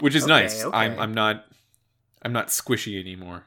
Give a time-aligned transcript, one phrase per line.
[0.00, 0.64] which is Okay, nice.
[0.64, 0.76] okay.
[0.76, 1.44] I'm I'm not
[2.22, 3.44] I'm not squishy anymore.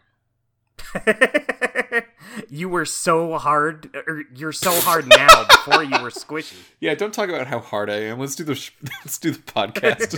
[2.50, 5.46] you were so hard, or you're so hard now.
[5.46, 6.56] Before you were squishy.
[6.80, 8.20] Yeah, don't talk about how hard I am.
[8.20, 8.72] Let's do the sh-
[9.06, 10.18] let's do the podcast.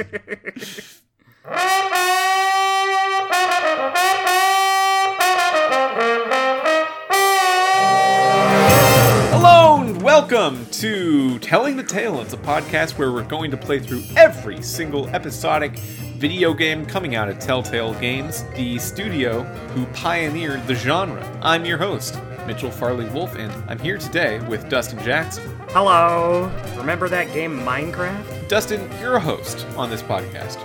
[9.32, 12.20] Hello and welcome to Telling the Tale.
[12.22, 15.80] It's a podcast where we're going to play through every single episodic
[16.24, 21.22] video game coming out of Telltale Games, the studio who pioneered the genre.
[21.42, 25.44] I'm your host, Mitchell Farley Wolf, and I'm here today with Dustin Jackson.
[25.72, 26.50] Hello.
[26.78, 28.48] Remember that game Minecraft?
[28.48, 30.56] Dustin, you're a host on this podcast.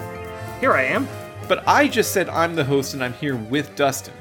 [0.60, 1.08] Here I am.
[1.48, 4.14] But I just said I'm the host and I'm here with Dustin.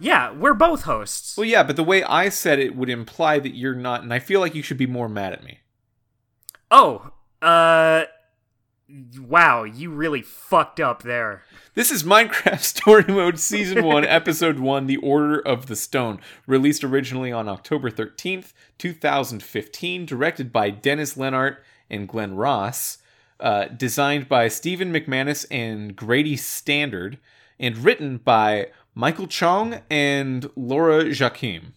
[0.00, 1.36] Yeah, we're both hosts.
[1.36, 4.18] Well, yeah, but the way I said it would imply that you're not, and I
[4.18, 5.60] feel like you should be more mad at me.
[6.72, 8.06] Oh, uh,
[9.18, 11.42] wow, you really fucked up there.
[11.74, 16.82] This is Minecraft Story Mode Season 1, Episode 1, The Order of the Stone, released
[16.84, 21.58] originally on October 13th, 2015, directed by Dennis Lenart
[21.90, 22.98] and Glenn Ross,
[23.40, 27.18] uh, designed by Stephen McManus and Grady Standard,
[27.60, 31.72] and written by Michael Chong and Laura Jaquim.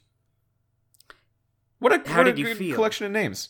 [1.80, 2.75] What a, How what did a you good feel?
[2.75, 3.50] collection of names.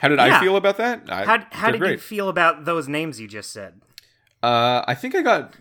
[0.00, 1.02] How did I feel about that?
[1.08, 1.92] I, How, how did great.
[1.92, 3.80] you feel about those names you just said?
[4.42, 5.54] Uh, I think I got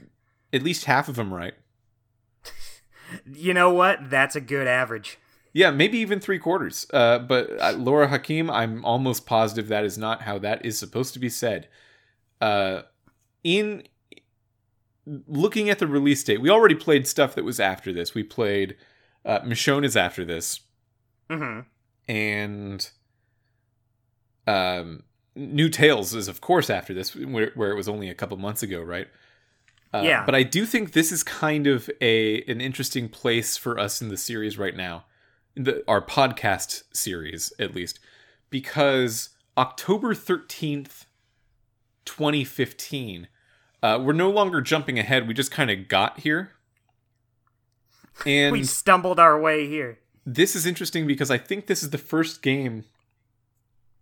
[0.54, 1.54] at least half of them right.
[3.26, 4.10] You know what?
[4.10, 5.18] That's a good average.
[5.54, 6.86] Yeah, maybe even three quarters.
[6.94, 11.14] Uh, but uh, Laura Hakim, I'm almost positive that is not how that is supposed
[11.14, 11.70] to be said.
[12.42, 12.82] Uh,
[13.46, 13.84] in
[15.26, 18.14] looking at the release date, we already played stuff that was after this.
[18.14, 18.76] We played
[19.26, 20.60] uh, Michonne is after this,
[21.30, 21.62] hmm
[22.10, 22.90] and
[24.48, 25.04] um,
[25.36, 28.64] New Tales is of course after this, where, where it was only a couple months
[28.64, 29.08] ago, right?
[29.94, 30.26] Uh, Yeah.
[30.26, 34.10] But I do think this is kind of a an interesting place for us in
[34.10, 35.06] the series right now,
[35.56, 38.00] the our podcast series at least,
[38.50, 41.06] because October thirteenth,
[42.06, 43.28] twenty fifteen.
[43.84, 45.28] Uh, we're no longer jumping ahead.
[45.28, 46.52] We just kind of got here.
[48.26, 50.00] And We stumbled our way here.
[50.26, 52.84] this is interesting because I think this is the first game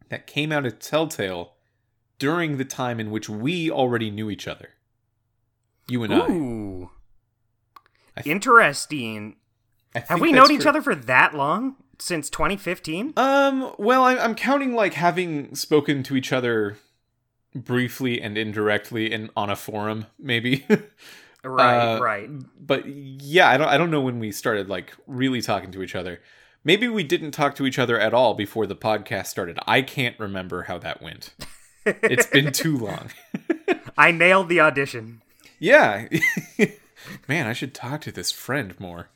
[0.10, 1.54] that came out of Telltale
[2.20, 4.70] during the time in which we already knew each other.
[5.88, 6.30] You and I.
[6.30, 6.92] Ooh.
[8.18, 9.36] I th- Interesting.
[9.94, 11.76] I Have we known each other for that long?
[12.00, 13.14] Since 2015?
[13.16, 13.74] Um.
[13.78, 16.78] Well, I, I'm counting like having spoken to each other
[17.54, 20.66] briefly and indirectly and on a forum, maybe.
[21.48, 22.28] Right, Uh, right.
[22.60, 23.68] But yeah, I don't.
[23.68, 26.20] I don't know when we started like really talking to each other.
[26.66, 29.59] Maybe we didn't talk to each other at all before the podcast started.
[29.68, 31.36] I can't remember how that went.
[31.86, 33.12] It's been too long.
[33.96, 35.22] I nailed the audition.
[35.59, 36.08] Yeah.
[37.28, 39.09] Man, I should talk to this friend more.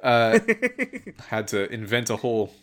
[0.00, 0.38] Uh,
[1.28, 2.54] had to invent a whole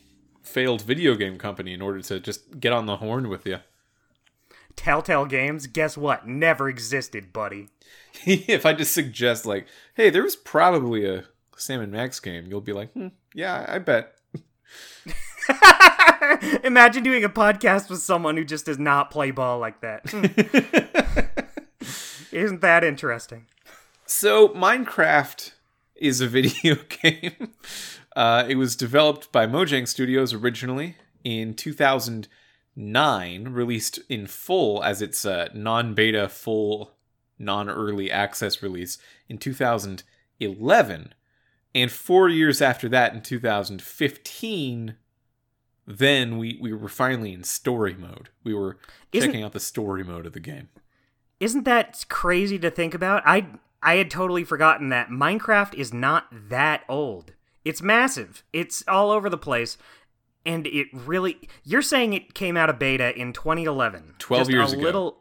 [0.41, 3.59] failed video game company in order to just get on the horn with you.
[4.77, 6.25] Telltale Games, guess what?
[6.25, 7.67] Never existed, buddy.
[8.25, 11.25] if I just suggest, like, hey, there was probably a
[11.55, 14.15] Sam and Max game, you'll be like, hmm, yeah, I bet.
[16.63, 20.09] Imagine doing a podcast with someone who just does not play ball like that.
[20.09, 20.25] Hmm.
[22.35, 23.45] Isn't that interesting?
[24.05, 25.51] So, Minecraft
[25.95, 27.53] is a video game.
[28.15, 35.25] Uh, it was developed by Mojang Studios originally in 2009, released in full as its
[35.25, 36.91] uh, non beta, full,
[37.39, 38.97] non early access release
[39.29, 41.13] in 2011.
[41.75, 44.95] And four years after that, in 2015,
[45.85, 48.29] then we, we were finally in story mode.
[48.43, 48.77] We were
[49.11, 50.69] Isn't- checking out the story mode of the game.
[51.39, 53.21] Isn't that crazy to think about?
[53.25, 53.47] I
[53.83, 57.33] I had totally forgotten that Minecraft is not that old.
[57.65, 58.43] It's massive.
[58.53, 59.77] It's all over the place.
[60.45, 64.15] And it really you're saying it came out of beta in 2011.
[64.17, 64.83] 12 Just years a ago.
[64.83, 65.17] little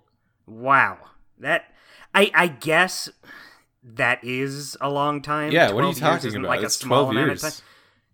[0.47, 0.99] Wow.
[1.41, 1.65] That
[2.15, 3.11] I I guess
[3.85, 5.53] that is a long time.
[5.53, 6.49] Yeah, what are you talking about?
[6.49, 7.63] Like It's a small 12 amount years.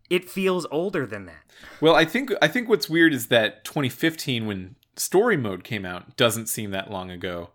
[0.08, 1.44] It feels older than that.
[1.80, 6.16] Well, I think I think what's weird is that 2015 when story mode came out
[6.16, 7.50] doesn't seem that long ago.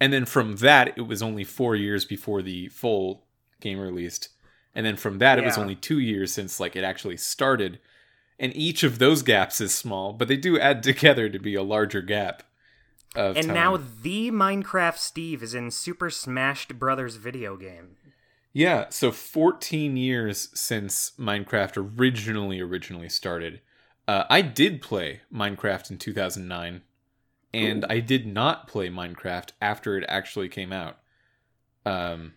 [0.00, 3.26] And then from that it was only 4 years before the full
[3.60, 4.28] game released.
[4.74, 7.80] And then from that it was only 2 years since like it actually started.
[8.38, 11.62] And each of those gaps is small, but they do add together to be a
[11.62, 12.42] larger gap.
[13.16, 13.54] Of And time.
[13.54, 17.96] now the Minecraft Steve is in Super Smash Brothers video game.
[18.52, 23.60] Yeah, so 14 years since Minecraft originally originally started.
[24.06, 26.82] Uh, I did play Minecraft in 2009.
[27.54, 30.98] and I did not play Minecraft after it actually came out.
[31.86, 32.34] Um,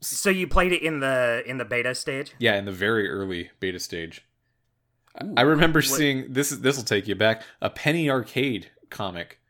[0.00, 2.32] So you played it in the in the beta stage?
[2.38, 4.26] yeah, in the very early beta stage.
[5.36, 6.50] I remember seeing this.
[6.50, 7.42] This will take you back.
[7.62, 9.40] A Penny Arcade comic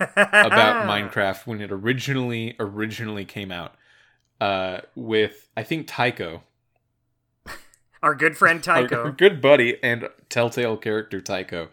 [0.00, 3.74] about Minecraft when it originally originally came out.
[4.40, 6.42] Uh, with I think Tycho,
[8.02, 11.70] Our good friend our- our good buddy and Telltale character Tycho.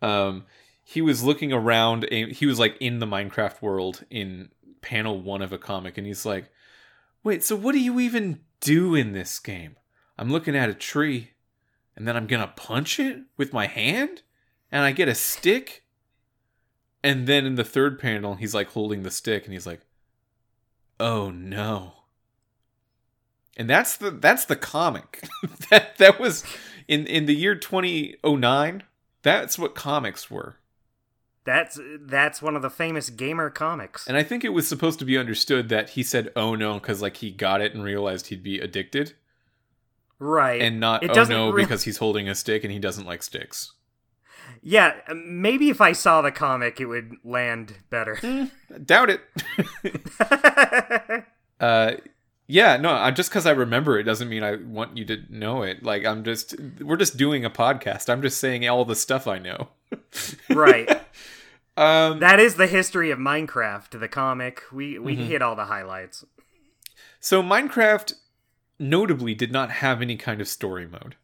[0.00, 0.44] Um,
[0.84, 2.04] he was looking around.
[2.04, 4.50] And he was like in the Minecraft world in
[4.80, 6.50] panel one of a comic, and he's like,
[7.24, 9.76] "Wait, so what do you even do in this game?
[10.16, 11.32] I'm looking at a tree,
[11.96, 14.22] and then I'm gonna punch it with my hand,
[14.70, 15.82] and I get a stick."
[17.02, 19.80] And then in the third panel, he's like holding the stick, and he's like,
[20.98, 21.92] "Oh no."
[23.56, 25.20] and that's the that's the comic
[25.70, 26.44] that that was
[26.86, 28.82] in in the year 2009
[29.22, 30.54] that's what comics were
[31.44, 34.06] That's that's one of the famous gamer comics.
[34.06, 37.02] and i think it was supposed to be understood that he said oh no because
[37.02, 39.14] like he got it and realized he'd be addicted
[40.20, 40.60] right.
[40.62, 43.24] and not It oh no real- because he's holding a stick and he doesn't like
[43.24, 43.72] sticks
[44.62, 48.18] yeah, maybe if I saw the comic it would land better.
[48.84, 49.20] doubt it
[51.60, 51.92] uh
[52.46, 55.62] yeah no I'm just because i remember it doesn't mean i want you to know
[55.62, 59.26] it like i'm just we're just doing a podcast i'm just saying all the stuff
[59.26, 59.68] i know
[60.50, 60.88] right.
[61.76, 64.62] um That is the history of Minecraft, the comic.
[64.72, 65.26] We we Mhm.
[65.26, 66.24] hit all the highlights.
[67.20, 68.12] So Minecraft
[68.78, 71.16] notably did not have any kind of story mode.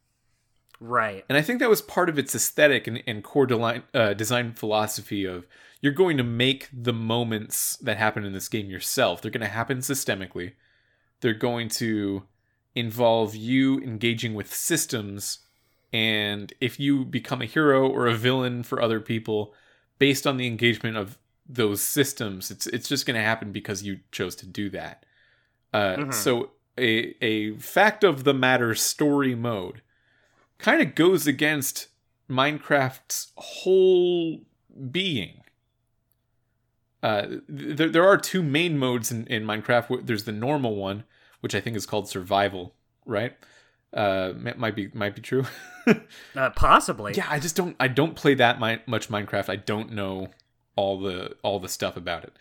[0.81, 1.25] Right.
[1.29, 4.53] And I think that was part of its aesthetic and, and core design, uh, design
[4.53, 5.47] philosophy of
[5.81, 9.21] you're going to make the moments that happen in this game yourself.
[9.23, 10.53] They're going to happen systemically.
[11.21, 12.25] They're going to
[12.75, 15.41] involve you engaging with systems.
[15.93, 19.55] And if you become a hero or a villain for other people
[19.99, 21.19] based on the engagement of
[21.49, 25.05] those systems, it's it's just going to happen because you chose to do that.
[25.73, 26.15] Uh, Mhm.
[26.15, 29.83] So a a fact of the matter story mode
[30.59, 31.89] kind of goes against
[32.31, 34.41] Minecraft's whole
[34.91, 35.41] being.
[37.03, 40.07] Uh, there, there are two main modes in, in Minecraft.
[40.07, 41.05] There's the normal one,
[41.41, 42.75] which I think is called survival,
[43.05, 43.37] right?
[43.93, 45.45] Uh, might be might be true.
[46.35, 47.13] Uh, possibly.
[47.15, 49.51] yeah, I just don't I don't play that mi- much Minecraft.
[49.51, 50.29] I don't know
[50.77, 52.33] all the all the stuff about it.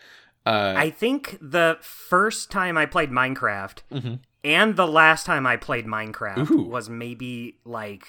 [0.46, 4.18] Uh, I think the first time I played Minecraft mhm.
[4.42, 6.62] and the last time I played Minecraft Ooh.
[6.64, 8.06] was maybe like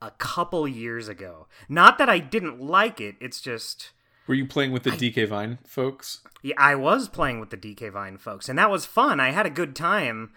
[0.00, 1.48] a couple years ago.
[1.68, 3.92] Not that I didn't like it, it's just
[4.26, 6.22] Were you playing with the DK Vine folks?
[6.42, 9.20] yeah, I was playing with the DK Vine folks and that was fun.
[9.20, 10.32] I had a good time.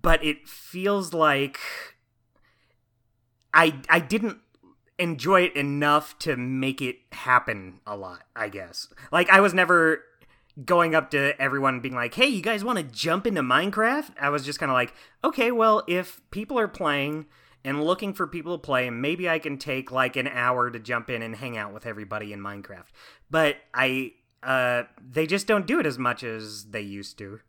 [0.00, 1.58] But it feels like
[3.52, 4.38] I I didn't
[5.02, 8.88] enjoy it enough to make it happen a lot, I guess.
[9.10, 10.02] Like I was never
[10.64, 14.28] going up to everyone being like, "Hey, you guys want to jump into Minecraft?" I
[14.30, 14.94] was just kind of like,
[15.24, 17.26] "Okay, well, if people are playing
[17.64, 21.10] and looking for people to play, maybe I can take like an hour to jump
[21.10, 22.88] in and hang out with everybody in Minecraft."
[23.30, 24.12] But I
[24.42, 27.40] uh they just don't do it as much as they used to.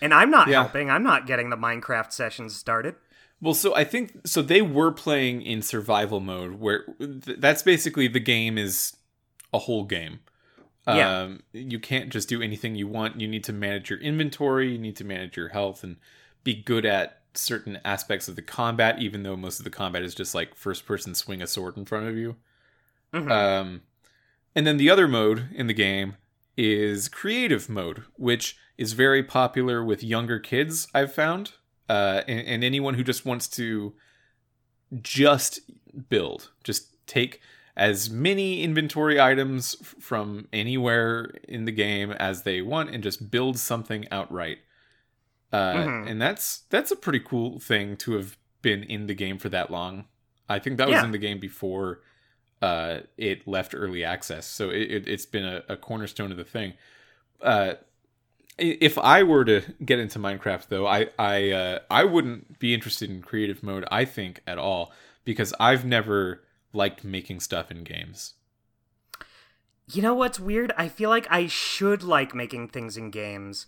[0.00, 0.62] And I'm not Yeah.
[0.62, 0.90] helping.
[0.90, 2.94] I'm not getting the Minecraft sessions started.
[3.40, 4.40] Well, so I think so.
[4.42, 8.96] They were playing in survival mode, where th- that's basically the game is
[9.52, 10.20] a whole game.
[10.86, 11.22] Yeah.
[11.22, 13.20] Um, you can't just do anything you want.
[13.20, 14.72] You need to manage your inventory.
[14.72, 15.96] You need to manage your health and
[16.44, 19.00] be good at certain aspects of the combat.
[19.00, 21.84] Even though most of the combat is just like first person swing a sword in
[21.84, 22.36] front of you.
[23.12, 23.30] Mhm.
[23.30, 23.82] Um,
[24.54, 26.16] and then the other mode in the game
[26.56, 30.88] is creative mode, which is very popular with younger kids.
[30.94, 31.52] I've found,
[31.88, 33.94] uh, and, and anyone who just wants to
[35.02, 35.60] just
[36.08, 37.40] build, just take
[37.76, 43.58] as many inventory items from anywhere in the game as they want, and just build
[43.58, 44.58] something outright.
[45.52, 46.10] Uh, Mhm.
[46.10, 49.70] And that's that's a pretty cool thing to have been in the game for that
[49.70, 50.06] long.
[50.48, 52.00] I think that was in the game before
[52.62, 56.44] uh, it left early access, so it, it, it's been a, a cornerstone of the
[56.44, 56.72] thing.
[57.42, 57.74] Uh,
[58.58, 63.10] if I were to get into Minecraft, though, I I uh, I wouldn't be interested
[63.10, 63.84] in creative mode.
[63.90, 64.92] I think at all
[65.24, 68.34] because I've never liked making stuff in games.
[69.92, 70.72] You know what's weird?
[70.76, 73.66] I feel like I should like making things in games,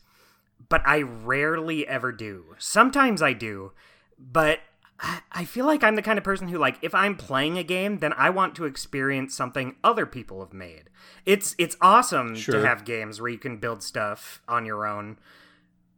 [0.68, 2.56] but I rarely ever do.
[2.58, 3.72] Sometimes I do,
[4.18, 4.60] but
[5.00, 7.62] I- I feel like I'm the kind of person who like if I'm playing a
[7.62, 10.90] game, then I want to experience something other people have made.
[11.24, 12.60] It's it's awesome Sure.
[12.60, 15.18] to have games where you can build stuff on your own,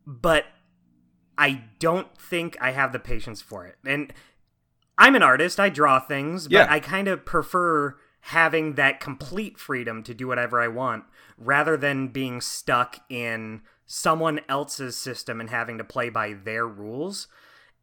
[0.07, 0.47] but
[1.39, 3.77] I don't think I have the patience for it.
[3.87, 4.13] And
[4.99, 6.67] I'm an artist, I draw things, but Yeah.
[6.69, 11.05] I kind of prefer having that complete freedom to do whatever I want
[11.39, 17.29] rather than being stuck in someone else's system and having to play by their rules.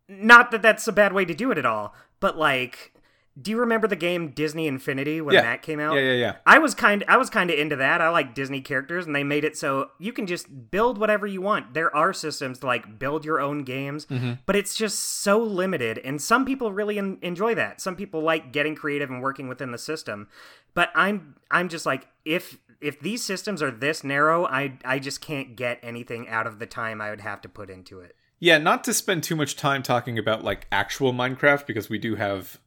[0.10, 2.94] Not that that's a bad way to do it at all, but like
[3.40, 5.42] do you remember the game Disney Infinity when Yeah.
[5.44, 5.96] that came out?
[5.96, 6.36] Yeah, yeah, yeah.
[6.46, 8.02] I was kind I was kind of into that.
[8.02, 11.42] I like Disney characters and they made it so you can just build whatever you
[11.42, 11.74] want.
[11.74, 14.34] There are systems to like build your own games, mm-hmm.
[14.46, 17.80] but it's just so limited and some people really en- enjoy that.
[17.80, 20.28] Some people like getting creative and working within the system.
[20.74, 25.22] But I'm I'm just like if if these systems are this narrow, I I just
[25.22, 28.16] can't get anything out of the time I would have to put into it.
[28.40, 32.16] Yeah, not to spend too much time talking about like actual Minecraft because we do
[32.16, 32.60] have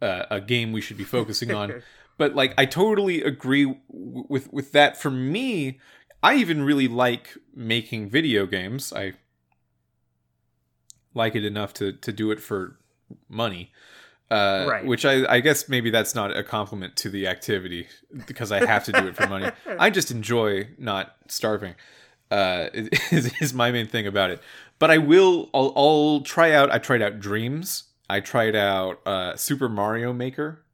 [0.00, 1.82] uh, a game we should be focusing on.
[2.18, 4.96] but like, I totally agree w- with with that.
[4.96, 5.78] For me,
[6.22, 8.92] I even really like making video games.
[8.92, 9.12] I
[11.14, 12.78] like it enough to to do it for
[13.28, 13.72] money.
[14.30, 14.86] Uh, Right.
[14.86, 17.86] Which I, I guess maybe that's not a compliment to the activity
[18.26, 19.50] because I have to do it for money.
[19.78, 21.74] I just enjoy not starving.
[22.32, 22.70] Uh,
[23.10, 24.40] is, is my main thing about it.
[24.78, 25.50] But I will.
[25.52, 26.72] I'll, I'll try out.
[26.72, 27.84] I tried out Dreams.
[28.08, 30.64] I tried out uh, Super Mario Maker.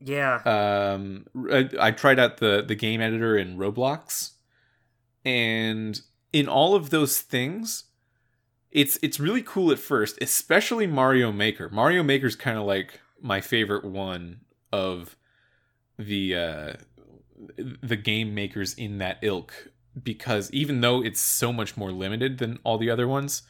[0.00, 0.36] Yeah.
[0.44, 4.32] Um, I, I tried out the the game editor in Roblox,
[5.24, 6.00] and
[6.32, 7.84] in all of those things,
[8.70, 11.68] it's it's really cool at first, especially Mario Maker.
[11.68, 14.40] Mario Maker's kind of like my favorite one
[14.72, 15.16] of
[15.98, 16.72] the uh,
[17.56, 19.68] the game makers in that ilk
[20.04, 23.42] because even though it's so much more limited than all the other ones,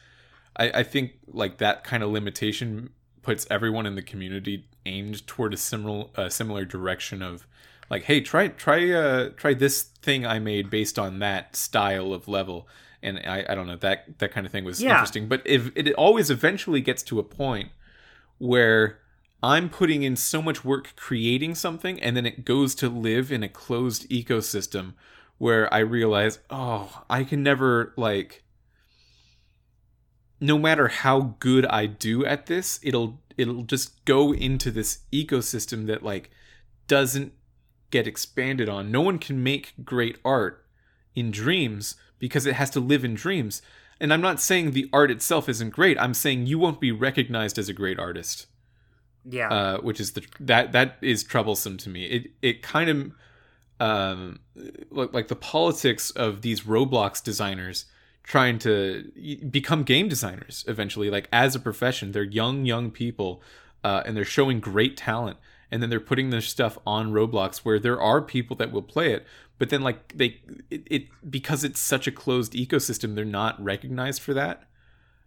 [0.55, 2.89] I, I think like that kind of limitation
[3.21, 7.45] puts everyone in the community aimed toward a similar a similar direction of
[7.89, 12.27] like hey try try uh try this thing i made based on that style of
[12.29, 12.65] level
[13.03, 14.91] and i i don't know that that kind of thing was Yeah.
[14.91, 17.69] interesting but if it always eventually gets to a point
[18.37, 18.99] where
[19.43, 23.43] i'm putting in so much work creating something and then it goes to live in
[23.43, 24.93] a closed ecosystem
[25.39, 28.43] where i realize oh i can never like
[30.39, 35.85] no matter how good I do at this, it'll it'll just go into this ecosystem
[35.87, 36.29] that like
[36.87, 37.33] doesn't
[37.91, 38.91] get expanded on.
[38.91, 40.65] No one can make great art
[41.15, 43.61] in dreams because it has to live in dreams.
[43.99, 45.99] And I'm not saying the art itself isn't great.
[45.99, 48.47] I'm saying you won't be recognized as a great artist
[49.25, 49.49] yeah.
[49.49, 52.05] uh, which is the that that is troublesome to me.
[52.05, 53.11] It it kind of
[53.79, 54.39] um
[54.91, 57.85] like like the politics of these Roblox designers
[58.23, 59.11] trying to
[59.49, 62.11] become game designers eventually, like as a profession.
[62.11, 63.41] They're young young people,
[63.83, 65.37] uh, and they're showing great talent,
[65.71, 69.13] and then they're putting their stuff on Roblox where there are people that will play
[69.13, 69.25] it.
[69.57, 74.21] But then, like they, it, it because it's such a closed ecosystem, they're not recognized
[74.21, 74.69] for that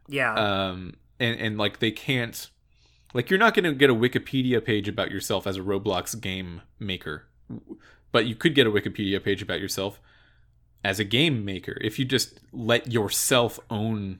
[0.09, 0.35] yeah.
[0.35, 2.51] um and and like they can't
[3.15, 6.63] like you're not going to get a wikipedia page about yourself as a roblox game
[6.79, 7.27] maker
[8.13, 10.01] but you could get a wikipedia page about yourself
[10.85, 14.19] as a game maker if you just let yourself own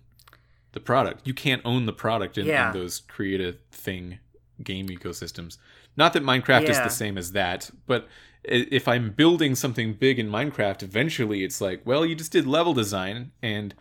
[0.73, 2.69] the product you can't own the product in, Yeah.
[2.73, 4.19] in those creative thing
[4.63, 5.59] game ecosystems
[5.97, 8.09] not that minecraft is the same as that but
[8.45, 12.73] if i'm building something big in minecraft eventually it's like well you just did level
[12.75, 13.75] design and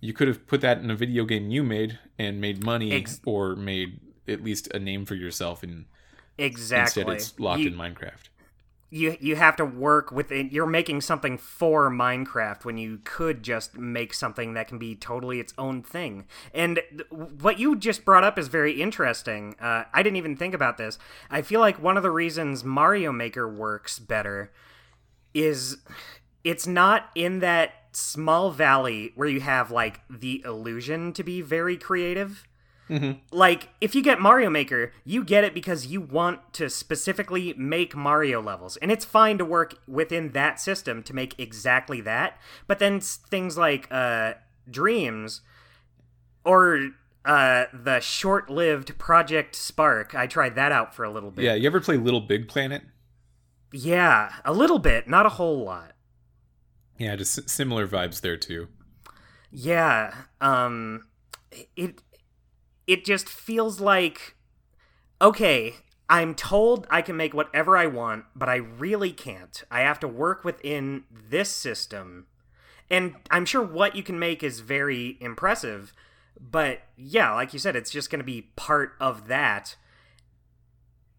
[0.00, 3.20] you could have put that in a video game you made and made money Ex-
[3.26, 5.84] or made at least a name for yourself and
[6.38, 7.02] exactly.
[7.02, 8.28] instead it's locked You- in minecraft
[8.90, 13.78] you you have to work within you're making something for Minecraft when you could just
[13.78, 16.26] make something that can be totally its own thing.
[16.52, 19.54] And th- what you just brought up is very interesting.
[19.60, 20.98] Uh, I didn't even think about this.
[21.30, 24.52] I feel like one of the reasons Mario Maker works better
[25.32, 25.78] is
[26.42, 31.76] it's not in that small valley where you have like the illusion to be very
[31.76, 32.44] creative
[33.30, 37.94] like if you get Mario Maker, you get it because you want to specifically make
[37.94, 42.38] Mario levels, and it's fine to work within that system to make exactly that.
[42.66, 44.34] But then things like uh,
[44.68, 45.42] Dreams
[46.44, 46.90] or
[47.24, 51.44] uh, the short-lived Project Spark, I tried that out for a little bit.
[51.44, 52.82] yeah you ever play little big planet
[53.72, 55.92] yeah, a little bit, not a whole lot.
[56.98, 58.66] yeah just s- similar vibes there too
[59.52, 61.06] Yeah, um
[61.76, 62.00] it
[62.90, 64.34] it just feels like
[65.22, 65.74] okay,
[66.08, 69.62] I'm told I can make whatever I want, but I really can't.
[69.70, 72.26] I have to work within this system.
[72.90, 75.92] And I'm sure what you can make is very impressive,
[76.40, 79.76] but yeah, like you said, it's just going to be part of that.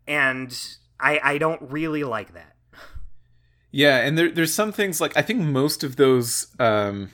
[0.05, 0.53] And
[0.99, 2.55] I I don't really like that.
[3.71, 7.09] Yeah, and there, there's some things like I think most of those um,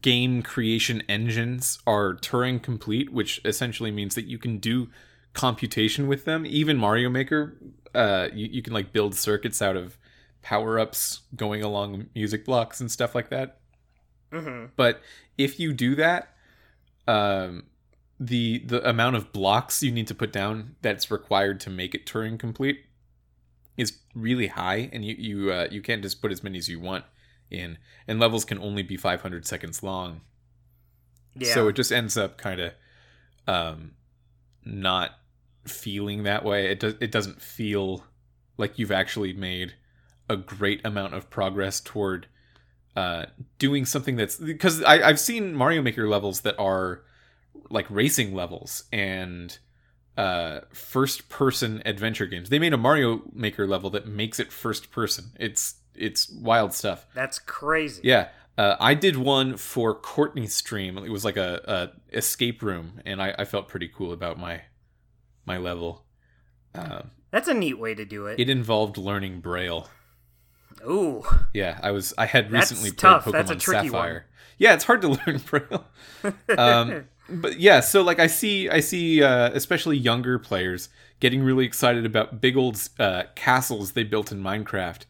[0.00, 4.88] game creation engines are Turing complete, which essentially means that you can do
[5.34, 6.46] computation with them.
[6.46, 7.56] Even Mario Maker,
[7.94, 9.98] uh, you, you can like build circuits out of
[10.42, 13.58] power ups going along music blocks and stuff like that.
[14.32, 14.66] Mm-hmm.
[14.76, 15.00] But
[15.38, 16.34] if you do that,
[17.06, 17.64] um,
[18.18, 22.06] the the amount of blocks you need to put down that's required to make it
[22.06, 22.84] Turing complete
[23.76, 26.80] is really high, and you you uh, you can't just put as many as you
[26.80, 27.04] want
[27.50, 30.20] in, and levels can only be 500 seconds long.
[31.36, 31.54] Yeah.
[31.54, 32.72] So it just ends up kind of
[33.46, 33.92] um,
[34.64, 35.12] not
[35.64, 36.70] feeling that way.
[36.70, 36.94] It does.
[37.00, 38.04] It doesn't feel
[38.56, 39.74] like you've actually made
[40.28, 42.26] a great amount of progress toward
[42.96, 43.26] uh,
[43.58, 47.02] doing something that's because I, I've seen Mario Maker levels that are
[47.70, 49.58] like racing levels and
[50.16, 52.48] uh, first person adventure games.
[52.48, 55.32] They made a Mario Maker level that makes it first person.
[55.38, 57.06] It's it's wild stuff.
[57.14, 58.02] That's crazy.
[58.04, 58.28] Yeah.
[58.56, 60.96] Uh, I did one for Courtney's stream.
[60.98, 64.62] It was like a, a escape room, and I, I felt pretty cool about my
[65.44, 66.04] my level.
[66.74, 68.38] Um, That's a neat way to do it.
[68.38, 69.88] it involved learning Braille.
[70.88, 71.24] Ooh.
[71.52, 73.24] Yeah, I was I had That's recently played tough.
[73.24, 74.02] Pokemon That's a tricky one.
[74.02, 74.26] Sapphire.
[74.58, 75.84] Yeah, it's hard to learn Braille.
[76.56, 80.88] um, but yeah, so like I see I see uh, especially younger players
[81.20, 85.02] getting really excited about big old uh, castles they built in Minecraft,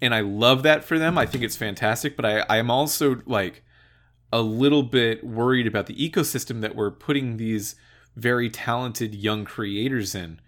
[0.00, 1.18] and I love that for them.
[1.18, 3.62] I think it's fantastic, but I I am also like
[4.32, 7.76] a little bit worried about the ecosystem that we're putting these
[8.16, 10.40] very talented young creators in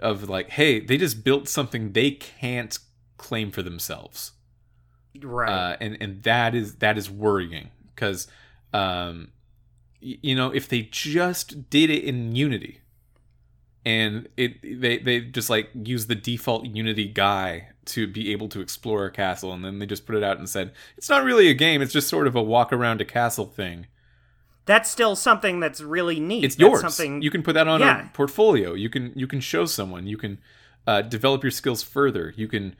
[0.00, 2.78] of like hey they just built something they can't
[3.16, 4.32] claim for themselves
[5.22, 5.48] right.
[5.48, 8.26] uh, and and that is that is worrying because
[8.72, 9.28] um,
[10.02, 12.80] y- you know if they just did it in Unity
[13.86, 18.60] and it they they just like use the default Unity guy to be able to
[18.60, 21.48] explore a castle and then they just put it out and said it's not really
[21.48, 23.86] a game it's just sort of a walk around a castle thing.
[24.66, 26.42] That's still something that's really neat.
[26.44, 26.80] it's That's yours.
[26.80, 28.06] Something you can put that on Yeah.
[28.06, 28.72] a portfolio.
[28.72, 30.06] You can you can show someone.
[30.06, 30.38] You can
[30.86, 32.32] uh, develop your skills further.
[32.36, 32.74] You can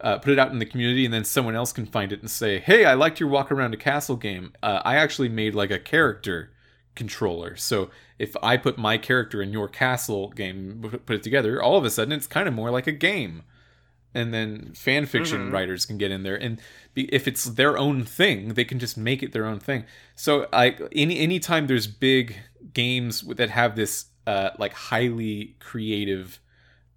[0.00, 2.30] uh, put it out in the community and then someone else can find it and
[2.30, 4.52] say hey i liked your walk around a castle game.
[4.62, 6.50] Uh, i actually made like a character
[6.94, 7.54] controller.
[7.56, 11.84] So if i put my character in your castle game put it together all of
[11.84, 13.42] a sudden it's kind of more like a game
[14.14, 15.52] and then fan fiction Mhm.
[15.52, 16.60] writers can get in there and
[16.94, 19.84] be, if it's their own thing they can just make it their own thing
[20.16, 22.36] so like any anytime there's big
[22.72, 26.40] games that have this uh like highly creative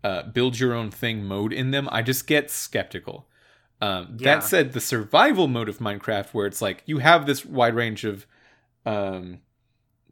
[0.04, 3.28] uh build your own thing mode in them i just get skeptical
[3.82, 4.36] um Yeah.
[4.36, 8.06] that said the survival mode of minecraft where it's like you have this wide range
[8.06, 8.26] of
[8.86, 9.40] um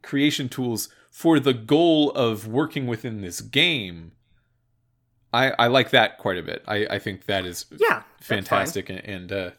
[0.02, 4.12] creation tools for the goal of working within this game
[5.32, 6.62] I, I like that quite a bit.
[6.66, 8.02] I, I think that is Yeah.
[8.20, 9.50] fantastic and, and uh,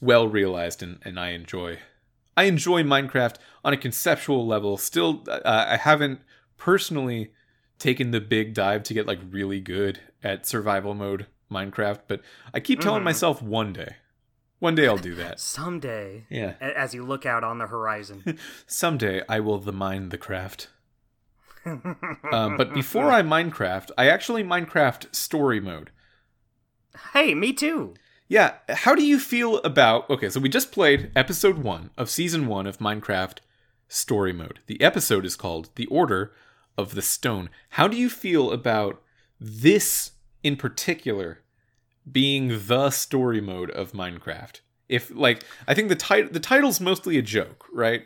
[0.00, 1.78] well realized, and, and I enjoy.
[2.36, 4.76] I enjoy Minecraft on a conceptual level.
[4.76, 6.20] Still, uh, I haven't
[6.56, 7.32] personally
[7.78, 12.20] taken the big dive to get like really good at survival mode Minecraft, but
[12.54, 13.04] I keep telling Mhm.
[13.06, 13.96] myself one day,
[14.60, 15.40] one day I'll do that.
[15.40, 18.38] Someday, Yeah, as you look out on the horizon.
[18.66, 20.68] someday I will the mine the craft.
[21.64, 25.90] Um, but before I Minecraft, I actually Minecraft story mode.
[27.12, 27.94] hey, me too.
[28.28, 32.46] Yeah, how do you feel about Okay, so we just played episode 1 of season
[32.46, 33.38] 1 of Minecraft
[33.88, 34.60] story mode.
[34.66, 36.32] The episode is called The Order
[36.78, 37.50] of the Stone.
[37.70, 39.02] How do you feel about
[39.40, 41.40] this in particular
[42.10, 44.60] being the story mode of Minecraft?
[44.88, 48.04] If like I think the title the title's mostly a joke, right?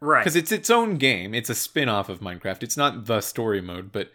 [0.00, 0.20] Right.
[0.22, 1.34] Because it's its own game.
[1.34, 2.62] It's a spin-off of Minecraft.
[2.62, 4.10] It's not the story mode, but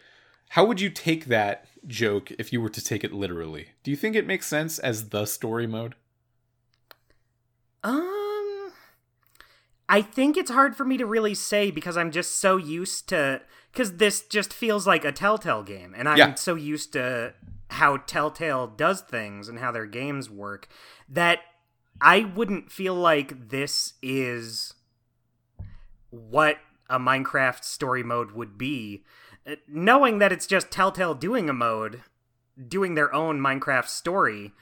[0.50, 3.70] how would you take that joke if you were to take it literally?
[3.84, 5.96] Do you think it makes sense as the story mode?
[7.84, 8.72] Um,
[9.89, 13.41] I think it's hard for me to really say because I'm just so used to
[13.72, 16.34] because this just feels like a Telltale game, and I'm Yeah.
[16.36, 17.34] so used to
[17.70, 20.67] how Telltale does things and how their games work
[21.08, 21.39] that
[22.02, 24.74] I wouldn't feel like this is
[26.12, 29.04] what a Minecraft story mode would be,
[29.47, 32.04] Uh, knowing that it's just Telltale doing a mode,
[32.67, 34.54] doing their own Minecraft story.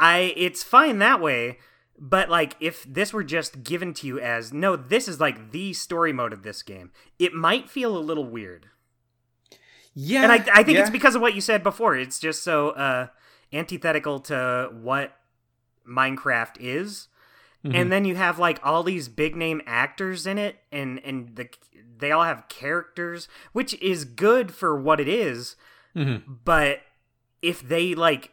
[0.00, 1.58] I it's fine that way,
[1.96, 5.72] but like if this were just given to you as no, this is like the
[5.74, 8.66] story mode of this game, it might feel a little weird.
[9.94, 11.94] Yeah, and I I think it's because of what you said before.
[11.96, 13.08] It's just so uh
[13.52, 15.16] antithetical to what
[15.88, 17.08] Minecraft is.
[17.64, 17.74] Mhm.
[17.74, 21.48] And then you have like all these big name actors in it and and the
[21.98, 25.56] they all have characters, which is good for what it is,
[25.96, 26.22] Mhm.
[26.44, 26.82] but
[27.42, 28.32] if they like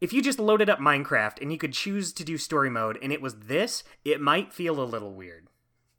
[0.00, 3.12] if you just loaded up Minecraft and you could choose to do story mode and
[3.12, 5.48] it was this, it might feel a little weird.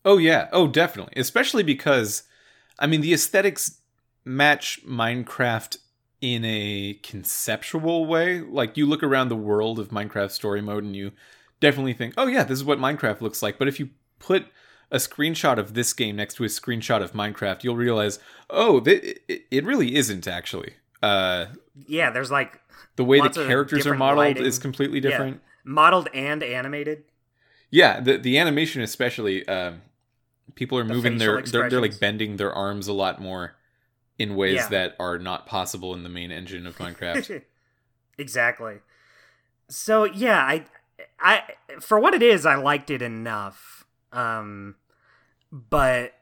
[0.05, 2.23] Oh yeah, oh definitely, especially because
[2.77, 3.81] I mean the aesthetics
[4.23, 5.77] match Minecraft
[6.21, 8.41] in a conceptual way.
[8.41, 11.11] Like you look around the world of Minecraft story mode and you
[11.59, 14.45] definitely think, "Oh yeah, this is what Minecraft looks like." But if you put
[14.91, 18.19] a screenshot of this game next to a screenshot of Minecraft, you'll realize,
[18.49, 21.47] "Oh, th- it, it really isn't actually." Uh
[21.87, 22.59] Yeah, there's like
[22.95, 24.45] the way the characters are modeled lighting.
[24.45, 25.09] is completely Yeah.
[25.09, 25.41] different.
[25.63, 27.03] modeled and animated.
[27.69, 29.81] Yeah, the the animation especially um
[30.55, 33.55] people are The moving their they're, they're like bending their arms a lot more
[34.17, 34.67] in ways Yeah.
[34.69, 37.43] that are not possible in the main engine of Minecraft.
[38.17, 38.79] exactly.
[39.69, 40.65] So yeah, I
[41.19, 41.43] I
[41.79, 43.85] for what it is, I liked it enough.
[44.11, 44.75] Um
[45.51, 46.13] but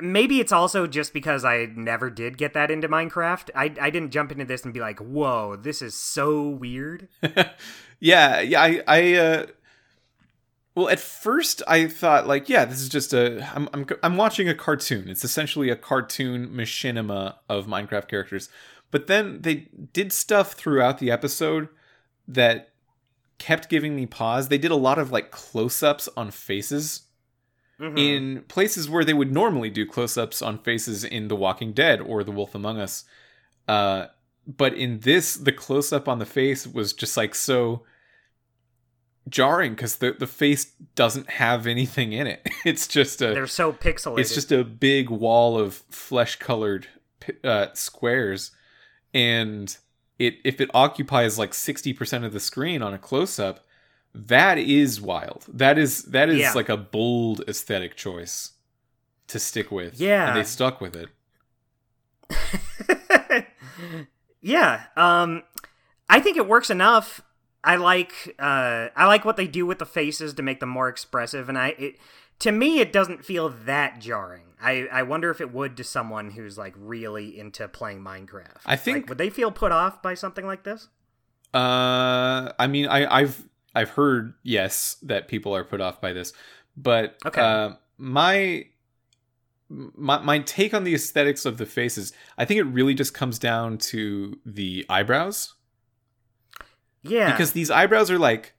[0.00, 3.50] maybe it's also just because I never did get that into Minecraft.
[3.54, 7.08] I I didn't jump into this and be like, "Whoa, this is so weird."
[8.00, 9.46] yeah, yeah, I I uh
[10.74, 14.48] well, at first I thought like, yeah, this is just a I'm I'm I'm watching
[14.48, 15.08] a cartoon.
[15.08, 18.48] It's essentially a cartoon machinima of Minecraft characters.
[18.90, 21.68] But then they did stuff throughout the episode
[22.26, 22.70] that
[23.38, 24.48] kept giving me pause.
[24.48, 27.02] They did a lot of like close-ups on faces
[27.80, 27.98] Mhm.
[27.98, 32.22] in places where they would normally do close-ups on faces in The Walking Dead or
[32.22, 33.04] The Wolf Among Us.
[33.66, 34.06] Uh,
[34.46, 37.82] but in this, the close-up on the face was just like so
[39.28, 42.46] jarring because the the face doesn't have anything in it.
[42.64, 44.20] It's just a They're so pixelated.
[44.20, 46.86] it's just a big wall of flesh-colored
[47.42, 48.52] uh, squares,
[49.12, 49.76] and
[50.18, 53.64] it if it occupies like sixty percent of the screen on a close-up,
[54.14, 55.44] that is wild.
[55.48, 56.52] That is that is Yeah.
[56.54, 58.52] like a bold aesthetic choice
[59.28, 59.98] to stick with.
[60.00, 60.28] Yeah.
[60.28, 61.08] and they stuck with it.
[64.40, 65.42] yeah, um
[66.08, 67.22] I think it works enough.
[67.62, 70.88] I like uh I like what they do with the faces to make them more
[70.88, 71.96] expressive and I it
[72.40, 74.42] to me it doesn't feel that jarring.
[74.64, 78.60] I I wonder if it would to someone who's like really into playing Minecraft.
[78.66, 80.88] I think- Like, would they feel put off by something like this?
[81.52, 86.32] Uh, I mean, I, I've I've heard yes that people are put off by this,
[86.76, 87.40] but Okay.
[87.40, 88.66] uh, my
[89.68, 93.38] my my take on the aesthetics of the faces, I think it really just comes
[93.38, 95.54] down to the eyebrows
[97.02, 97.30] Yeah.
[97.30, 98.54] because these eyebrows are like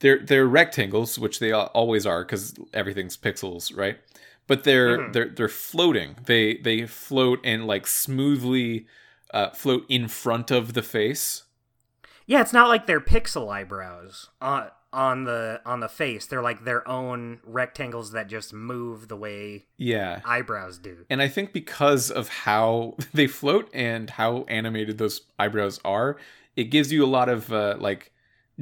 [0.00, 3.98] they're they're rectangles, which they always are because everything's pixels, right?
[4.46, 5.12] But they're Mhm.
[5.12, 6.16] they're they're floating.
[6.26, 8.86] They they float and like smoothly
[9.32, 11.44] uh, float in front of the face.
[12.26, 16.26] Yeah, it's not like they're pixel eyebrows on on the on the face.
[16.26, 20.20] They're like their own rectangles that just move the way Yeah.
[20.24, 21.04] eyebrows do.
[21.10, 26.16] And I think because of how they float and how animated those eyebrows are,
[26.54, 28.12] it gives you a lot of uh, like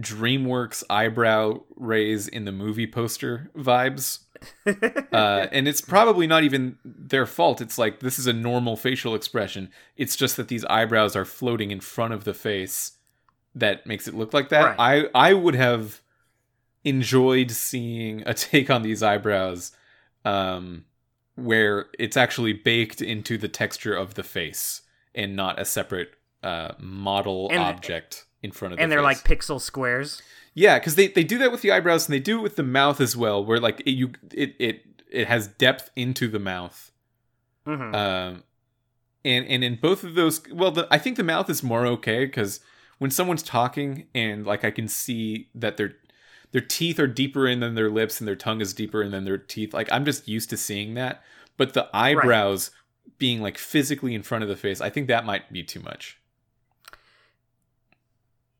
[0.00, 4.20] DreamWorks eyebrow raise in the movie poster vibes.
[5.12, 7.60] Uh, and it's probably not even their fault.
[7.60, 9.70] It's like this is a normal facial expression.
[9.96, 12.92] It's just that these eyebrows are floating in front of the face
[13.54, 14.76] that makes it look like that.
[14.78, 16.00] I I would have
[16.84, 19.72] enjoyed seeing a take on these eyebrows
[20.24, 20.84] um
[21.34, 24.82] where it's actually baked into the texture of the face
[25.14, 29.24] and not a separate uh model And- object in front of the and they're face.
[29.24, 30.20] like pixel squares.
[30.54, 32.62] Yeah, because they, they do that with the eyebrows and they do it with the
[32.62, 36.92] mouth as well, where like it, you it it it has depth into the mouth.
[37.64, 38.42] hmm Um,
[39.24, 42.26] and and in both of those, well, the, I think the mouth is more okay
[42.26, 42.60] because
[42.98, 45.94] when someone's talking and like I can see that their
[46.52, 49.24] their teeth are deeper in than their lips and their tongue is deeper in than
[49.24, 49.72] their teeth.
[49.72, 51.22] Like I'm just used to seeing that,
[51.56, 52.70] but the eyebrows
[53.18, 56.18] being like physically in front of the face, I think that might be too much.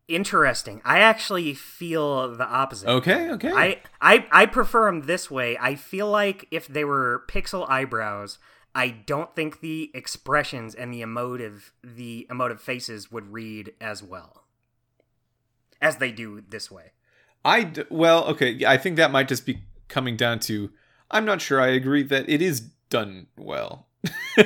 [0.08, 0.82] Interesting.
[0.84, 2.88] I actually feel the opposite.
[2.88, 3.52] Okay, okay.
[3.52, 5.56] I, I I prefer them this way.
[5.58, 8.38] I feel like if they were pixel eyebrows,
[8.74, 14.44] I don't think the expressions and the emotive the emotive faces would read as well
[15.80, 16.92] as they do this way.
[17.44, 18.64] I d- well, okay.
[18.64, 20.70] I think that might just be coming down to
[21.10, 21.60] I'm not sure.
[21.60, 23.88] I agree that it is done well.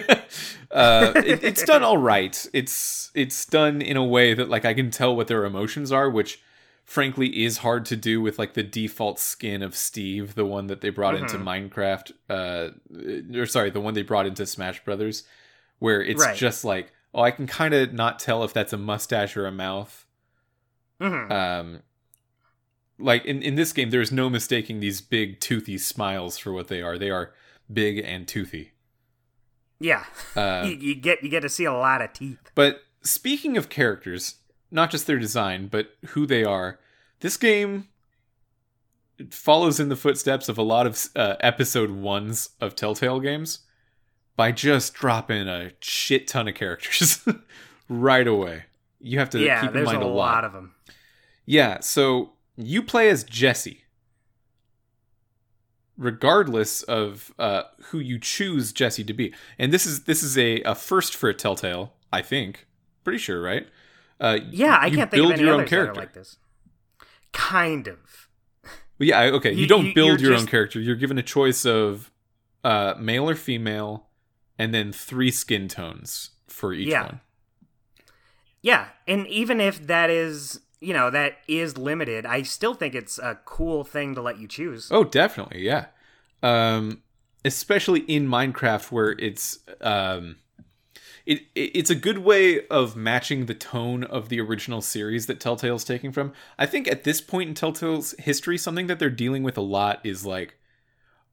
[0.71, 2.47] uh, it, it's done all right.
[2.53, 6.11] It's it's done in a way that like I can tell what their emotions are,
[6.11, 6.43] which
[6.85, 10.81] frankly is hard to do with like the default skin of Steve, the one that
[10.83, 12.13] they brought into Minecraft.
[12.29, 15.25] Uh, or sorry, the one they brought into Smash Brothers,
[15.79, 16.37] where it's Right.
[16.37, 19.53] just like oh, I can kind of not tell if that's a mustache or a
[19.53, 20.05] mouth
[21.01, 21.83] hmm um
[22.99, 26.81] like in, in this game there's no mistaking these big toothy smiles for what they
[26.81, 27.33] are they are
[27.73, 28.73] big and toothy
[29.81, 32.39] yeah, uh, you, you get you get to see a lot of teeth.
[32.55, 34.37] but speaking of characters
[34.71, 36.81] not just their design but who they are
[37.21, 37.87] this game
[39.31, 43.61] follows in the footsteps of a lot of uh, episode ones of telltale games
[44.37, 47.27] by just dropping a shit ton of characters
[47.89, 48.65] right away.
[49.01, 50.75] You have to yeah, keep in there's mind a a lot of them.
[51.47, 53.85] Yeah, so you play as Jesse.
[55.99, 60.61] Regardless of uh, who you choose Jesse to be, and this is this is a,
[60.63, 62.67] a first for a Telltale, I think.
[63.03, 63.67] Pretty sure, right?
[64.21, 66.01] Uh, Yeah, I can't think build of any your own character.
[66.01, 66.37] like this.
[67.33, 68.29] Kind of.
[68.99, 69.53] Well, yeah, okay.
[69.53, 70.81] You, You- don't build your own character.
[70.81, 72.11] You're given a choice of
[72.65, 74.07] uh, male or female,
[74.59, 77.03] and then three skin tones for each Yeah.
[77.05, 77.21] one.
[78.63, 83.19] Yeah, and even if that is, you know, that is limited, I still think it's
[83.19, 84.89] a cool thing to let you choose.
[84.93, 85.87] Oh, definitely, yeah.
[86.45, 87.03] Um,
[87.45, 90.37] especially in Minecraft, where it's um,
[91.27, 95.41] it, it it's a good way of matching the tone of the original series that
[95.41, 96.33] Telltale's taking from.
[96.57, 99.99] I think at this point in Telltale's history, something that they're dealing with a lot
[100.05, 100.57] is like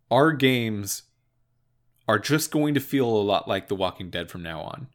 [0.10, 1.04] our games
[2.08, 4.88] are just going to feel a lot like The Walking Dead from now on.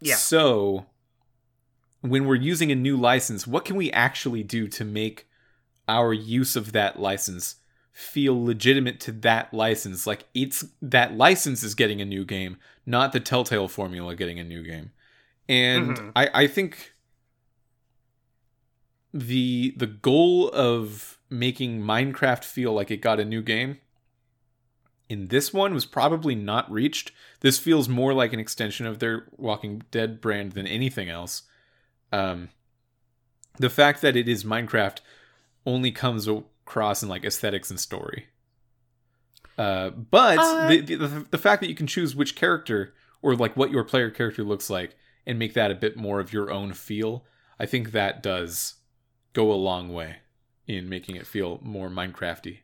[0.00, 0.14] Yeah.
[0.14, 0.86] So
[2.00, 5.28] when we're using a new license, what can we actually do to make
[5.88, 7.56] our use of that license
[7.92, 10.06] feel legitimate to that license?
[10.06, 14.44] Like it's that license is getting a new game, not the Telltale formula getting a
[14.44, 14.92] new game.
[15.48, 16.12] And Mhm.
[16.16, 16.92] I, I think
[19.14, 23.78] the the goal of making Minecraft feel like it got a new game
[25.08, 27.12] in this one was probably not reached.
[27.40, 31.42] This feels more like an extension of their Walking Dead brand than anything else.
[32.16, 32.48] Um,
[33.58, 34.98] the fact that it is Minecraft
[35.64, 38.26] only comes across in like aesthetics and story.
[39.58, 43.56] Uh, but Uh, the, the the fact that you can choose which character or like
[43.56, 46.72] what your player character looks like and make that a bit more of your own
[46.72, 47.24] feel,
[47.58, 48.74] I think that does
[49.32, 50.16] go a long way
[50.66, 52.58] in making it feel more Minecrafty.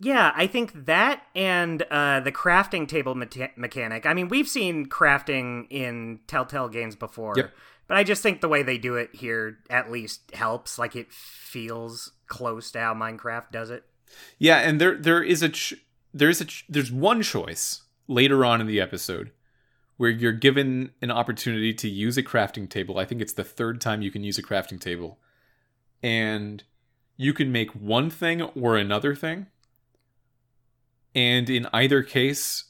[0.00, 4.04] Yeah, I think that and uh, the crafting table meta- mechanic.
[4.04, 7.52] I mean, we've seen crafting in Telltale games before, Yep.
[7.92, 10.78] But I just think the way they do it here at least helps.
[10.78, 13.84] Like it feels close to how Minecraft does it.
[14.38, 15.74] Yeah, and there there is a ch-
[16.14, 19.30] there's a ch- there's one choice later on in the episode
[19.98, 22.98] where you're given an opportunity to use a crafting table.
[22.98, 25.18] I think it's the third time you can use a crafting table.
[26.02, 26.64] And
[27.18, 29.48] you can make one thing or another thing.
[31.14, 32.64] And in either case,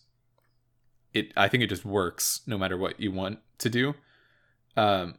[1.15, 3.95] it I think it just works no matter what you want to do.
[4.77, 5.15] Um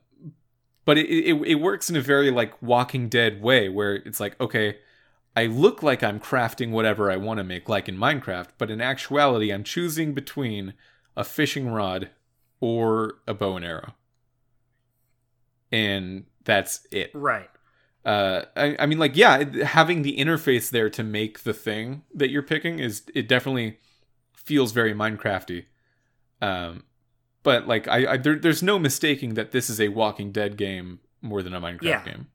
[0.86, 4.40] but it, it it works in a very like Walking Dead way where it's like
[4.42, 4.78] okay,
[5.36, 8.82] I look like I'm crafting whatever I want to make, like in Minecraft, but in
[8.82, 10.74] actuality, I'm choosing between
[11.16, 12.10] a fishing rod
[12.60, 13.94] or a bow and arrow.
[15.72, 17.12] And that's it.
[17.14, 17.50] Right.
[18.06, 22.30] Uh, I, I mean, like, yeah, having the interface there to make the thing that
[22.30, 23.80] you're picking is, it definitely
[24.34, 25.66] feels very Minecrafty.
[26.42, 26.84] Um,
[27.44, 31.00] but, like, I, I there, there's no mistaking that this is a Walking Dead game
[31.22, 32.04] more than a Minecraft Yeah.
[32.04, 32.28] game.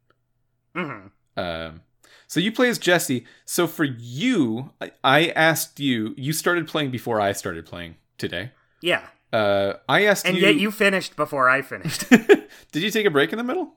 [0.74, 1.80] hmm Um,
[2.26, 3.26] so you play as Jesse.
[3.44, 6.14] So for you, I, I asked you.
[6.16, 8.52] You started playing before I started playing today.
[8.82, 9.06] Yeah.
[9.32, 10.46] Uh, I asked you And you.
[10.46, 12.08] yet you finished before I finished.
[12.10, 13.74] did you take a break in the middle?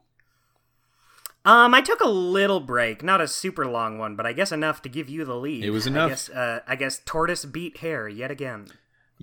[1.43, 4.81] um, I took a little break, not a super long one, but I guess enough
[4.83, 5.63] to give you the lead.
[5.63, 6.09] It was I enough.
[6.09, 8.67] guess, uh, I guess tortoise beat hare yet again.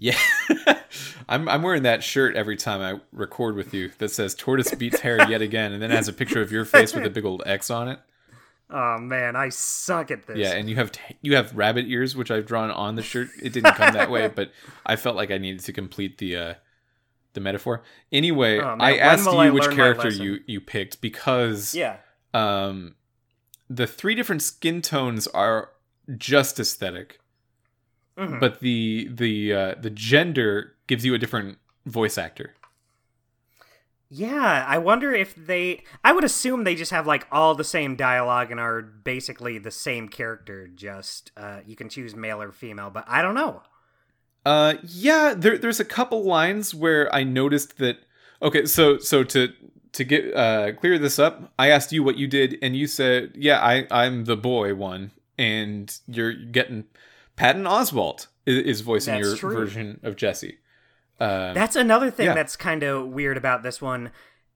[0.01, 0.19] Yeah,
[1.29, 5.01] I'm I'm wearing that shirt every time I record with you that says "Tortoise beats
[5.01, 7.25] hare yet again," and then it has a picture of your face with a big
[7.25, 7.99] old X on it.
[8.71, 10.37] Oh man, I suck at this.
[10.37, 13.29] Yeah, and you have t- you have rabbit ears, which I've drawn on the shirt.
[13.43, 14.53] It didn't come that way, but
[14.85, 16.55] I felt like I needed to complete the uh,
[17.33, 17.83] the metaphor.
[18.13, 21.97] Anyway, Oh, I asked you I which character you you picked because yeah.
[22.35, 22.95] um,
[23.71, 25.71] the three different skin tones are
[26.17, 27.21] just aesthetic,
[28.19, 28.41] Mhm.
[28.41, 32.55] but the the uh, the gender gives you a different voice actor.
[34.11, 35.85] Yeah, I wonder if they.
[36.03, 39.71] I would assume they just have like all the same dialogue and are basically the
[39.71, 40.67] same character.
[40.67, 43.63] Just uh, you can choose male or female, but I don't know.
[44.47, 47.99] Uh, yeah, there, there's a couple lines where I noticed that.
[48.41, 49.53] Okay, so so to
[49.93, 53.33] to get uh clear this up, I asked you what you did, and you said,
[53.35, 56.85] "Yeah, I I'm the boy one," and you're getting
[57.39, 59.55] Patton Oswalt is, is voicing That's your true.
[59.55, 60.59] version of Jesse.
[61.21, 62.35] Um, That's another thing yeah.
[62.35, 64.11] that's kind of weird about this one.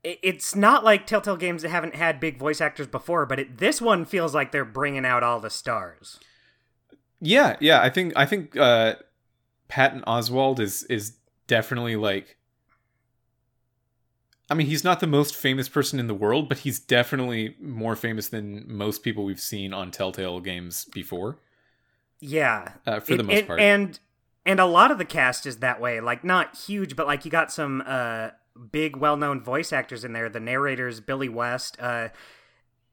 [0.05, 4.05] It's not like Telltale games haven't had big voice actors before, but it, this one
[4.05, 6.19] feels like they're bringing out all the stars.
[7.21, 8.97] yeah, yeah, I think I think uh,
[9.69, 11.13] Patton Oswalt is is
[11.47, 12.37] definitely like.
[14.51, 17.95] I mean, he's not the most famous person in the world, but he's definitely more
[17.95, 21.39] famous than most people we've seen on Telltale games before.
[22.25, 23.61] Yeah, Uh, for the It- most it- part.
[23.61, 23.99] And
[24.47, 26.01] and a lot of the cast is that way.
[26.01, 28.31] Like not huge, but like you got some uh
[28.71, 30.29] big well-known voice actors in there.
[30.29, 31.77] The narrator's Billy West.
[31.81, 32.09] Uh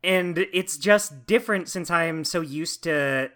[0.03, 3.29] and it's just different since I'm so used to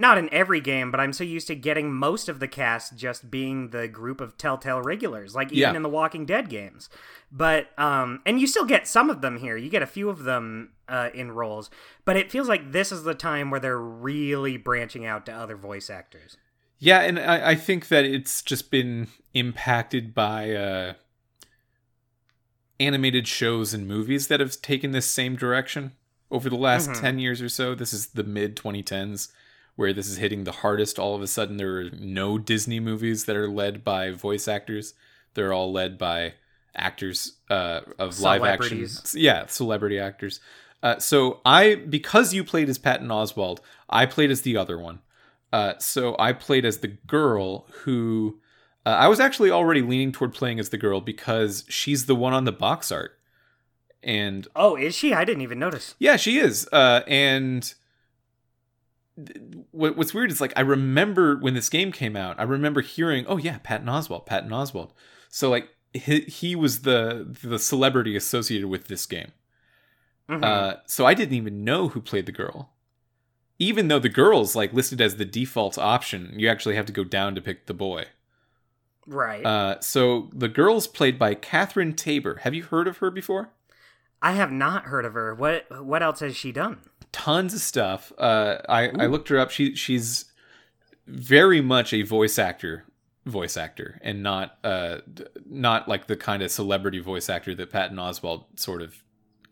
[0.00, 3.30] not in every game, but I'm so used to getting most of the cast just
[3.30, 5.76] being the group of Telltale regulars, like even Yeah.
[5.76, 6.88] in the Walking Dead games.
[7.30, 9.56] But um, and you still get some of them here.
[9.56, 11.70] You get a few of them uh, in roles,
[12.04, 15.54] but it feels like this is the time where they're really branching out to other
[15.54, 16.36] voice actors.
[16.78, 20.94] Yeah, and I, I think that it's just been impacted by uh,
[22.78, 25.92] animated shows and movies that have taken this same direction
[26.30, 27.00] over the last Mhm.
[27.00, 27.74] 10 years or so.
[27.74, 29.30] This is the mid 2010s
[29.76, 30.98] where this is hitting the hardest.
[30.98, 34.94] All of a sudden, there are no Disney movies that are led by voice actors,
[35.34, 36.34] they're all led by
[36.74, 38.86] actors uh, of live action.
[39.14, 40.40] Yeah, celebrity actors.
[40.82, 45.00] Uh, so I, because you played as Patton Oswalt, I played as the other one.
[45.52, 48.40] Uh, so I played as the girl who
[48.86, 52.32] uh, I was actually already leaning toward playing as the girl because she's the one
[52.32, 53.18] on the box art,
[54.02, 55.12] and Oh, is she?
[55.12, 55.94] I didn't even notice.
[55.98, 56.66] yeah, she is.
[56.72, 57.74] Uh, and
[59.72, 63.36] what's weird is like I remember when this game came out, I remember hearing, "Oh
[63.36, 64.90] yeah, Patton Oswalt, Patton Oswalt."
[65.28, 69.32] So like he, he was the the celebrity associated with this game.
[70.28, 70.44] Mhm.
[70.44, 72.72] Uh, so I didn't even know who played the girl.
[73.58, 77.04] Even though the girl's like listed as the default option, you actually have to go
[77.04, 78.06] down to pick the boy.
[79.06, 79.44] right.
[79.44, 82.36] Uh, so the girl's played by Catherine Taber.
[82.42, 83.50] Have you heard of her before?
[84.22, 85.34] I have not heard of her.
[85.34, 86.78] What What else has she done?
[87.12, 88.12] Tons of stuff.
[88.18, 89.50] Uh, I I looked her up.
[89.50, 90.26] She she's
[91.06, 92.84] very much a voice actor,
[93.26, 94.98] voice actor, and not uh
[95.46, 99.02] not like the kind of celebrity voice actor that Patton Oswalt sort of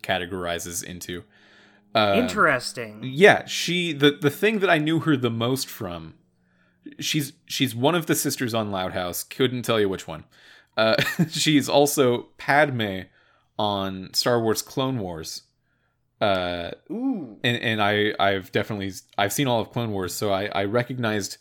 [0.01, 1.23] categorizes into.
[1.95, 2.99] Uh, Interesting.
[3.01, 6.13] yeah she the the thing that i knew her the most from
[6.99, 10.23] she's she's one of the sisters on loud house couldn't tell you which one
[10.77, 10.95] uh
[11.31, 12.99] she's also padme
[13.59, 15.43] on star wars clone wars
[16.21, 17.37] uh Ooh.
[17.43, 21.37] and and i i've definitely i've seen all of clone wars so i i recognized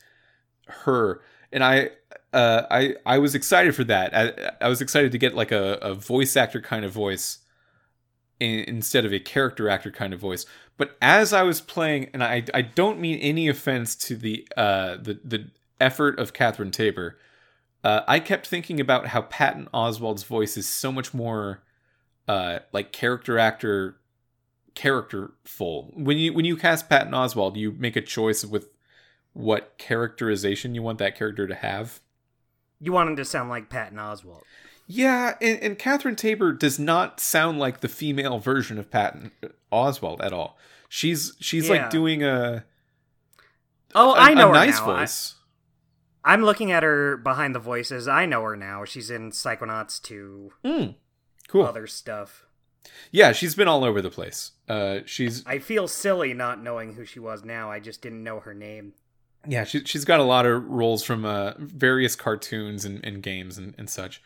[0.68, 1.22] her.
[1.52, 1.90] And i
[2.32, 4.14] uh i i was excited for that.
[4.14, 7.38] I, I was excited to get like a, a voice actor kind of voice
[8.38, 10.44] in, instead of a character actor kind of voice.
[10.76, 14.96] But as i was playing and i i don't mean any offense to the uh
[14.96, 15.50] the the
[15.80, 17.16] effort of catherine taber
[17.84, 21.62] uh, I kept thinking about how Patton Oswalt's voice is so much more
[22.28, 23.96] uh, like character actor
[24.74, 25.90] characterful.
[25.94, 28.68] When you when you cast Patton Oswalt, you make a choice with
[29.32, 32.00] what characterization you want that character to have.
[32.80, 34.42] You want him to sound like Patton Oswalt.
[34.86, 39.32] Yeah, and, and Catherine Taber does not sound like the female version of Patton
[39.72, 40.56] Oswalt at all.
[40.88, 41.74] She's she's Yeah.
[41.82, 42.64] like doing a
[43.94, 44.90] Oh, a- I know a her nice now.
[44.90, 45.34] I- voice.
[46.24, 48.06] I'm looking at her behind the voices.
[48.06, 48.84] I know her now.
[48.84, 50.94] She's in Psychonauts 2, Mm,
[51.48, 51.64] cool.
[51.64, 52.46] other stuff.
[53.10, 54.52] Yeah, she's been all over the place.
[54.68, 57.70] Uh, she's I feel silly not knowing who she was now.
[57.70, 58.94] I just didn't know her name.
[59.46, 63.56] Yeah, she, she's got a lot of roles from uh, various cartoons and, and games
[63.58, 64.22] and, and such.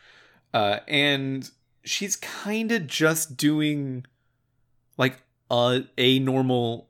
[0.53, 1.49] Uh, and
[1.83, 4.05] she's kind of just doing
[4.97, 6.89] like a, a normal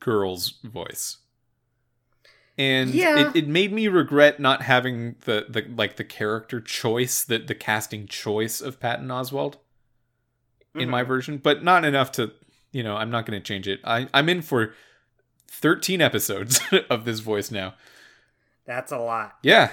[0.00, 1.18] girl's voice.
[2.58, 3.28] And Yeah.
[3.28, 7.54] it, it made me regret not having the, the like the character choice, the, the
[7.54, 9.56] casting choice of Patton Oswalt
[10.74, 11.06] in my Mhm.
[11.08, 12.32] version, but not enough to,
[12.72, 13.80] you know, I'm not going to change it.
[13.84, 14.74] I, I'm in for
[15.48, 17.74] 13 episodes of this voice now.
[18.64, 19.36] That's a lot.
[19.42, 19.72] Yeah.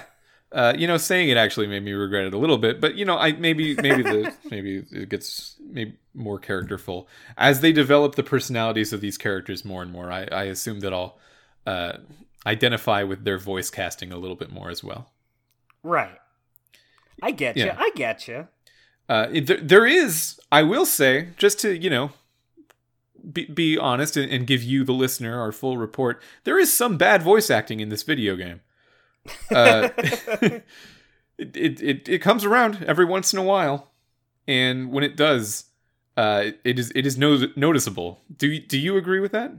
[0.52, 3.04] Uh, you know, saying it actually made me regret it a little bit, but you
[3.04, 8.22] know, I maybe maybe the maybe it gets maybe more characterful as they develop the
[8.22, 10.12] personalities of these characters more and more.
[10.12, 11.18] I, I assume that I'll
[11.66, 11.94] uh,
[12.46, 15.10] identify with their voice casting a little bit more as well.
[15.82, 16.18] Right.
[17.22, 17.70] I get you.
[17.76, 18.48] I get you.
[19.08, 22.12] Uh, there, there is, I will say, just to you know,
[23.32, 26.22] be, be honest and, and give you the listener our full report.
[26.44, 28.60] There is some bad voice acting in this video game.
[29.50, 30.64] Uh, it,
[31.38, 33.92] it it it comes around every once in a while,
[34.46, 35.64] and when it does,
[36.16, 38.20] uh, it is it is no- noticeable.
[38.36, 39.52] Do you, do you agree with that?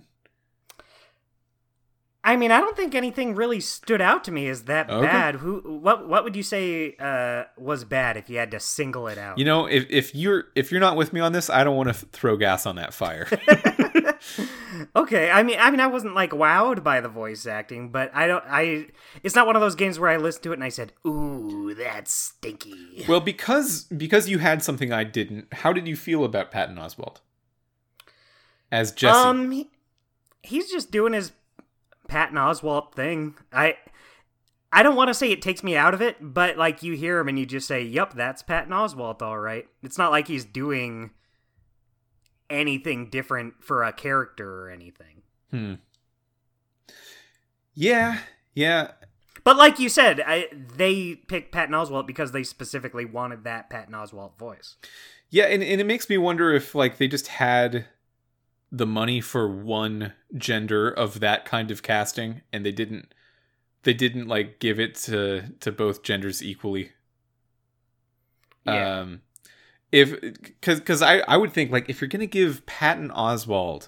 [2.26, 5.05] I mean, I don't think anything really stood out to me as that Okay.
[5.05, 5.36] bad.
[5.36, 5.61] Who?
[5.82, 6.07] What?
[6.07, 9.38] What would you say uh, was bad if you had to single it out?
[9.38, 11.89] You know, if if you're if you're not with me on this, I don't want
[11.89, 13.28] to throw gas on that fire.
[14.95, 18.28] okay, I mean, I mean, I wasn't like wowed by the voice acting, but I
[18.28, 18.43] don't.
[18.47, 18.88] I.
[19.23, 21.76] It's not one of those games where I listened to it and I said, "Ooh,
[21.76, 25.53] that's stinky." well, because because you had something I didn't.
[25.53, 27.17] How did you feel about Patton Oswalt
[28.71, 29.28] as Jesse?
[29.28, 29.69] Um, he,
[30.41, 31.32] he's just doing his
[32.08, 33.36] Patton Oswalt thing.
[33.51, 33.78] I,
[34.72, 37.20] I don't want to say it takes me out of it, but like you hear
[37.20, 40.45] him and you just say, "Yep, that's Patton Oswalt, all right." It's not like he's
[40.45, 41.12] doing
[42.49, 45.22] anything different for a character or anything.
[45.51, 45.74] Hmm.
[47.74, 48.20] Yeah,
[48.53, 48.91] yeah.
[49.43, 53.93] But like you said, I, they picked Patton Oswalt because they specifically wanted that Patton
[53.93, 54.76] Oswalt voice.
[55.30, 57.86] Yeah, and, and it makes me wonder if like they just had
[58.76, 63.13] the money for one gender of that kind of casting and they didn't
[63.84, 66.91] they didn't like give it to to both genders equally.
[68.65, 68.99] Yeah.
[68.99, 69.21] Um
[69.91, 70.19] if
[70.61, 73.88] cuz cuz I I would think like if you're going to give Patton Oswalt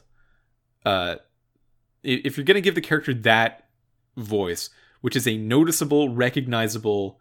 [0.86, 1.16] uh
[2.04, 3.68] if you're going to give the character that
[4.16, 4.70] voice,
[5.02, 7.20] which is a noticeable, recognizable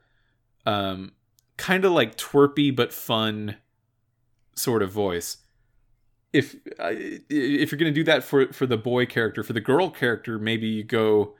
[0.66, 1.12] um
[1.56, 3.56] kind of like twerpy but fun
[4.54, 5.38] sort of voice.
[6.36, 6.56] If
[7.28, 10.38] if you're going to do that for for the boy character, for the girl character,
[10.38, 11.34] maybe you go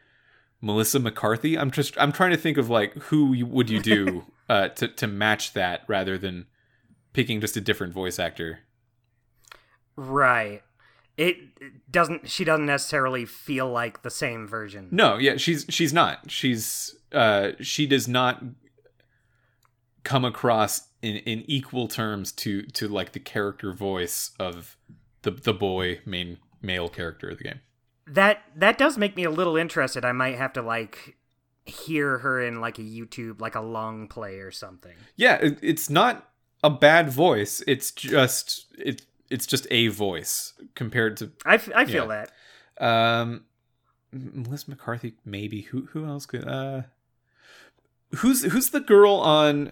[0.61, 1.59] Melissa McCarthy.
[1.59, 4.89] I'm just I'm trying to think of like who you, would you do uh, to
[4.89, 6.47] to match that rather than
[7.13, 8.61] picking just a different voice actor.
[9.97, 10.63] Right.
[11.17, 12.29] It doesn't.
[12.29, 14.89] She doesn't necessarily feel like the same version.
[14.91, 16.31] No, yeah, she's she's not.
[16.31, 18.43] She's uh she does not
[20.07, 24.77] come across in in equal terms to to like the character voice of
[25.23, 27.61] the the boy main male character of the game.
[28.07, 30.05] That that does make me a little interested.
[30.05, 31.17] I might have to like
[31.65, 34.95] hear her in like a YouTube, like a long play or something.
[35.17, 36.31] Yeah, it, it's not
[36.63, 37.63] a bad voice.
[37.67, 42.27] It's just it it's just a voice compared to I, f- I feel Yeah.
[42.79, 42.85] that.
[42.87, 43.45] um
[44.13, 45.63] Melissa McCarthy maybe.
[45.63, 46.83] Who who else could uh
[48.17, 49.71] Who's who's the girl on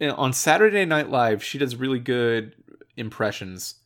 [0.00, 1.42] you know, on Saturday Night Live?
[1.42, 2.54] She does really good
[2.96, 3.76] impressions.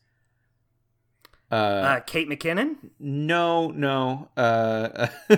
[1.51, 2.77] Uh, Uh, Kate McKinnon.
[2.99, 4.29] no, no.
[4.35, 5.07] Uh,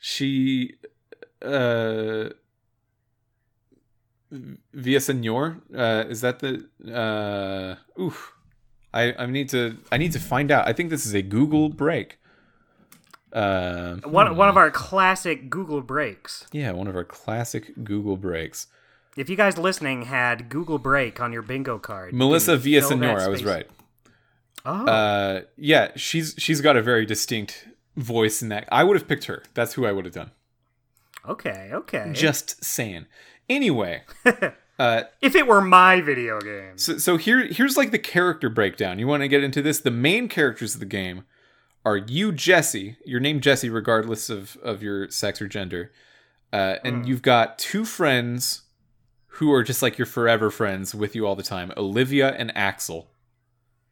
[0.00, 0.74] she
[1.42, 2.30] uh
[4.76, 5.60] Villaseñor.
[5.74, 8.00] Uh, is that the uh?
[8.00, 8.32] Oof.
[8.92, 10.68] I I need to I need to find out.
[10.68, 12.18] I think this is a Google break.
[13.32, 16.46] Uh, One one of our classic Google breaks.
[16.52, 18.66] yeah, one of our classic Google breaks.
[19.16, 22.98] If you guys listening had Google break on your bingo card, Melissa can Villa fill
[22.98, 23.66] that Senor, I was right.
[24.64, 28.68] Oh, Uh, yeah, she's she's got a very distinct voice in that.
[28.72, 29.42] I would have picked her.
[29.54, 30.30] That's who I would have done.
[31.28, 32.10] okay, okay.
[32.12, 33.06] Just saying.
[33.48, 34.02] Anyway,
[34.78, 38.98] uh, if it were my video game, so so here here's like the character breakdown.
[38.98, 39.80] You want to get into this?
[39.80, 41.24] The main characters of the game
[41.84, 42.96] are you, Jesse.
[43.04, 45.92] Your name Jesse, regardless of of your sex or gender.
[46.52, 48.62] Uh, and you've got two friends
[49.34, 53.10] who are just like your forever friends with you all the time, Olivia and Axel.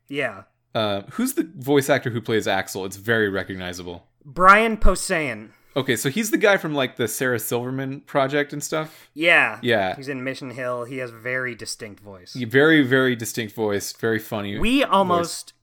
[0.08, 0.42] yeah,
[0.74, 2.84] Uh, who's the voice actor who plays Axel?
[2.84, 4.08] It's very recognizable.
[4.24, 5.50] Brian Posehn.
[5.76, 9.08] Okay, so he's the guy from like the Sarah Silverman project and stuff.
[9.14, 9.94] Yeah, Yeah.
[9.94, 10.84] He's in Mission Hill.
[10.84, 12.34] He has very distinct voice.
[12.34, 14.58] Very, very distinct voice, very funny.
[14.58, 15.54] We almost, s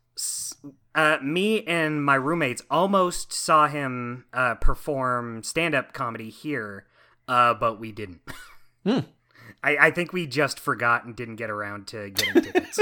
[0.95, 6.85] uh, me and my roommates almost saw him uh, perform stand-up comedy here,
[7.27, 8.21] uh, but we didn't.
[8.87, 8.99] Hmm.
[9.63, 12.79] I, I think we just forgot and didn't get around to getting tickets.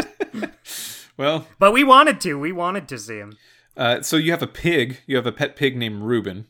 [1.18, 2.38] well, but we wanted to.
[2.38, 3.38] We wanted to see him.
[3.78, 5.00] uh, so you have a pig.
[5.08, 6.48] You have a pet pig named Reuben.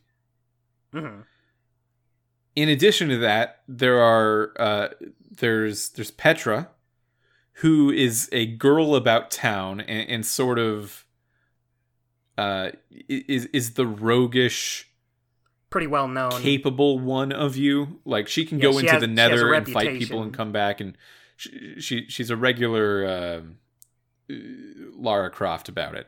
[0.92, 1.22] hmm
[2.56, 4.88] In addition to that, there are uh,
[5.30, 6.70] there's there's Petra,
[7.58, 11.06] who is a girl about town and, and sort of
[12.38, 12.72] uh,
[13.10, 14.90] is is the roguish
[15.70, 16.32] Pretty well known.
[16.42, 18.00] capable one of you.
[18.06, 20.00] Like she can Yeah, go she into has- the she has a nether and fight
[20.00, 20.98] people and come back, and
[21.36, 23.08] she, she she's a regular
[23.38, 23.58] um
[24.30, 24.36] uh,
[24.96, 26.08] Lara Croft about it.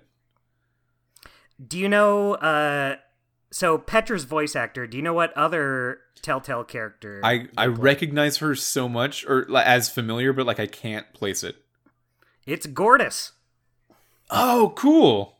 [1.66, 2.34] Do you know?
[2.36, 2.98] Uh,
[3.52, 4.86] so Petra's voice actor.
[4.88, 7.22] Do you know what other Telltale character?
[7.24, 7.76] I I play?
[7.76, 11.56] recognize her so much, or like, as familiar, but like I can't place it.
[12.46, 13.32] It's Gortys.
[14.30, 15.35] Oh, cool.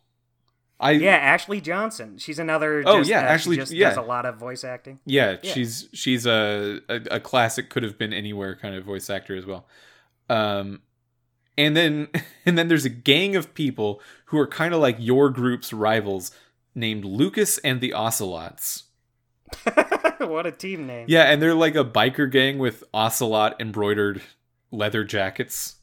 [0.80, 2.18] I Yeah, Ashley Johnson.
[2.18, 2.84] She's another.
[2.86, 3.90] Oh, just, yeah, uh, she Ashley- just yeah.
[3.90, 5.00] does a lot of voice acting.
[5.06, 5.54] Yeah, Yeah.
[5.54, 9.46] she's she's a, a a classic could have been anywhere kind of voice actor as
[9.46, 9.66] well.
[10.30, 10.82] Um
[11.58, 12.10] and then
[12.46, 16.32] and then there's a gang of people who are kind of like your group's rivals
[16.74, 18.84] named Lucas and the Ocelots.
[20.20, 21.06] what a team name.
[21.08, 24.22] Yeah, and they're like a biker gang with ocelot embroidered
[24.72, 25.76] leather jackets.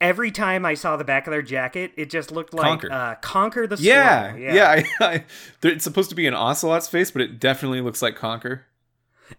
[0.00, 2.90] Every time I saw the back of their jacket, it just looked like Conker.
[2.90, 4.44] Uh, Conker the Yeah, Swallow.
[4.44, 4.68] yeah.
[4.68, 4.84] I,
[5.14, 5.24] I,
[5.62, 8.60] it's supposed to be an ocelot's face, but it definitely looks like Conker.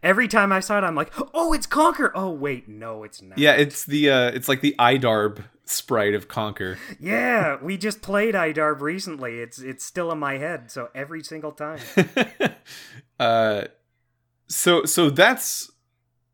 [0.03, 2.11] Every time I saw it, I'm like, oh, it's Conker.
[2.15, 3.37] Oh, wait, no, it's not.
[3.37, 6.77] Yeah, it's the uh, it's like the Idarb sprite of Conker.
[6.99, 9.39] Yeah, we just played iDarb recently.
[9.39, 11.79] It's it's still in my head, so every single time.
[13.19, 13.65] uh
[14.47, 15.71] so so that's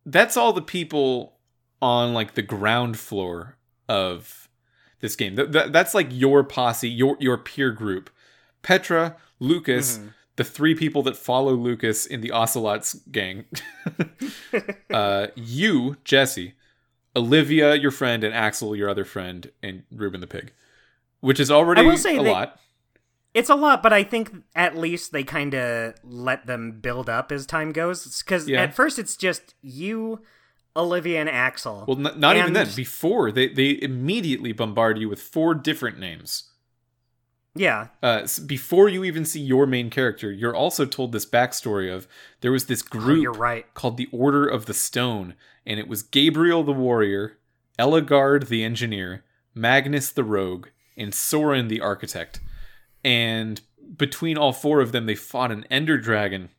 [0.05, 1.37] that's all the people
[1.81, 3.57] on like the ground floor
[3.89, 4.47] of
[4.99, 5.35] this game.
[5.35, 8.09] Th- th- that's like your posse, your your peer group.
[8.61, 10.13] Petra, Lucas, Mhm.
[10.37, 13.45] the three people that follow Lucas in the Ocelots gang.
[14.93, 16.53] uh, you, Jesse,
[17.15, 20.51] Olivia, your friend, and Axel, your other friend, and Reuben the pig,
[21.19, 22.59] which is already I will say a lot.
[23.33, 27.31] It's a lot, but I think at least they kind of let them build up
[27.31, 28.21] as time goes.
[28.23, 28.61] Because Yeah.
[28.61, 30.21] at first it's just you,
[30.75, 31.85] Olivia, and Axel.
[31.87, 32.69] Well, n- not even And- then.
[32.75, 36.49] Before they they immediately bombard you with four different names.
[37.55, 42.07] yeah, uh, before you even see your main character, you're also told this backstory of
[42.41, 43.71] there was this oh, group you're right.
[43.75, 47.37] called the Order of the Stone, and it was Gabriel the warrior,
[47.77, 52.39] Ellegaard the engineer, Magnus the rogue, and Soren the architect.
[53.03, 53.61] And
[53.97, 56.49] between all four of them, they fought an Ender dragon,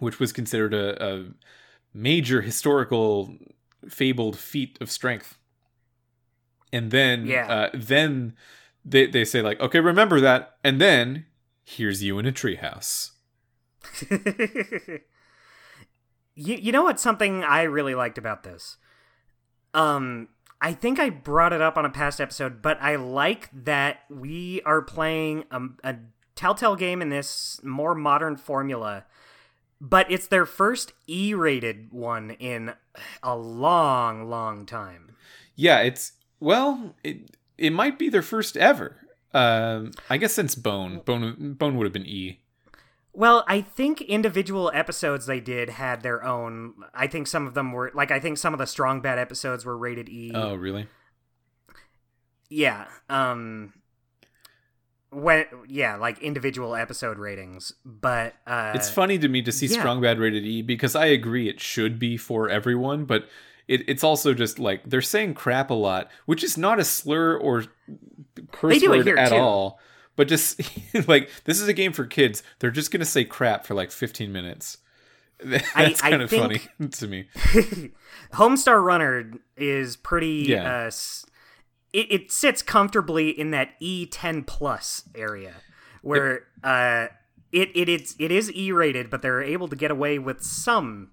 [0.00, 1.24] which was considered a, a
[1.94, 3.36] major historical
[3.88, 5.38] fabled feat of strength.
[6.72, 7.46] And then, Yeah.
[7.52, 8.34] uh, then
[8.84, 11.26] they they say like, okay, remember that, and then
[11.64, 13.10] here's you in a treehouse.
[16.34, 18.76] you you know what's something I really liked about this?
[19.74, 20.28] Um
[20.60, 24.62] I think I brought it up on a past episode, but I like that we
[24.64, 25.96] are playing a, a
[26.36, 29.04] Telltale game in this more modern formula,
[29.82, 32.72] but it's their first E-rated one in
[33.22, 35.16] a long, long time.
[35.56, 38.96] Yeah, it's well, it it might be their first ever.
[39.34, 42.38] Um, I guess since Bone, Bone, Bone would have been E.
[43.12, 46.74] Well, I think individual episodes they did had their own.
[46.94, 49.64] I think some of them were like I think some of the Strong Bad episodes
[49.64, 50.30] were rated E.
[50.32, 50.86] Oh, really?
[52.48, 52.86] Yeah.
[53.10, 53.72] Um
[55.12, 59.78] when yeah, like individual episode ratings, but uh it's funny to me to see yeah.
[59.78, 63.28] Strong Bad rated E because I agree it should be for everyone, but
[63.68, 67.36] it, it's also just like they're saying crap a lot, which is not a slur
[67.36, 67.64] or
[68.50, 69.36] curse They do it word here, at too.
[69.36, 69.78] all.
[70.16, 70.60] But just
[71.08, 74.32] like this is a game for kids, they're just gonna say crap for like 15
[74.32, 74.78] minutes.
[75.44, 77.26] That's I kind of think- funny to me.
[78.34, 80.64] Homestar Runner is pretty Yeah.
[80.82, 81.26] uh s-
[81.92, 85.54] it, it sits comfortably in that E10 plus area
[86.02, 87.06] where uh
[87.52, 91.10] it, it it's it is E rated, but they're able to get away with some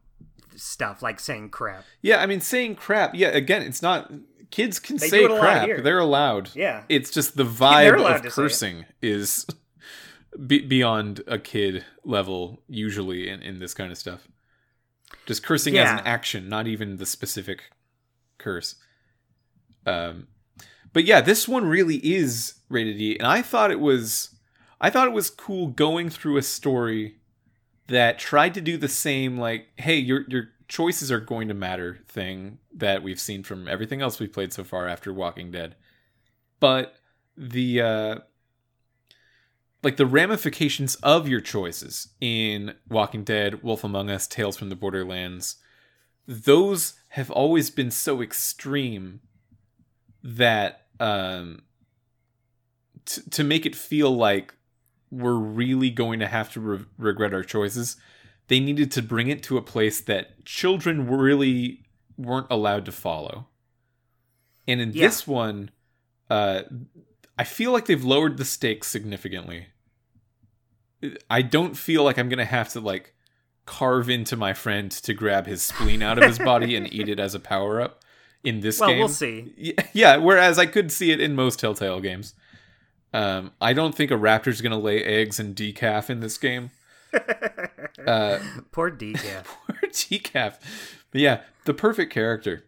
[0.56, 1.84] stuff like saying crap.
[2.02, 3.14] Yeah, I mean, saying crap.
[3.16, 4.12] Yeah, again, it's not.
[4.52, 5.66] Kids can They say do a lot crap.
[5.68, 5.82] here.
[5.82, 6.50] They're allowed.
[6.56, 6.84] Yeah.
[6.90, 8.46] It's just the vibe allowed of to say it.
[8.46, 9.46] cursing is
[10.48, 14.28] be- beyond a kid level, usually, in, in this kind of stuff.
[15.28, 17.64] Just cursing as an action, not even the specific
[18.40, 18.76] curse.
[19.86, 20.28] Um,
[20.94, 24.36] but yeah, this one really is rated E, and I thought it was,
[24.82, 27.16] I thought it was cool going through a story
[27.88, 32.00] that tried to do the same, like, hey, your your choices are going to matter
[32.08, 35.76] thing that we've seen from everything else we've played so far after Walking Dead,
[36.60, 36.96] but
[37.36, 38.16] the uh,
[39.84, 44.76] like the ramifications of your choices in Walking Dead, Wolf Among Us, Tales from the
[44.76, 45.56] Borderlands,
[46.28, 49.22] those have always been so extreme
[50.24, 51.62] that um
[53.06, 54.54] t- to make it feel like
[55.12, 57.96] we're really going to have to re- regret our choices
[58.48, 61.84] they needed to bring it to a place that children really
[62.18, 63.48] weren't allowed to follow.
[64.68, 65.06] And in Yeah.
[65.08, 65.70] this one
[66.30, 66.64] uh
[67.38, 69.68] i feel like they've lowered the stakes significantly.
[71.30, 73.14] I don't feel like i'm gonna have to like
[73.66, 77.20] carve into my friend to grab his spleen out of his body and eat it
[77.20, 78.04] as a power up
[78.44, 79.76] in this Well, game we'll see.
[79.94, 82.34] Yeah whereas i could see it in most telltale games
[83.14, 86.72] um i don't think a raptor's gonna lay eggs and decaf in this game
[88.08, 88.40] uh
[88.72, 89.44] Poor decaf.
[89.46, 90.56] poor decaf
[91.12, 92.66] but yeah the perfect character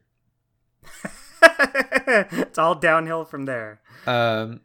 [1.44, 3.82] it's all downhill from there.
[4.06, 4.62] um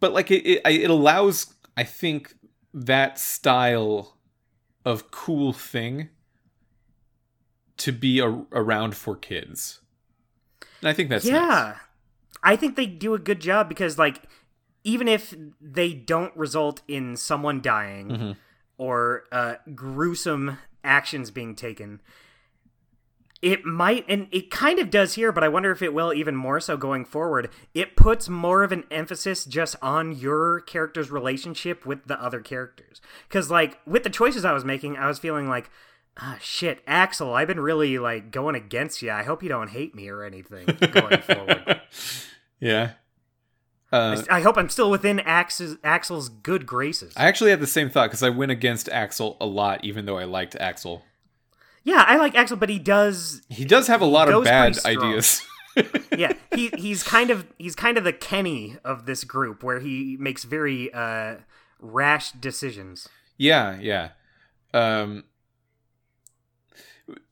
[0.00, 2.34] but like it, it it allows i think
[2.74, 4.16] that style
[4.84, 6.08] of cool thing
[7.76, 9.80] to be a, around for kids
[10.82, 11.32] and i think that's nice.
[11.32, 11.76] yeah.
[12.44, 14.20] I think they do a good job because like
[14.82, 18.36] even if they don't result in someone dying Mhm.
[18.78, 22.00] or uh, gruesome actions being taken,
[23.40, 26.34] it might and it kind of does here, but I wonder if it will even
[26.34, 27.48] more so going forward.
[27.74, 33.00] It puts more of an emphasis just on your character's relationship with the other characters.
[33.28, 35.70] Cuz like with the choices I was making, I was feeling like
[36.18, 39.10] Ah shit, Axel, I've been really like going against you.
[39.10, 41.80] I hope you don't hate me or anything going forward.
[42.60, 42.92] yeah
[43.92, 47.12] uh, I hope I'm still within Axel's, Axel's good graces.
[47.14, 50.16] I actually had the same thought because I went against Axel a lot, even though
[50.16, 51.02] I liked Axel.
[51.84, 53.42] Yeah, I like Axel, but he does.
[53.50, 55.42] He does have a lot of bad ideas.
[56.14, 60.18] Yeah, he he's kind of he's kind of the Kenny of this group, where he
[60.20, 61.36] makes very uh,
[61.80, 63.08] rash decisions.
[63.38, 64.10] Yeah, yeah.
[64.74, 65.24] Um,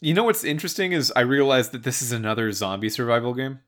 [0.00, 3.60] you know what's interesting is I realized that this is another zombie survival game.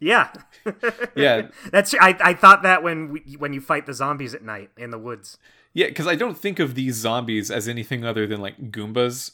[0.00, 0.30] Yeah,
[1.16, 1.48] Yeah.
[1.72, 4.90] That's I, I thought that when we, when you fight the zombies at night in
[4.90, 5.38] the woods.
[5.72, 9.32] Yeah, because I don't think of these zombies as anything other than like Goombas.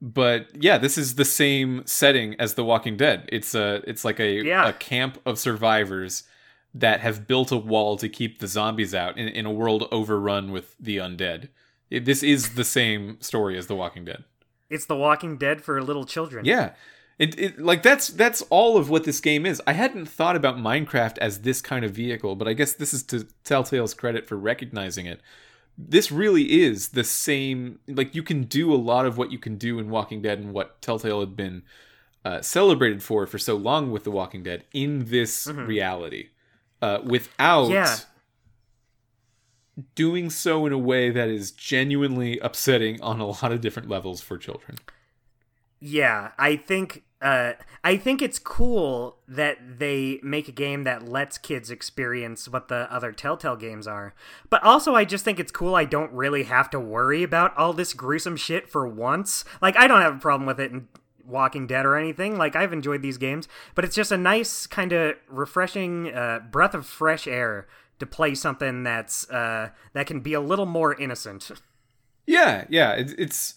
[0.00, 3.28] But yeah, this is the same setting as The Walking Dead.
[3.32, 4.68] It's a it's like a, Yeah.
[4.68, 6.24] a camp of survivors
[6.74, 10.50] that have built a wall to keep the zombies out in, in a world overrun
[10.52, 11.48] with the undead.
[11.90, 14.24] It, this is the same story as The Walking Dead.
[14.74, 16.44] It's The Walking Dead for little children.
[16.44, 16.72] Yeah.
[17.18, 19.62] It, it like that's that's all of what this game is.
[19.68, 23.04] I hadn't thought about Minecraft as this kind of vehicle, but I guess this is
[23.04, 25.20] to Telltale's credit for recognizing it.
[25.78, 29.56] This really is the same like you can do a lot of what you can
[29.56, 31.62] do in Walking Dead and what Telltale had been
[32.24, 36.30] uh, celebrated for for so long with The Walking Dead in this reality.
[36.82, 37.96] Uh, without Yeah.
[39.94, 44.20] Doing so in a way that is genuinely upsetting on a lot of different levels
[44.20, 44.78] for children.
[45.80, 51.38] Yeah, I think uh, I think it's cool that they make a game that lets
[51.38, 54.14] kids experience what the other Telltale games are.
[54.50, 57.72] But also, I just think it's cool I don't really have to worry about all
[57.72, 59.44] this gruesome shit for once.
[59.62, 60.88] Like, I don't have a problem with it in
[61.26, 62.36] Walking Dead or anything.
[62.36, 66.74] Like, I've enjoyed these games, but it's just a nice kind of refreshing uh, breath
[66.74, 67.66] of fresh air
[67.98, 71.50] to play something that's uh, that can be a little more innocent.
[72.26, 72.92] Yeah, yeah.
[72.92, 73.52] It, it's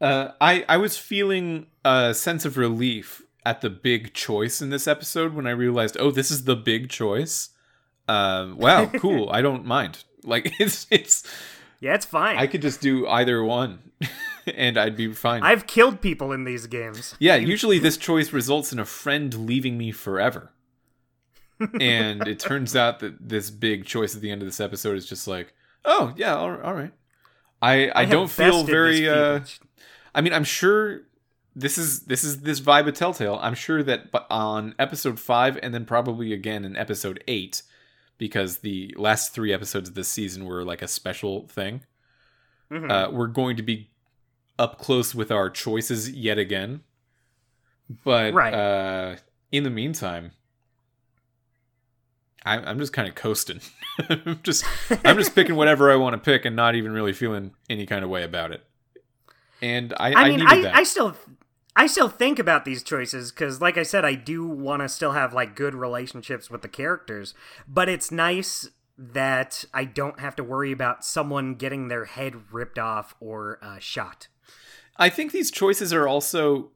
[0.00, 4.88] uh, I I was feeling a sense of relief at the big choice in this
[4.88, 7.50] episode when I realized, oh, this is the big choice.
[8.08, 9.28] Um, wow, cool.
[9.30, 10.04] I don't mind.
[10.24, 11.22] Like it's it's
[11.80, 12.38] yeah, it's fine.
[12.38, 13.92] I could just do either one,
[14.54, 15.42] and I'd be fine.
[15.42, 17.14] I've killed people in these games.
[17.18, 20.50] yeah, usually this choice results in a friend leaving me forever.
[21.80, 25.06] And it turns out that this big choice at the end of this episode is
[25.06, 25.52] just like,
[25.84, 26.92] oh yeah, all, all right.
[27.60, 29.08] I I, have don't feel very.
[29.08, 29.40] uh.
[30.14, 31.02] I mean, I'm sure
[31.56, 33.38] this is this is this vibe of Telltale.
[33.42, 37.62] I'm sure that on episode five and then probably again in episode eight,
[38.16, 41.82] because the last three episodes of this season were like a special thing.
[42.70, 42.90] Mhm.
[42.90, 43.90] Uh, we're going to be
[44.58, 46.82] up close with our choices yet again.
[48.04, 48.52] But Right.
[48.54, 49.16] uh,
[49.50, 50.32] in the meantime,
[52.48, 53.60] I, I'm just kind of coasting.
[54.08, 54.64] I'm just
[55.04, 58.04] I'm just picking whatever I want to pick and not even really feeling any kind
[58.04, 58.64] of way about it.
[59.60, 60.70] And I, I, I mean, I.
[60.72, 61.16] I still,
[61.74, 65.12] I still think about these choices because, like I said, I do want to still
[65.12, 67.34] have like good relationships with the characters.
[67.66, 72.78] But it's nice that I don't have to worry about someone getting their head ripped
[72.78, 74.28] off or uh, shot.
[74.96, 76.70] I think these choices are also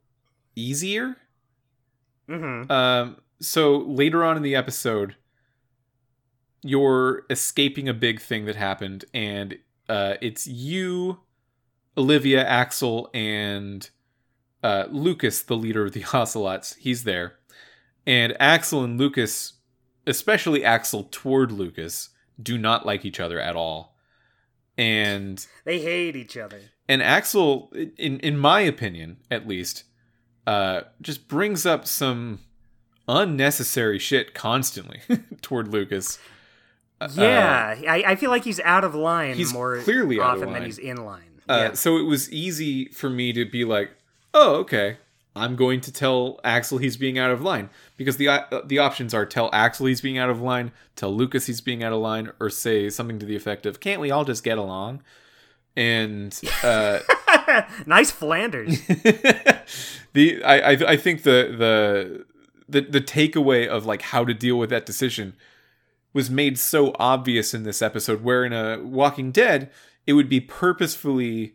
[0.54, 1.16] easier.
[2.28, 5.16] hmm Um, so later on in the episode,
[6.62, 9.58] you're escaping a big thing that happened, and
[9.88, 11.20] uh, it's you,
[11.96, 13.90] Olivia, Axel, and
[14.62, 16.74] uh, Lucas, the leader of the Ocelots.
[16.76, 17.34] He's there,
[18.06, 19.54] and Axel and Lucas,
[20.06, 22.10] especially Axel toward Lucas,
[22.42, 23.96] do not like each other at all,
[24.78, 26.60] and They hate each other.
[26.88, 29.84] and Axel, in in my opinion, at least,
[30.46, 32.38] uh, just brings up some
[33.08, 35.00] unnecessary shit constantly
[35.42, 36.18] toward Lucas.
[37.03, 40.42] Uh, Yeah, I, I feel like he's out of line he's more clearly out of
[40.42, 41.22] often than he's in line.
[41.48, 41.72] Uh, yeah.
[41.74, 43.90] So it was easy for me to be like,
[44.32, 44.98] "Oh, okay,
[45.34, 49.12] I'm going to tell Axel he's being out of line," because the uh, the options
[49.12, 52.30] are tell Axel he's being out of line, tell Lucas he's being out of line,
[52.38, 55.03] or say something to the effect of, "Can't we all just get along?"
[55.76, 57.00] And uh,
[57.86, 58.80] nice Flanders.
[60.12, 62.26] the I, I I think the the
[62.68, 65.34] the the takeaway of like how to deal with that decision
[66.12, 69.70] was made so obvious in this episode where in a Walking Dead
[70.06, 71.54] it would be purposefully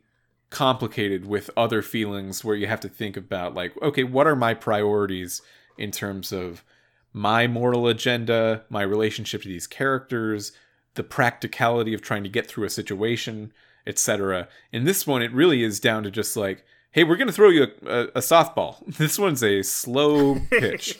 [0.50, 4.54] complicated with other feelings where you have to think about like okay what are my
[4.54, 5.42] priorities
[5.78, 6.64] in terms of
[7.12, 10.54] my moral agenda my relationship to these characters
[10.96, 13.52] the practicality of trying to get through a situation
[13.86, 17.34] etc in this one it really is down to just like hey we're going to
[17.34, 18.78] throw you a, a, a softball.
[18.98, 20.98] This one's a slow pitch.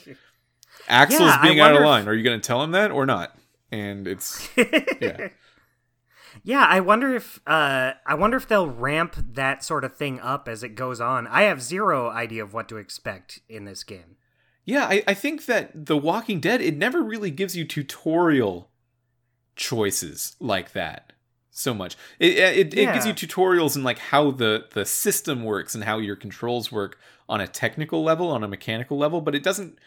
[0.88, 2.08] Axel's Yeah, being out of wonder if- line.
[2.08, 3.34] Are you going to tell him that or not
[3.70, 5.28] and it's yeah
[6.44, 10.46] Yeah, I wonder if uh, I wonder if they'll ramp that sort of thing up
[10.48, 11.26] as it goes on.
[11.26, 14.16] I have zero idea of what to expect in this game.
[14.64, 18.70] Yeah, I, I think that The Walking Dead, it never really gives you tutorial
[19.56, 21.14] choices like that.
[21.50, 21.96] so much.
[22.18, 25.98] It it, it gives you tutorials and like how the the system works and how
[25.98, 26.98] your controls work
[27.28, 29.78] on a technical level, on a mechanical level, but it doesn't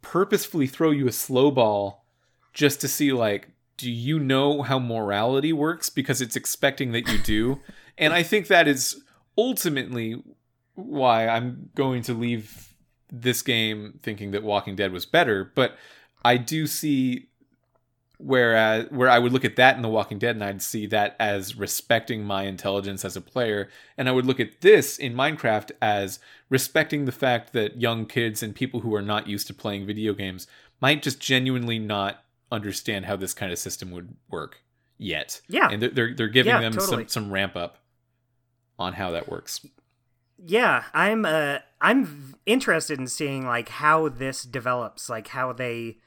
[0.00, 2.06] purposefully throw you a slow ball
[2.52, 5.88] just to see like do you know how morality works?
[5.88, 7.60] Because it's expecting that you do.
[7.98, 9.02] and I think that is
[9.38, 10.20] ultimately
[10.74, 12.74] why I'm going to leave
[13.10, 15.76] this game thinking that Walking Dead was better, but
[16.24, 17.28] I do see
[18.18, 20.86] whereas uh, where I would look at that in The Walking Dead and I'd see
[20.88, 25.14] that as respecting my intelligence as a player, and I would look at this in
[25.14, 26.18] Minecraft as
[26.50, 30.14] respecting the fact that young kids and people who are not used to playing video
[30.14, 30.48] games
[30.80, 34.62] might just genuinely not understand how this kind of system would work
[34.96, 35.40] yet.
[35.48, 35.68] Yeah.
[35.70, 37.04] and they're they're, they're giving Yeah, them totally.
[37.04, 37.78] some some ramp up
[38.78, 39.64] on how that works.
[40.44, 45.98] Yeah, I'm uh I'm interested in seeing like how this develops, like how they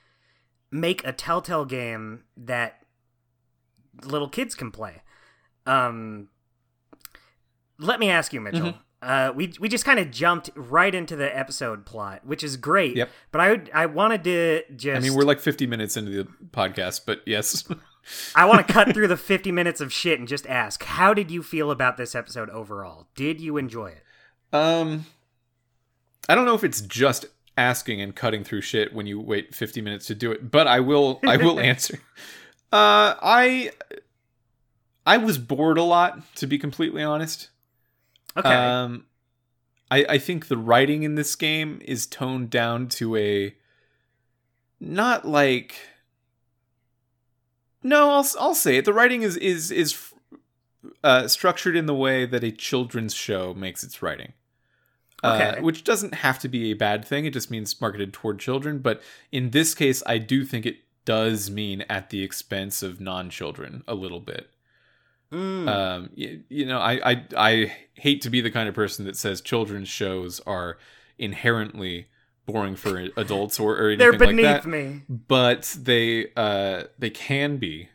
[0.72, 2.86] make a Telltale game that
[4.04, 5.02] little kids can play.
[5.66, 6.30] Um
[7.78, 8.62] let me ask you, Mitchell.
[8.62, 8.78] Mm-hmm.
[9.02, 12.96] Uh, we we just kind of jumped right into the episode plot, which is great.
[12.96, 13.10] Yep.
[13.32, 16.30] But I would, I wanted to just I mean, we're like 50 minutes into the
[16.52, 17.68] podcast, but yes.
[18.36, 21.30] I want to cut through the 50 minutes of shit and just ask, how did
[21.30, 23.08] you feel about this episode overall?
[23.16, 24.04] Did you enjoy it?
[24.54, 25.06] Um,
[26.28, 27.26] I don't know if it's just
[27.58, 30.80] asking and cutting through shit when you wait 50 minutes to do it, but I
[30.80, 31.20] will.
[31.26, 32.00] I will answer.
[32.72, 33.72] Uh, I
[35.06, 37.50] I was bored a lot, to be completely honest.
[38.38, 38.50] Okay.
[38.54, 39.06] Um,
[39.90, 43.56] I I think the writing in this game is toned down to a
[44.80, 45.76] not like.
[47.84, 48.86] No, I'll I'll say it.
[48.86, 50.14] The writing is is is
[51.04, 54.34] uh, structured in the way that a children's show makes its writing.
[55.24, 55.62] Uh, Okay.
[55.62, 57.26] which doesn't have to be a bad thing.
[57.26, 58.80] It just means marketed toward children.
[58.80, 63.84] But in this case, I do think it does mean at the expense of non-children
[63.88, 64.50] a little bit.
[65.32, 65.68] Mm.
[65.70, 69.16] Um, you, you know, I, I I hate to be the kind of person that
[69.16, 70.78] says children's shows are
[71.18, 72.08] inherently
[72.46, 75.04] boring for adults or, or anything They're like beneath that, me.
[75.08, 77.90] but they uh they can be.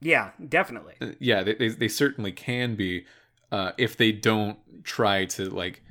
[0.00, 0.94] Yeah, definitely.
[1.00, 3.04] Uh, Yeah, they they, they certainly can be
[3.52, 5.82] uh, if they don't try to like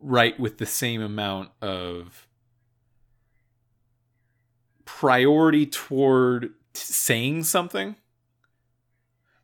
[0.00, 2.26] write with the same amount of
[4.84, 7.96] priority toward t- saying something.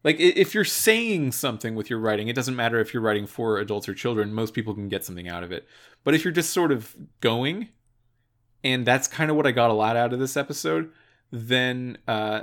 [0.04, 3.58] Like if you're saying something with your writing, it doesn't matter if you're writing for
[3.58, 4.32] adults or children.
[4.32, 5.66] Most people can get something out of it.
[6.04, 7.68] But if you're just sort of going,
[8.62, 10.90] and that's kind of what I got a lot out of this episode,
[11.30, 12.42] then uh,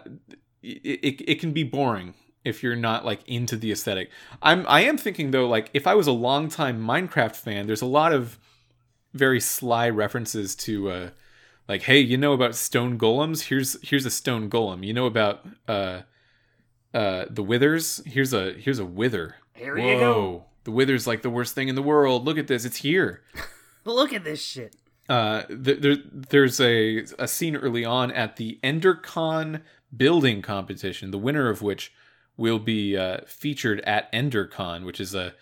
[0.61, 4.09] it, it, it can be boring if you're not like into the aesthetic.
[4.41, 7.87] I'm I am thinking though, like if I was a longtime Minecraft fan, there's a
[7.87, 8.37] lot of
[9.13, 11.09] very sly references to uh
[11.67, 13.43] like, hey, you know about stone golems?
[13.43, 14.85] Here's here's a stone golem.
[14.85, 16.01] You know about uh
[16.95, 18.01] uh the withers?
[18.05, 19.35] Here's a here's a wither.
[19.53, 20.45] Here you go.
[20.63, 22.25] The wither's like the worst thing in the world.
[22.25, 23.21] Look at this, it's here
[23.85, 24.75] Look at this shit.
[25.07, 29.61] uh, th- there, there's a, a scene early on at the EnderCon
[29.95, 31.93] building competition, the winner of which
[32.35, 35.35] will be uh, featured at EnderCon, which is a,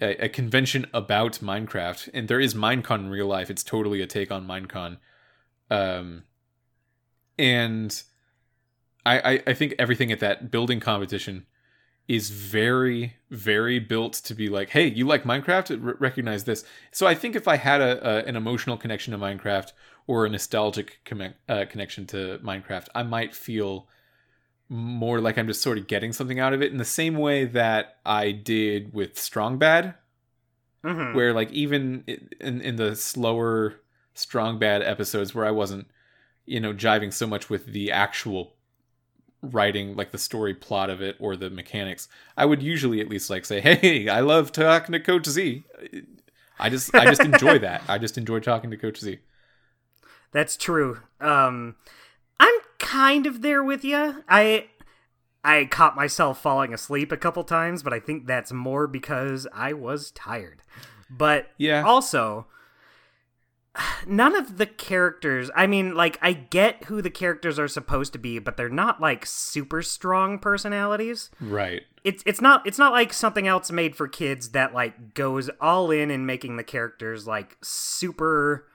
[0.00, 2.08] a a convention about Minecraft.
[2.14, 3.50] And there is Minecon in real life.
[3.50, 4.98] It's totally a take on Minecon.
[5.70, 6.22] Um,
[7.36, 8.00] and
[9.06, 11.46] I, I I think everything at that building competition
[12.08, 15.70] is very very built to be like hey you like minecraft?
[15.84, 16.64] R- recognize this.
[16.92, 19.72] So i think if i had a, a an emotional connection to minecraft
[20.06, 23.88] or a nostalgic conne- uh, connection to minecraft i might feel
[24.68, 27.44] more like i'm just sort of getting something out of it in the same way
[27.44, 29.94] that i did with strong bad
[30.84, 32.04] hmm where like even
[32.40, 33.80] in in the slower
[34.14, 35.86] strong bad episodes where i wasn't
[36.46, 38.55] you know jiving so much with the actual
[39.42, 43.30] writing like the story plot of it or the mechanics i would usually at least
[43.30, 45.62] like say hey i love talking to coach z
[46.58, 49.18] i just i just enjoy that i just enjoy talking to coach z
[50.32, 51.00] That's true.
[51.20, 51.76] Um,
[52.40, 54.22] I'm kind of there with you.
[54.28, 54.66] I
[55.44, 59.72] I caught myself falling asleep a couple times, but I think that's more because I
[59.72, 60.60] was tired.
[61.08, 61.84] But Yeah.
[61.84, 62.48] also
[64.06, 68.18] none of the characters, I mean, like I get who the characters are supposed to
[68.18, 73.12] be, but they're not like super strong personalities right it's it's not it's not like
[73.12, 77.58] something else made for kids that like goes all in in making the characters like
[77.62, 78.68] super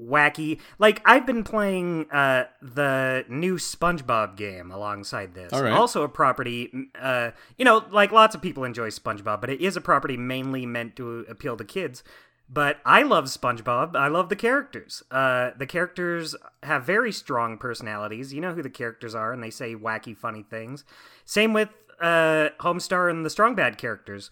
[0.00, 0.60] wacky.
[0.78, 5.52] Like I've been playing uh the new SpongeBob game alongside this.
[5.52, 5.72] All right.
[5.72, 6.70] Also a property
[7.00, 10.64] uh you know, like lots of people enjoy SpongeBob, but it is a property mainly
[10.64, 12.04] meant to appeal to kids.
[12.52, 13.96] But I love SpongeBob.
[13.96, 15.02] I love the characters.
[15.10, 18.34] Uh, the characters have very strong personalities.
[18.34, 20.84] You know who the characters are, and they say wacky, funny things.
[21.24, 24.30] Same with uh, Homestar and the Strong Bad characters.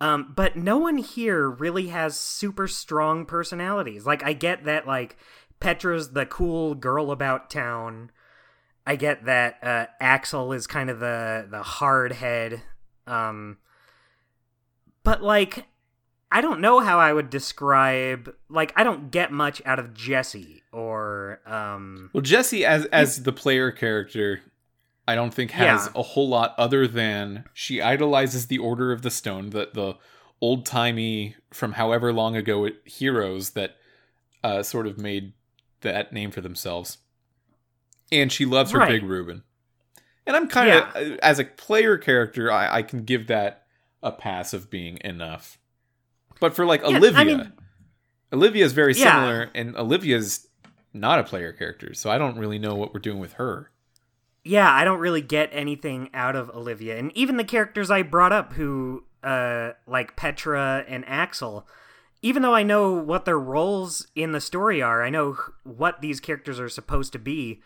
[0.00, 4.06] Um, but no one here really has super strong personalities.
[4.06, 5.18] Like, I get that, like,
[5.60, 8.10] Petra's the cool girl about town.
[8.86, 12.62] I get that uh, Axel is kind of the the hard head.
[13.06, 13.58] Um,
[15.04, 15.66] but like,
[16.32, 18.32] I don't know how I would describe.
[18.48, 22.10] Like, I don't get much out of Jesse or um.
[22.12, 24.40] Well, Jesse as as the player character,
[25.08, 26.00] I don't think has Yeah.
[26.00, 29.94] a whole lot other than she idolizes the Order of the Stone, that the
[30.40, 33.76] old timey from however long ago it, heroes that
[34.44, 35.32] uh, sort of made
[35.82, 36.98] that name for themselves,
[38.12, 39.00] and she loves her Right.
[39.00, 39.42] Big Reuben.
[40.26, 43.64] And I'm kind of as a player character, I, I can give that
[44.02, 45.58] a pass of being enough.
[46.40, 47.52] But for like Yeah, I Olivia, mean-
[48.32, 49.12] Olivia is very Yeah.
[49.12, 50.48] similar, and Olivia's
[50.92, 53.70] not a player character, so I don't really know what we're doing with her.
[54.42, 56.96] yeah, I don't really get anything out of Olivia.
[56.98, 61.68] And even the characters I brought up who uh like Petra and Axel,
[62.22, 66.20] even though I know what their roles in the story are, I know what these
[66.20, 67.60] characters are supposed to be.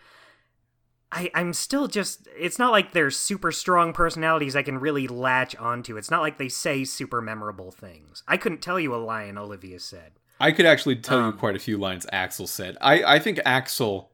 [1.15, 2.29] I, I'm still just.
[2.37, 5.97] It's not like they're super strong personalities I can really latch onto.
[5.97, 8.25] It's not like they say super memorable things.
[8.27, 10.15] I couldn't tell you a line Olivia said.
[10.41, 12.77] I could actually tell you Um, quite a few lines Axel said.
[12.81, 14.11] I, I think Axel,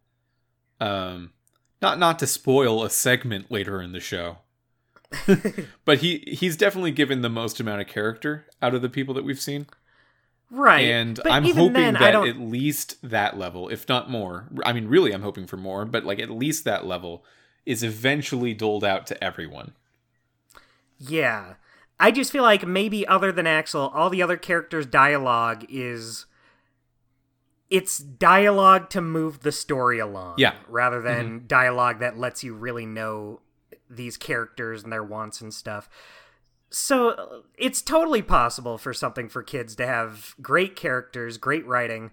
[0.79, 1.33] um,
[1.81, 4.39] not not to spoil a segment later in the show,
[5.87, 9.25] but he he's definitely given the most amount of character out of the people that
[9.25, 9.67] we've seen,
[10.51, 10.81] Right.
[10.81, 14.49] and but I'm even hoping then, that at least that level, if not more.
[14.65, 17.25] I mean, really, I'm hoping for more, but like at least that level
[17.65, 19.75] is eventually doled out to everyone.
[20.99, 21.55] Yeah.
[22.01, 26.27] I just feel like maybe other than Axel, all the other characters' dialogue is
[27.69, 30.35] it's dialogue to move the story along.
[30.39, 30.55] Yeah.
[30.67, 31.47] Rather than mm-hmm.
[31.47, 33.41] dialogue that lets you really know
[33.89, 35.89] these characters and their wants and stuff.
[36.71, 42.13] So it's totally possible for something for kids to have great characters, great writing,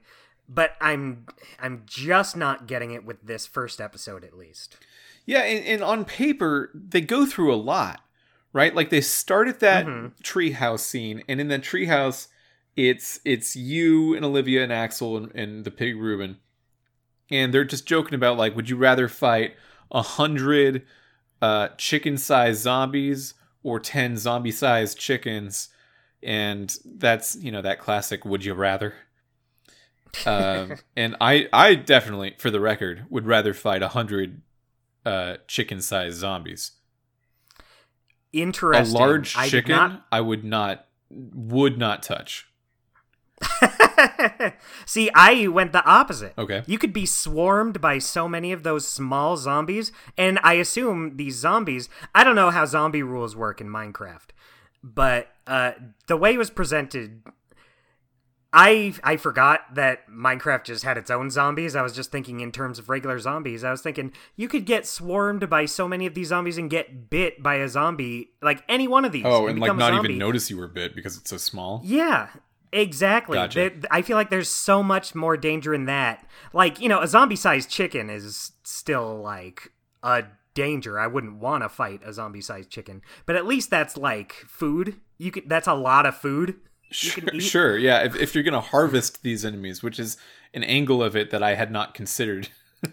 [0.49, 1.27] but I'm
[1.59, 4.77] I'm just not getting it with this first episode at least.
[5.25, 8.01] Yeah, and, and on paper, they go through a lot,
[8.53, 8.73] right?
[8.73, 10.13] Like they start at that Mhm.
[10.23, 12.27] treehouse scene, and in that treehouse,
[12.75, 16.37] it's it's you and Olivia and Axel and, and the pig Reuben,
[17.29, 19.55] and they're just joking about like, would you rather fight
[19.91, 20.83] a hundred
[21.41, 23.33] uh, chicken-sized zombies
[23.67, 25.69] or ten zombie-sized chickens?
[26.23, 28.93] And that's you know that classic "Would you rather."
[30.25, 34.41] um, and I, I definitely, for the record, would rather fight a hundred
[35.05, 36.71] uh, chicken-sized zombies.
[38.33, 38.95] Interesting.
[38.95, 42.47] A large I chicken, not I would not, would not touch.
[44.85, 46.33] See, I went the opposite.
[46.37, 46.63] Okay.
[46.65, 51.35] You could be swarmed by so many of those small zombies, and I assume these
[51.35, 51.89] zombies.
[52.15, 54.29] I don't know how zombie rules work in Minecraft,
[54.83, 55.73] but uh,
[56.07, 57.21] the way it was presented,
[58.53, 61.75] I I forgot that Minecraft just had its own zombies.
[61.75, 63.63] I was just thinking in terms of regular zombies.
[63.63, 67.09] I was thinking you could get swarmed by so many of these zombies and get
[67.09, 69.25] bit by a zombie, like any one of these.
[69.25, 71.81] Oh, and like become a not even notice you were bit because it's so small.
[71.83, 72.29] Yeah,
[72.71, 73.35] exactly.
[73.37, 73.71] Gotcha.
[73.91, 76.25] I feel like there's so much more danger in that.
[76.53, 79.71] Like, you know, a zombie sized chicken is still like
[80.03, 80.99] a danger.
[80.99, 83.01] I wouldn't want to fight a zombie sized chicken.
[83.25, 84.95] But at least that's like food.
[85.17, 86.55] You could that's a lot of food.
[86.89, 88.03] Sure, sure, yeah.
[88.05, 90.15] If, if you're gonna harvest these enemies, which is
[90.53, 92.49] an angle of it that I had not considered.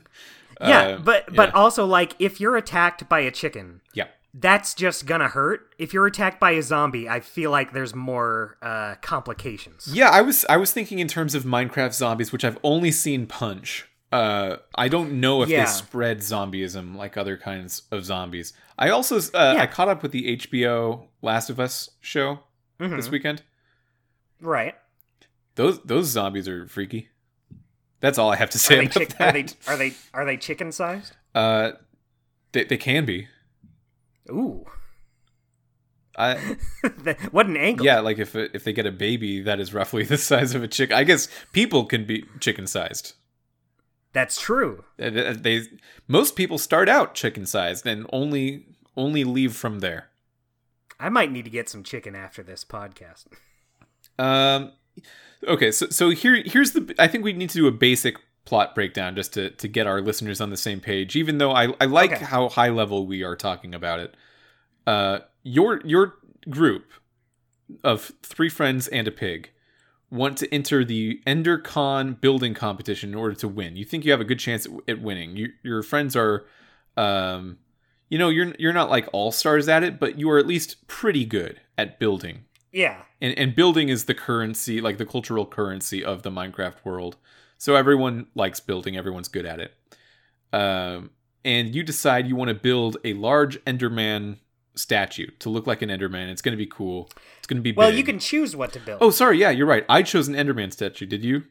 [0.61, 1.55] Yeah, Uh, but but yeah.
[1.55, 4.07] also like if you're attacked by a chicken, yeah,
[4.37, 5.75] that's just gonna hurt.
[5.79, 9.89] If you're attacked by a zombie, I feel like there's more uh complications.
[9.93, 10.11] yeah.
[10.11, 13.89] I was I was thinking in terms of Minecraft zombies, which I've only seen Punch.
[14.13, 15.65] Uh, I don't know if Yeah.
[15.65, 18.53] they spread zombieism like other kinds of zombies.
[18.79, 19.63] I also uh, Yeah.
[19.63, 22.41] I caught up with the HBO Last of Us show
[22.81, 22.97] Mhm.
[22.97, 23.43] this weekend.
[24.41, 24.75] Right.
[25.57, 27.09] Those those zombies are freaky.
[28.01, 29.21] That's all I have to Are say they, about chick- that.
[29.21, 31.17] are they are they are they chicken sized?
[31.35, 31.73] Uh,
[32.53, 33.29] they they can be.
[34.31, 34.65] Ooh.
[36.17, 36.57] I
[37.31, 37.85] what an angle.
[37.85, 40.69] yeah, like if if they get a baby that is roughly the size of a
[40.69, 43.15] chick, I guess people can be chicken sized.
[44.13, 44.85] That's true.
[44.97, 45.63] They
[46.07, 48.67] most people start out chicken sized and only
[48.97, 50.11] only leave from there.
[51.01, 53.27] I might need to get some chicken after this podcast.
[54.17, 54.73] Um,
[55.49, 56.95] okay, so so here here's the.
[56.97, 60.01] I think we need to do a basic plot breakdown just to to get our
[60.01, 61.17] listeners on the same page.
[61.17, 62.25] Even though I I like Okay.
[62.25, 64.15] how high level we are talking about it.
[64.87, 66.15] Uh, your your
[66.51, 66.93] group
[67.83, 69.51] of three friends and a pig.
[70.11, 73.75] want to enter the EnderCon building competition in order to win.
[73.77, 75.37] You think you have a good chance at, at winning.
[75.37, 76.45] You, your friends are,
[76.97, 77.59] um,
[78.11, 80.87] you know, you're you're not like all stars at it, but you are at least
[80.87, 82.45] pretty good at building.
[82.71, 83.03] Yeah.
[83.21, 87.17] And and building is the currency, like the cultural currency of the Minecraft world.
[87.65, 88.95] So everyone likes building.
[88.95, 89.73] Everyone's good at it.
[90.53, 91.13] Um,
[91.47, 94.37] and you decide you want to build a large Enderman
[94.75, 96.29] statue to look like an Enderman.
[96.29, 97.09] It's going to be cool.
[97.39, 97.97] It's going to be Well, big.
[97.97, 98.99] you can choose what to build.
[99.01, 99.39] Oh, sorry.
[99.39, 99.87] Yeah, you're right.
[99.89, 101.07] I chose an Enderman statue.
[101.07, 101.45] Did you?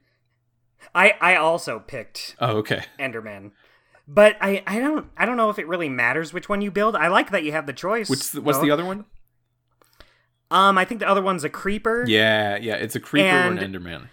[0.93, 2.83] I I also picked Oh, okay.
[2.99, 3.49] Enderman.
[4.07, 6.95] But I, I don't I don't know if it really matters which one you build.
[6.95, 8.07] I like that you have the choice.
[8.07, 8.65] Which what's though.
[8.65, 9.05] the other one?
[10.51, 12.05] Um, I think the other one's a creeper.
[12.07, 12.75] Yeah, yeah.
[12.75, 14.09] It's a creeper And- or an Enderman.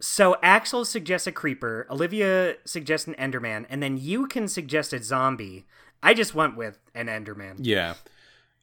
[0.00, 5.02] So Axel suggests a creeper, Olivia suggests an Enderman, and then you can suggest a
[5.02, 5.64] zombie.
[6.02, 7.56] I just went with an Enderman.
[7.58, 7.94] Yeah.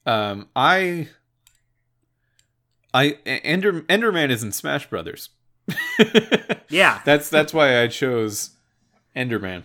[0.06, 1.10] Um, I,
[2.94, 5.30] I Ender Enderman is in Smash Brothers.
[6.72, 8.52] Yeah, That's that's why I chose
[9.16, 9.64] Enderman.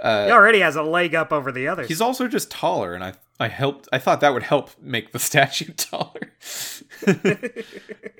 [0.00, 1.88] Uh, he already has a leg up over the others.
[1.88, 3.88] He's also just taller, and I I helped.
[3.92, 6.32] I thought that would help make the statue taller.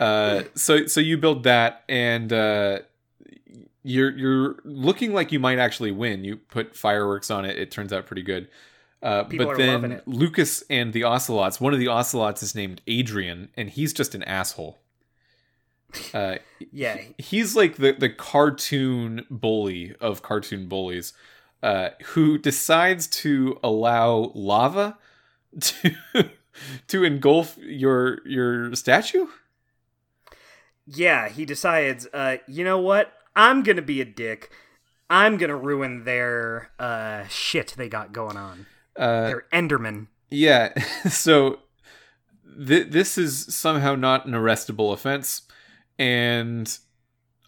[0.01, 2.81] uh, so so you build that, and uh,
[3.83, 6.25] you're you're looking like you might actually win.
[6.25, 7.59] You put fireworks on it.
[7.59, 8.49] It turns out pretty good.
[9.03, 10.03] Uh, but then.
[10.05, 11.59] Lucas and the ocelots.
[11.59, 14.79] One of the ocelots is named Adrian, and he's just an asshole.
[16.15, 16.37] Uh,
[16.71, 21.13] yeah, he's like the the cartoon bully of cartoon bullies
[21.63, 24.97] uh who decides to allow lava
[25.61, 25.95] to
[26.87, 29.27] to engulf your your statue
[30.87, 31.29] yeah.
[31.29, 33.13] He decides, uh, you know what?
[33.37, 34.51] I'm gonna be a dick.
[35.09, 38.67] I'm gonna ruin their uh shit they got going on.
[38.97, 40.09] uh Their Enderman.
[40.31, 40.73] yeah
[41.09, 41.61] so
[42.67, 45.43] th- this is somehow not an arrestable offense
[45.99, 46.79] and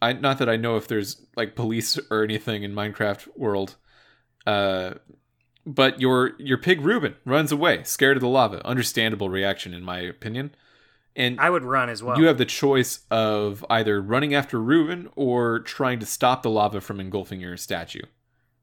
[0.01, 3.77] i not that i know if there's like police or anything in minecraft world
[4.47, 4.95] uh
[5.65, 8.65] but your your pig Reuben runs away, scared of the lava.
[8.67, 10.55] Understandable reaction, in my opinion.
[11.15, 12.19] And I would run as well.
[12.19, 16.81] you have the choice of either running after Reuben or trying to stop the lava
[16.81, 18.03] from engulfing your statue.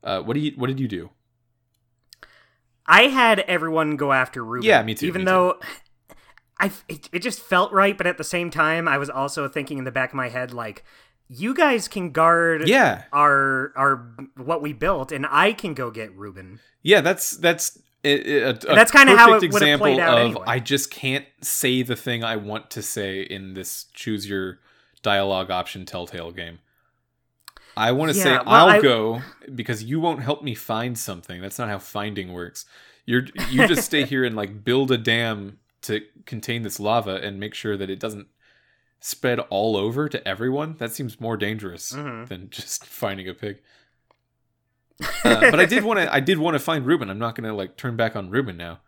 [0.04, 0.52] Uh, what do you?
[0.56, 1.12] What did you do?
[2.86, 4.68] I had everyone go after Reuben.
[4.68, 5.60] Yeah, me too, Even me though
[6.60, 9.78] I, it, it just felt right, but at the same time, I was also thinking
[9.78, 10.84] in the back of my head, like,
[11.30, 13.96] you guys can guard Yeah, our our
[14.36, 16.60] what we built, and I can go get Reuben.
[16.82, 17.02] yeah.
[17.02, 20.44] That's that's a, a, that's kinda how perfect it example played out of anyway.
[20.48, 24.60] I just can't say the thing I want to say in this choose your
[25.02, 26.60] dialogue option Telltale game.
[27.78, 29.22] I want to say well, I'll I- go
[29.54, 31.42] because you won't help me find something.
[31.42, 32.66] That's not how finding works.
[33.06, 37.40] You're you just stay here and like build a dam to contain this lava and
[37.40, 38.28] make sure that it doesn't
[39.00, 40.76] spread all over to everyone.
[40.78, 42.28] That seems more dangerous Mhm.
[42.28, 43.60] than just finding a pig.
[45.24, 46.14] Uh, but I did want to.
[46.14, 47.10] I did want to find Reuben.
[47.10, 48.80] I'm not going to like turn back on Reuben now.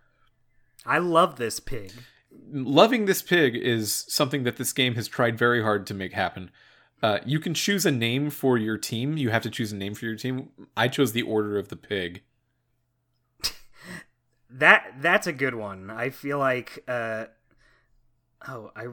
[0.86, 1.92] I love this pig.
[2.52, 6.52] Loving this pig is something that this game has tried very hard to make happen.
[7.02, 9.16] Uh, you can choose a name for your team.
[9.18, 10.50] You have to choose a name for your team.
[10.76, 12.24] I chose the Order of the Pig.
[14.50, 15.90] That that's a good one.
[15.90, 17.26] I feel like uh
[18.48, 18.88] oh, I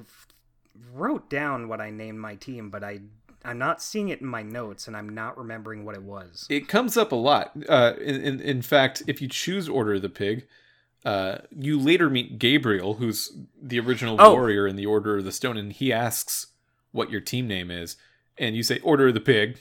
[0.92, 3.00] wrote down what I named my team, but I
[3.44, 6.46] I'm not seeing it in my notes and I'm not remembering what it was.
[6.50, 7.52] It comes up a lot.
[7.68, 10.46] Uh, in, in in fact, if you choose Order of the Pig,
[11.04, 13.30] uh, you later meet Gabriel, who's
[13.62, 14.32] the original Oh.
[14.32, 16.48] warrior in the Order of the Stone, and he asks
[16.90, 17.96] what your team name is,
[18.36, 19.58] and you say Order of the Pig.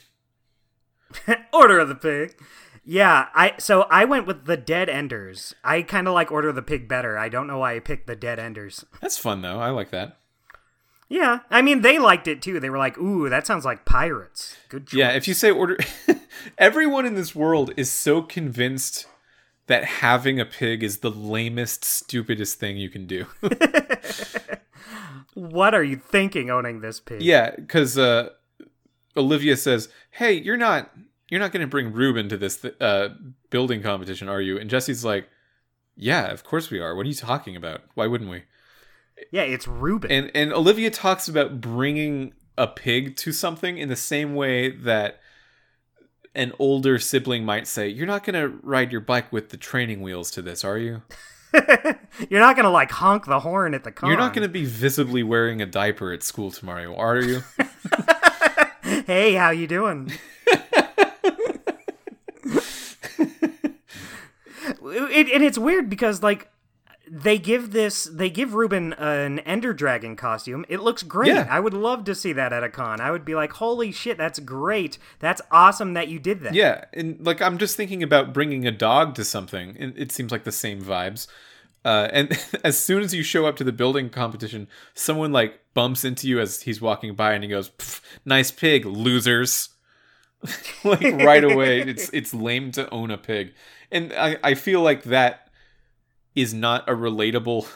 [1.52, 2.36] Order of the Pig.
[2.84, 5.54] Yeah, I so I went with the Dead Enders.
[5.62, 7.18] I kind of like Order of the Pig better.
[7.18, 8.84] I don't know why I picked the Dead Enders.
[9.00, 9.60] That's fun though.
[9.60, 10.18] I like that.
[11.08, 12.60] Yeah, I mean they liked it too.
[12.60, 14.98] They were like, "Ooh, that sounds like pirates." Good choice.
[14.98, 15.78] Yeah, if you say order,
[16.58, 19.06] everyone in this world is so convinced
[19.68, 23.26] that having a pig is the lamest, stupidest thing you can do.
[25.34, 27.22] what are you thinking owning this pig?
[27.22, 28.30] yeah, because uh,
[29.16, 30.90] Olivia says, "Hey, you're not
[31.30, 33.10] you're not going to bring Reuben to this th- uh,
[33.48, 35.28] building competition, are you?" And Jesse's like,
[35.96, 36.94] "Yeah, of course we are.
[36.94, 37.80] What are you talking about?
[37.94, 38.42] Why wouldn't we?"
[39.30, 40.10] Yeah, it's Reuben.
[40.10, 45.20] And and Olivia talks about bringing a pig to something in the same way that
[46.34, 50.02] an older sibling might say, "You're not going to ride your bike with the training
[50.02, 51.02] wheels to this, are you?
[52.28, 54.10] You're not gonna like honk the horn at the con.
[54.10, 57.42] You're not going to be visibly wearing a diaper at school tomorrow, are you?"
[59.06, 60.12] Hey, how you doing?
[64.82, 66.50] it, and it's weird because like
[67.10, 70.64] they give this they give Reuben an Ender Dragon costume.
[70.68, 71.28] It looks great.
[71.28, 71.46] Yeah.
[71.50, 73.00] I would love to see that at a con.
[73.00, 74.98] I would be like, "Holy shit, that's great.
[75.18, 78.70] That's awesome that you did that." Yeah, and like I'm just thinking about bringing a
[78.72, 81.26] dog to something, and it seems like the same vibes.
[81.84, 86.04] Uh, and as soon as you show up to the building competition, someone like bumps
[86.04, 87.70] into you as he's walking by, and he goes,
[88.24, 89.70] "Nice pig, losers!"
[90.84, 93.54] like right away, it's it's lame to own a pig,
[93.90, 95.47] and I I feel like that
[96.40, 97.66] is not a relatable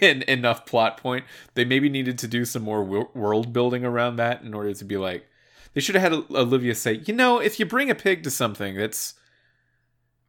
[0.28, 1.24] enough plot point.
[1.54, 4.96] They maybe needed to do some more world building around that in order to be
[4.96, 5.26] like,
[5.74, 8.76] they should have had Olivia say, you know, if you bring a pig to something,
[8.76, 9.14] that's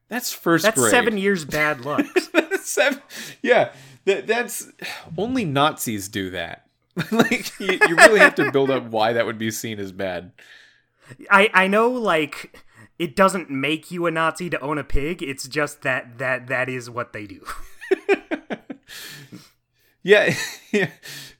[0.09, 0.91] that's first That's grade.
[0.91, 2.05] seven years bad luck.
[2.61, 3.01] Seven-
[3.41, 3.71] yeah,
[4.05, 4.67] that, that's
[5.17, 6.65] only Nazis do that.
[7.11, 10.31] like you, you really have to build up why that would be seen as bad.
[11.31, 12.59] I I know like
[12.97, 15.23] it doesn't make you a Nazi to own a pig.
[15.23, 17.45] It's just that that that is what they do.
[20.01, 20.33] Yeah,
[20.71, 20.89] yeah.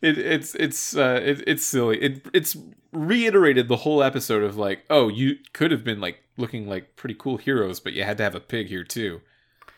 [0.02, 1.98] It, it's it's uh, it, it's silly.
[2.02, 2.58] It it's
[2.92, 7.16] reiterated the whole episode of like, oh, you could have been like looking like pretty
[7.18, 9.22] cool heroes, but you had to have a pig here too.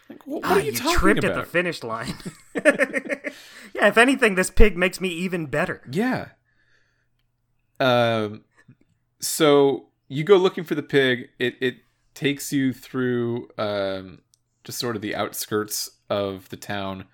[0.09, 1.37] Like, wh- what, Ah, are you, talking tripped about?
[1.37, 2.15] at the finish line.
[2.55, 5.81] yeah, if anything, this pig makes me even better.
[5.91, 6.29] Yeah.
[7.79, 8.43] Um.
[9.19, 11.29] So you go looking for the pig.
[11.37, 11.75] It it
[12.15, 14.19] takes you through um
[14.63, 17.05] just sort of the outskirts of the town,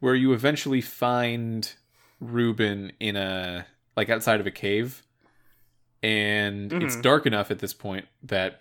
[0.00, 1.72] where you eventually find
[2.20, 3.66] Reuben in a
[3.96, 5.02] like outside of a cave,
[6.02, 7.02] and it's Mhm.
[7.02, 8.60] dark enough at this point that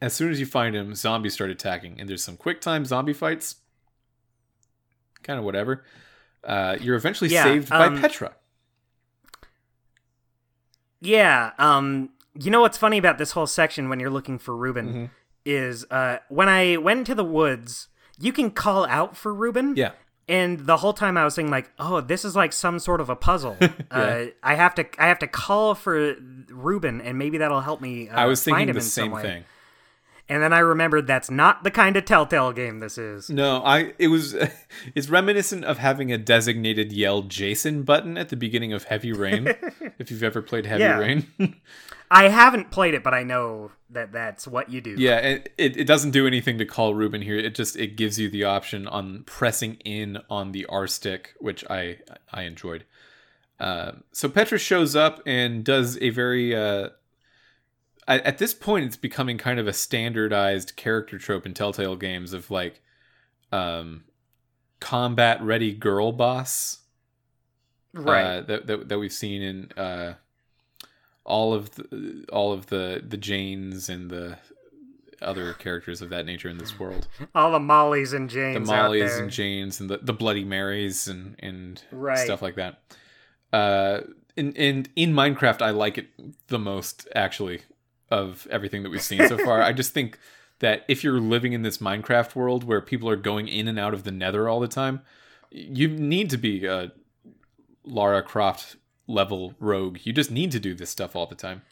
[0.00, 3.12] as soon as you find him, zombies start attacking, and there's some quick time zombie
[3.12, 3.56] fights.
[5.22, 5.84] Kind of whatever.
[6.42, 8.34] Uh, you're eventually Yeah, saved by um, Petra.
[11.00, 11.52] Yeah.
[11.58, 12.10] Um.
[12.34, 15.10] You know what's funny about this whole section when you're looking for Reuben Mhm.
[15.44, 19.76] is uh when I went into the woods, you can call out for Reuben.
[19.76, 19.92] Yeah.
[20.28, 23.10] And the whole time I was thinking like, oh, this is like some sort of
[23.10, 23.56] a puzzle.
[23.90, 26.14] uh, I have to I have to call for
[26.48, 28.08] Reuben, and maybe that'll help me.
[28.08, 29.44] Uh, I was find thinking the same thing.
[30.28, 33.28] And then I remembered that's not the kind of Telltale game this is.
[33.28, 34.34] No, I it was
[34.94, 39.48] it's reminiscent of having a designated yell Jason button at the beginning of Heavy Rain.
[39.98, 40.98] if you've ever played Heavy Yeah.
[40.98, 41.26] Rain.
[42.14, 44.94] I haven't played it, but I know that that's what you do.
[44.98, 47.36] yeah, it, it it doesn't do anything to call Reuben here.
[47.36, 51.64] It just it gives you the option on pressing in on the R stick, which
[51.70, 51.98] I
[52.32, 52.84] I enjoyed.
[53.58, 56.90] Uh, so Petra shows up and does a very uh,
[58.08, 62.32] at, at this point it's becoming kind of a standardized character trope in Telltale games
[62.32, 62.80] of like
[63.52, 64.04] um
[64.80, 66.78] combat ready girl boss
[67.94, 68.22] Right.
[68.24, 70.14] uh, that, that that we've seen in uh,
[71.24, 74.38] all of the all of the the Janes and the
[75.20, 77.06] other characters of that nature in this world.
[77.34, 78.54] All the Mollies and Janes.
[78.54, 82.18] The Mollies and Janes and the, the Bloody Marys and and Right.
[82.18, 82.80] stuff like that.
[83.52, 84.00] Uh,
[84.36, 86.08] in in in Minecraft, I like it
[86.48, 87.60] the most actually
[88.10, 89.62] of everything that we've seen so far.
[89.70, 90.18] I just think
[90.58, 93.94] that if you're living in this Minecraft world where people are going in and out
[93.94, 95.00] of the Nether all the time,
[95.50, 96.92] you need to be a
[97.84, 99.98] Lara Croft level rogue.
[100.04, 101.62] You just need to do this stuff all the time.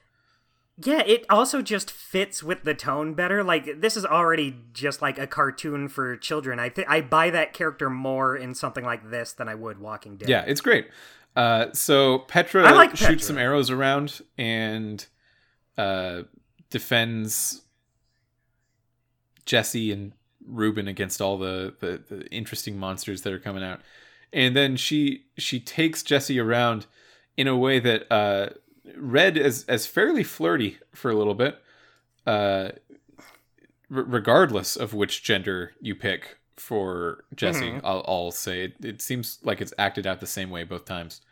[0.82, 3.44] Yeah, it also just fits with the tone better.
[3.44, 6.58] Like this is already just like a cartoon for children.
[6.58, 10.16] I think I buy that character more in something like this than I would Walking
[10.16, 10.28] Dead.
[10.28, 10.88] Yeah, it's great.
[11.36, 13.20] Uh, so Petra I like shoots Petra.
[13.20, 15.06] some arrows around and
[15.76, 16.22] uh,
[16.70, 17.62] defends
[19.44, 20.12] Jesse and
[20.46, 23.80] Reuben against all the, the, the interesting monsters that are coming out.
[24.32, 26.86] And then she she takes Jesse around
[27.40, 28.50] in a way that uh,
[28.96, 31.58] read as as fairly flirty for a little bit,
[32.26, 33.24] uh, r-
[33.88, 37.70] regardless of which gender you pick for Jesse.
[37.70, 37.80] Mhm.
[37.82, 41.22] I'll, I'll say it, it seems like it's acted out the same way both times.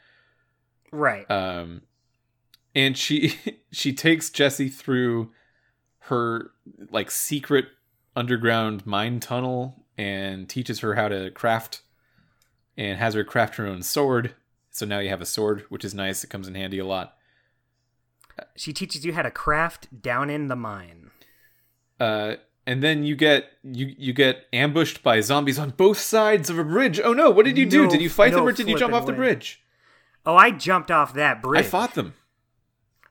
[0.90, 1.30] Right.
[1.30, 1.82] Um,
[2.74, 3.34] and she
[3.70, 5.30] she takes Jesse through
[6.10, 6.52] her
[6.90, 7.66] like secret
[8.16, 11.82] underground mine tunnel and teaches her how to craft
[12.78, 14.34] and has her craft her own sword.
[14.78, 16.22] So now you have a sword, which is nice.
[16.22, 17.16] It comes in handy a lot.
[18.54, 21.10] She teaches you how to craft down in the mine.
[21.98, 26.60] Uh, and then you get you you get ambushed by zombies on both sides of
[26.60, 27.00] a bridge.
[27.00, 27.28] Oh no!
[27.28, 27.84] What did you do?
[27.84, 29.18] No- did you fight them or did you jump off the way.
[29.18, 29.60] bridge?
[30.24, 31.64] Oh, I jumped off that bridge.
[31.64, 32.14] I fought them.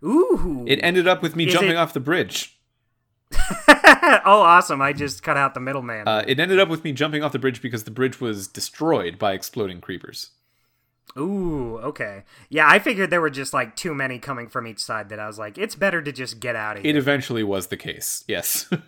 [0.01, 0.63] Ooh.
[0.67, 2.59] It ended up with me Is jumping it- off the bridge.
[3.67, 4.81] oh, awesome!
[4.81, 6.07] I just cut out the middleman.
[6.07, 9.19] Uh, it ended up with me jumping off the bridge because the bridge was destroyed
[9.19, 10.29] by exploding creepers.
[11.17, 12.23] Ooh, okay.
[12.49, 15.27] Yeah, I figured there were just like too many coming from each side that I
[15.27, 16.89] was like, it's better to just get out of here.
[16.91, 18.23] It eventually was the case.
[18.27, 18.69] Yes.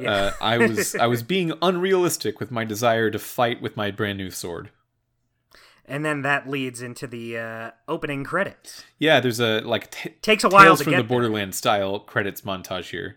[0.00, 0.12] Yeah.
[0.12, 4.16] Uh, I was I was being unrealistic with my desire to fight with my brand
[4.18, 4.70] new sword.
[5.84, 8.84] and then that leads into the uh, opening credits.
[9.00, 11.02] Yeah, there's a like t- Takes a while Tales to from get the.
[11.02, 13.16] Borderland style credits montage here.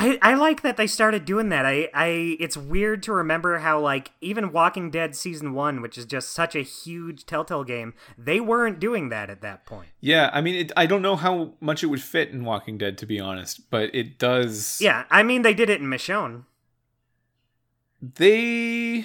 [0.00, 1.66] I, I like that they started doing that.
[1.66, 6.06] I, I it's weird to remember how like even Walking Dead season one, which is
[6.06, 9.88] just such a huge Telltale game, they weren't doing that at that point.
[10.00, 12.96] Yeah, I mean, it, I don't know how much it would fit in Walking Dead
[12.98, 14.78] to be honest, but it does.
[14.80, 16.44] Yeah, I mean they did it in Michonne.
[18.00, 19.04] they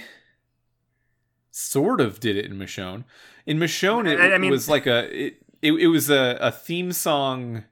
[1.51, 3.03] sort of did it in Michonne.
[3.45, 6.51] In Michonne, it I- I mean- was like a it, it, it was a, a
[6.51, 7.63] theme song,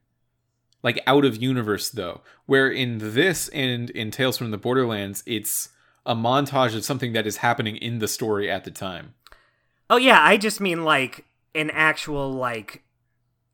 [0.84, 2.22] like out of universe though.
[2.46, 5.70] Where in this and in Tales from the Borderlands, it's
[6.06, 9.14] a montage of something that is happening in the story at the time.
[9.90, 12.84] Oh yeah, I just mean like an actual like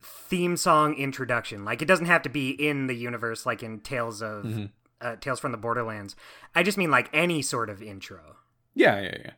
[0.01, 1.63] theme song introduction.
[1.65, 4.69] Like it doesn't have to be in the universe like in Tales of Mhm.
[5.01, 6.15] uh, Tales from the Borderlands.
[6.55, 8.37] I just mean like any sort of intro.
[8.73, 9.31] Yeah, yeah, yeah.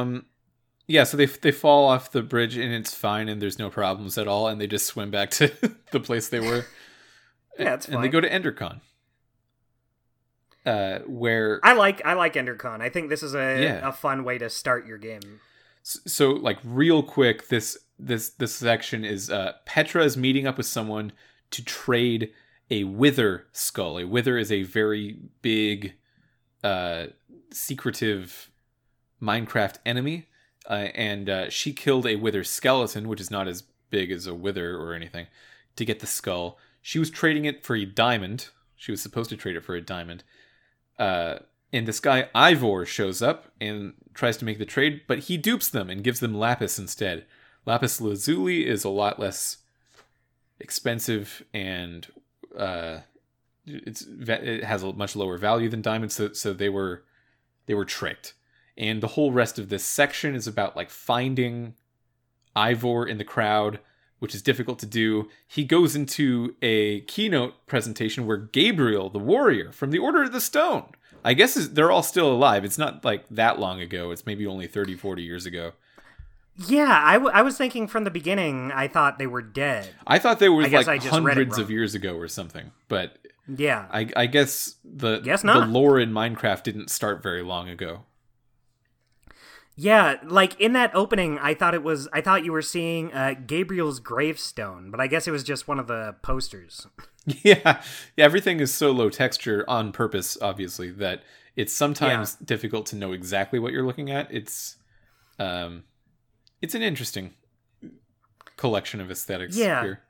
[0.00, 0.26] Um,
[0.88, 1.04] yeah.
[1.04, 4.26] So they they fall off the bridge and it's fine and there's no problems at
[4.26, 5.52] all and they just swim back to
[5.92, 6.64] the place they were.
[7.58, 8.80] Yeah, it's and they go to Endercon,
[10.66, 12.80] uh, where I like I like EnderCon.
[12.80, 13.88] I think this is a Yeah.
[13.88, 15.40] a fun way to start your game.
[15.82, 20.66] so like real quick this this this section is uh Petra is meeting up with
[20.66, 21.12] someone
[21.50, 22.30] to trade
[22.70, 23.98] a wither skull.
[23.98, 25.94] A wither is a very big
[26.62, 27.06] uh
[27.50, 28.50] secretive
[29.22, 30.27] Minecraft enemy
[30.68, 34.34] uh, and uh, she killed a wither skeleton which is not as big as a
[34.34, 35.26] wither or anything
[35.76, 36.58] to get the skull.
[36.82, 38.48] She was trading it for a diamond.
[38.76, 40.24] She was supposed to trade it for a diamond.
[40.98, 41.38] Uh
[41.72, 45.68] and this guy Ivor shows up and tries to make the trade, but he dupes
[45.68, 47.26] them and gives them lapis instead.
[47.66, 49.58] Lapis lazuli is a lot less
[50.60, 52.06] expensive and
[52.56, 53.00] uh,
[53.66, 57.04] it's it has a much lower value than diamonds, so, so they were
[57.66, 58.34] they were tricked.
[58.78, 61.74] And the whole rest of this section is about like finding
[62.54, 63.80] Ivor in the crowd,
[64.20, 65.28] which is difficult to do.
[65.46, 70.40] He goes into a keynote presentation where Gabriel, the warrior from the Order of the
[70.40, 70.92] Stone,
[71.24, 72.64] I guess is, they're all still alive.
[72.64, 74.12] It's not like that long ago.
[74.12, 75.72] It's maybe only 30, 40 years ago.
[76.66, 78.72] Yeah, I, w- I was thinking from the beginning.
[78.72, 79.90] I thought they were dead.
[80.06, 82.72] I thought they were like I just read it hundreds of years ago or something,
[82.88, 85.66] but Yeah, I, I guess the Guess not.
[85.66, 88.04] the lore in Minecraft didn't start very long ago.
[89.78, 90.16] Yeah.
[90.24, 92.08] Like in that opening, I thought it was.
[92.12, 95.78] I thought you were seeing uh, Gabriel's gravestone, but I guess it was just one
[95.78, 96.86] of the posters.
[97.42, 97.82] Yeah,
[98.16, 101.22] yeah, everything is so low texture on purpose, obviously, that
[101.56, 104.32] it's sometimes difficult to know exactly what you're looking at.
[104.32, 104.76] It's,
[105.38, 105.84] um,
[106.62, 107.34] it's an interesting
[108.56, 109.82] collection of aesthetics Yeah.
[109.82, 110.00] here.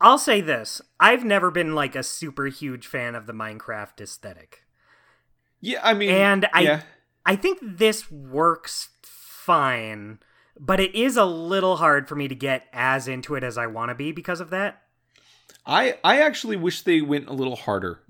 [0.00, 4.64] I'll say this: I've never been like a super huge fan of the Minecraft aesthetic.
[5.60, 6.80] Yeah, I mean, And I- yeah,
[7.26, 10.18] I think this works fine,
[10.58, 13.66] but it is a little hard for me to get as into it as I
[13.66, 14.82] want to be because of that.
[15.66, 18.00] I I actually wish they went a little harder.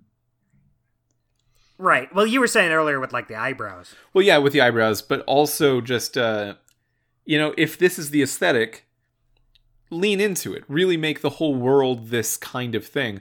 [1.77, 2.13] Right.
[2.15, 3.95] Well, you were saying earlier with like the eyebrows.
[4.13, 6.55] Well, yeah, with the eyebrows, but also just uh,
[7.25, 8.85] you know, if this is the aesthetic,
[9.91, 10.65] lean into it.
[10.69, 13.21] Really make the whole world this kind of thing.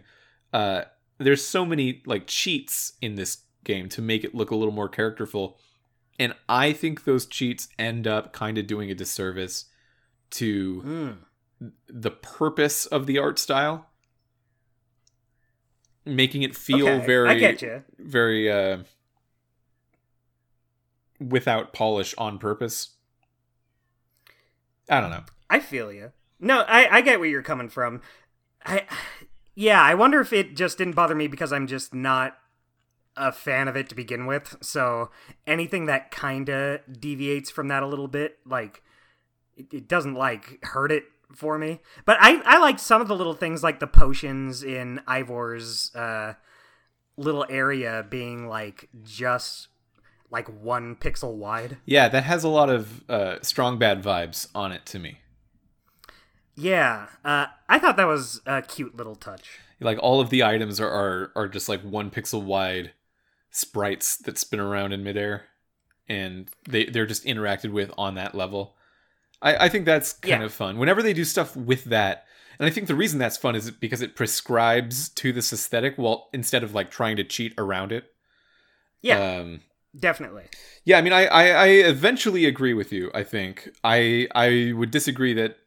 [0.52, 0.84] Uh,
[1.18, 4.90] there's so many like cheats in this game to make it look a little more
[4.90, 5.58] characterful,
[6.20, 9.66] and I think those cheats end up kind of doing a disservice
[10.32, 10.82] to
[11.62, 11.72] Mm.
[11.88, 13.88] the purpose of the art style,
[16.06, 17.84] making it feel Okay, very I get you.
[17.98, 18.80] very uh
[21.20, 22.90] without polish on purpose.
[24.90, 25.24] I don't know.
[25.50, 26.12] I feel you.
[26.40, 28.02] No, I I get where you're coming from.
[28.66, 28.84] I
[29.56, 32.38] yeah, I wonder if it just didn't bother me because I'm just not
[33.16, 34.56] a fan of it to begin with.
[34.62, 35.10] So
[35.46, 38.82] anything that kind of deviates from that a little bit, like
[39.56, 41.80] it, it doesn't like hurt it for me.
[42.06, 46.34] But I I liked some of the little things like the potions in Ivor's uh
[47.18, 49.68] little area being like just
[50.32, 51.78] like one pixel wide.
[51.86, 55.20] Yeah, that has a lot of uh strong bad vibes on it to me.
[56.56, 59.60] Yeah, uh, I thought that was a cute little touch.
[59.80, 62.92] Like all of the items are are, are just like one pixel wide
[63.54, 65.46] sprites that spin around in midair
[66.10, 68.76] and they, they're just interacted with on that level.
[69.42, 70.46] I, I think that's kind Yeah.
[70.46, 70.78] of fun.
[70.78, 72.26] Whenever they do stuff with that,
[72.60, 76.30] and I think the reason that's fun is because it prescribes to this aesthetic while
[76.34, 78.12] instead of like trying to cheat around it.
[79.02, 79.62] Yeah, Um
[79.98, 80.46] definitely.
[80.86, 83.12] Yeah, I mean, I, I, I eventually agree with you.
[83.14, 85.58] I think I I would disagree that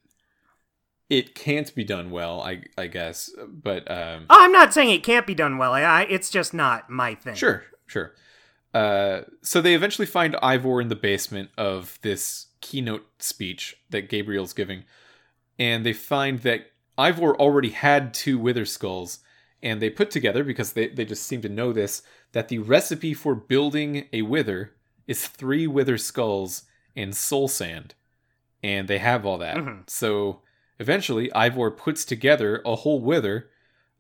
[1.08, 3.30] it can't be done well, I I guess.
[3.48, 5.72] But um, Oh, I'm not saying it can't be done well.
[5.72, 7.34] I, I, it's just not my thing.
[7.34, 8.14] Sure, sure.
[8.74, 14.52] Uh, so they eventually find Ivor in the basement of this keynote speech that Gabriel's
[14.52, 14.84] giving,
[15.58, 19.20] and they find that Ivor already had two Wither Skulls,
[19.62, 22.02] and they put together because they they just seem to know this
[22.32, 24.74] that the recipe for building a Wither
[25.06, 26.64] is three Wither Skulls
[26.94, 27.94] and Soul Sand,
[28.62, 29.56] and they have all that.
[29.56, 29.88] Mhm.
[29.88, 30.42] So
[30.78, 33.48] eventually, Ivor puts together a whole Wither.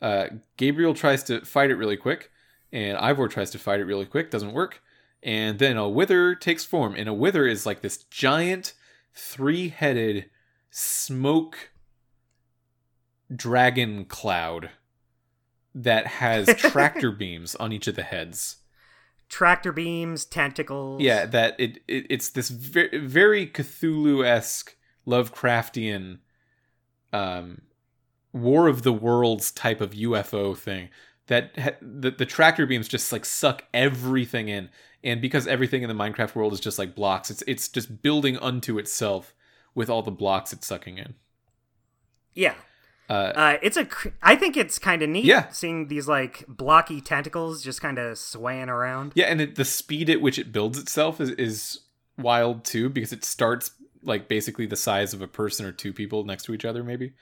[0.02, 0.26] Uh,
[0.58, 2.30] Gabriel tries to fight it really quick
[2.72, 4.82] and Ivor tries to fight it really quick, doesn't work.
[5.22, 8.74] And then a wither takes form, and a wither is like this giant,
[9.14, 10.26] three headed
[10.70, 11.70] smoke
[13.34, 14.70] dragon cloud
[15.74, 18.56] that has tractor beams on each of the heads.
[19.28, 21.02] Tractor beams, tentacles.
[21.02, 24.76] Yeah, that it, it it's this very, very Cthulhu esque
[25.06, 26.18] Lovecraftian
[27.12, 27.62] um,
[28.32, 30.90] War of the Worlds type of UFO thing.
[31.28, 34.68] That ha- the the tractor beams just like suck everything in,
[35.02, 38.36] and because everything in the Minecraft world is just like blocks, it's it's just building
[38.38, 39.34] unto itself
[39.74, 41.14] with all the blocks it's sucking in.
[42.34, 42.54] Yeah.
[43.08, 43.84] Uh, Uh, it's a.
[43.84, 45.24] cr- I think it's kind of neat.
[45.24, 45.48] Yeah.
[45.50, 49.12] Seeing these like blocky tentacles just kind of swaying around.
[49.14, 51.80] Yeah, and it, the speed at which it builds itself is is
[52.18, 53.72] wild too because it starts
[54.02, 57.12] like basically the size of a person or two people next to each other, maybe.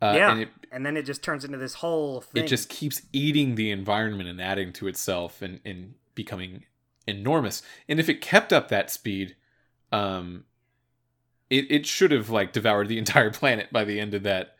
[0.00, 0.32] Uh, yeah.
[0.32, 2.44] and it and then it just turns into this whole thing.
[2.44, 6.64] it just keeps eating the environment and adding to itself and and becoming
[7.06, 7.62] enormous.
[7.88, 9.36] And if it kept up that speed,
[9.90, 10.44] um,
[11.50, 14.54] it it should have like devoured the entire planet by the end of that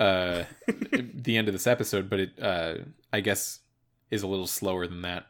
[0.00, 0.42] uh
[0.92, 2.74] the end of this episode but it uh
[3.12, 3.60] i guess
[4.10, 5.26] is a little slower than that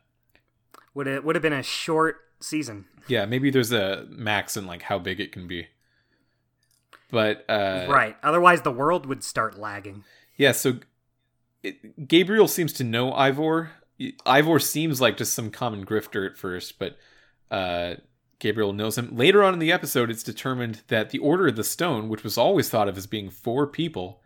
[0.95, 2.87] would it would have been a short season.
[3.09, 5.66] Yeah, maybe there's a max in like how big it can be.
[7.15, 8.16] But uh right.
[8.24, 10.03] Otherwise, the world would start lagging.
[10.36, 10.81] yeah, so
[11.62, 13.70] it, Gabriel seems to know Ivor.
[14.27, 16.99] Ivor seems like just some common grifter at first, but
[17.53, 17.95] uh
[18.41, 19.16] Gabriel knows him.
[19.16, 22.36] Later on in the episode, it's determined that the Order of the Stone, which was
[22.36, 24.20] always thought of as being four people,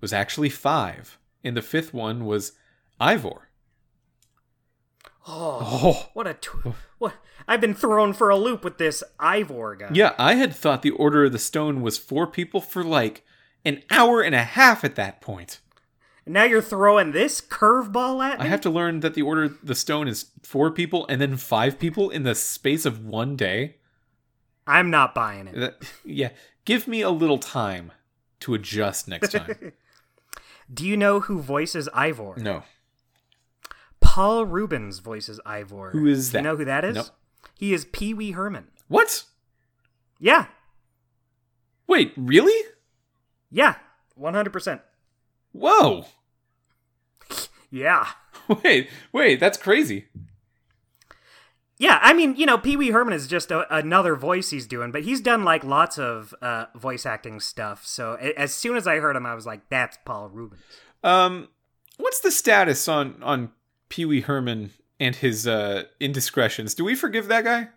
[0.00, 1.18] was actually five.
[1.42, 2.52] And the fifth one was
[3.00, 3.47] Ivor.
[5.30, 6.08] Oh, Oh.
[6.14, 7.14] what a tw- what!
[7.46, 9.90] I've been thrown for a loop with this Ivor guy.
[9.92, 13.24] Yeah, I had thought the Order of the Stone was four people for like
[13.64, 15.60] an hour and a half at that point.
[16.24, 18.44] And now you're throwing this curveball at me.
[18.46, 21.36] I have to learn that the Order of the Stone is four people and then
[21.36, 23.76] five people in the space of one day.
[24.66, 25.54] I'm not buying it.
[25.54, 26.30] That, yeah,
[26.66, 27.92] give me a little time
[28.40, 29.72] to adjust next time.
[30.72, 32.34] Do you know who voices Ivor?
[32.38, 32.62] no.
[34.18, 35.90] Paul Reubens voices Ivor.
[35.92, 36.38] Who is that?
[36.38, 36.96] you know who that is?
[36.96, 37.06] Nope.
[37.54, 38.66] He is Pee Wee Herman.
[38.88, 39.22] What?
[40.18, 40.46] Yeah,
[41.86, 42.68] Wait, really?
[43.48, 43.76] yeah,
[44.16, 44.80] one hundred percent.
[45.52, 46.06] Whoa.
[47.70, 48.08] Yeah,
[48.64, 50.06] Wait, wait, that's crazy.
[51.78, 52.00] yeah.
[52.02, 55.04] I mean, you know, Pee Wee Herman is just a, another voice he's doing, but
[55.04, 57.86] he's done like lots of uh, voice acting stuff.
[57.86, 60.60] So as soon as I heard him, I was like, "That's Paul Reubens."
[61.04, 61.50] Um,
[61.98, 63.52] what's the status on on
[63.88, 64.70] Pee Wee Herman
[65.00, 66.74] and his uh indiscretions?
[66.74, 67.68] Do we forgive that guy?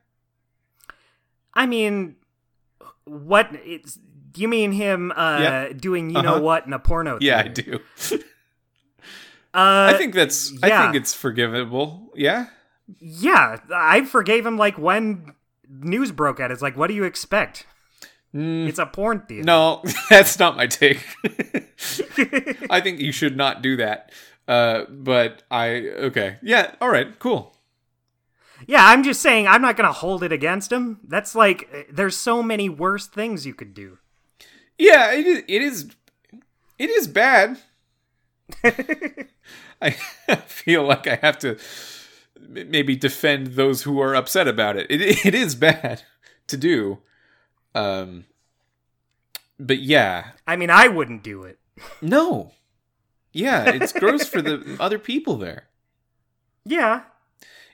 [1.54, 2.16] I mean,
[3.06, 3.50] what?
[3.66, 4.00] It's
[4.36, 5.70] you mean him uh, Yeah.
[5.74, 6.42] doing you know Uh-huh.
[6.42, 7.18] what in a porno?
[7.22, 7.80] Yeah, I do.
[9.54, 10.54] Uh, I think that's.
[10.64, 10.84] I yeah.
[10.84, 12.14] think it's forgivable.
[12.16, 12.46] Yeah.
[13.02, 15.34] Yeah, I forgave him like when
[15.68, 16.52] news broke out.
[16.52, 17.66] It's like, what do you expect?
[18.34, 19.44] Mm, It's a porn theater.
[19.44, 21.04] no, that's not my take.
[22.70, 24.14] I think you should not do that.
[24.48, 25.70] Uh, but I
[26.10, 26.38] okay.
[26.42, 26.76] Yeah.
[26.82, 27.18] All right.
[27.20, 27.56] Cool.
[28.68, 31.00] Yeah, I'm just saying I'm not gonna hold it against him.
[31.08, 33.98] That's like there's so many worse things you could do.
[34.78, 35.12] Yeah.
[35.14, 35.44] It is.
[35.48, 35.96] It is.
[36.78, 37.60] It is bad.
[38.64, 39.92] I
[40.46, 41.58] feel like I have to
[42.40, 44.88] maybe defend those who are upset about it.
[44.90, 46.04] It it is bad
[46.48, 47.00] to do.
[47.74, 48.26] Um
[49.60, 50.32] but yeah.
[50.48, 51.60] I mean, I wouldn't do it.
[52.02, 52.52] No.
[53.34, 55.68] Yeah, it's gross for the other people there.
[56.66, 57.04] Yeah,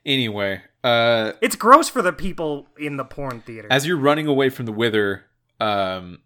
[0.06, 3.68] Anyway, uh it's gross for the people in the porn theater.
[3.70, 5.26] as you're running away from the wither,
[5.60, 6.20] um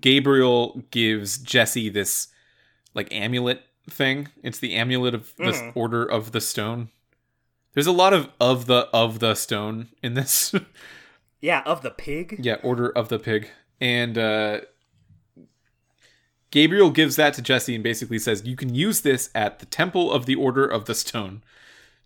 [0.00, 2.28] Gabriel gives Jesse this
[2.94, 4.28] like amulet thing.
[4.42, 5.72] It's the amulet of the Mhm.
[5.74, 6.88] order of the stone.
[7.74, 10.54] There's a lot of of the of the stone in this.
[11.40, 12.36] yeah, of the pig.
[12.42, 13.48] yeah, order of the pig.
[13.80, 14.60] And uh
[16.50, 20.12] Gabriel gives that to Jesse and basically says you can use this at the temple
[20.12, 21.42] of the order of the stone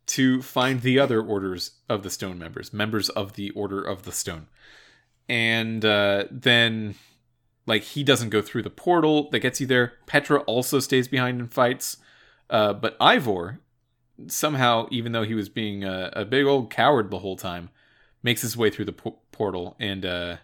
[0.06, 4.12] to find the other orders of the stone members, members of the order of the
[4.12, 4.46] stone.
[5.28, 6.94] And uh then
[7.66, 9.94] like he doesn't go through the portal that gets you there.
[10.06, 11.96] Petra also stays behind and fights.
[12.50, 13.60] Uh, but Ivor
[14.28, 17.70] somehow, even though he was being a, a big old coward the whole time,
[18.22, 20.36] makes his way through the po- portal, and uh,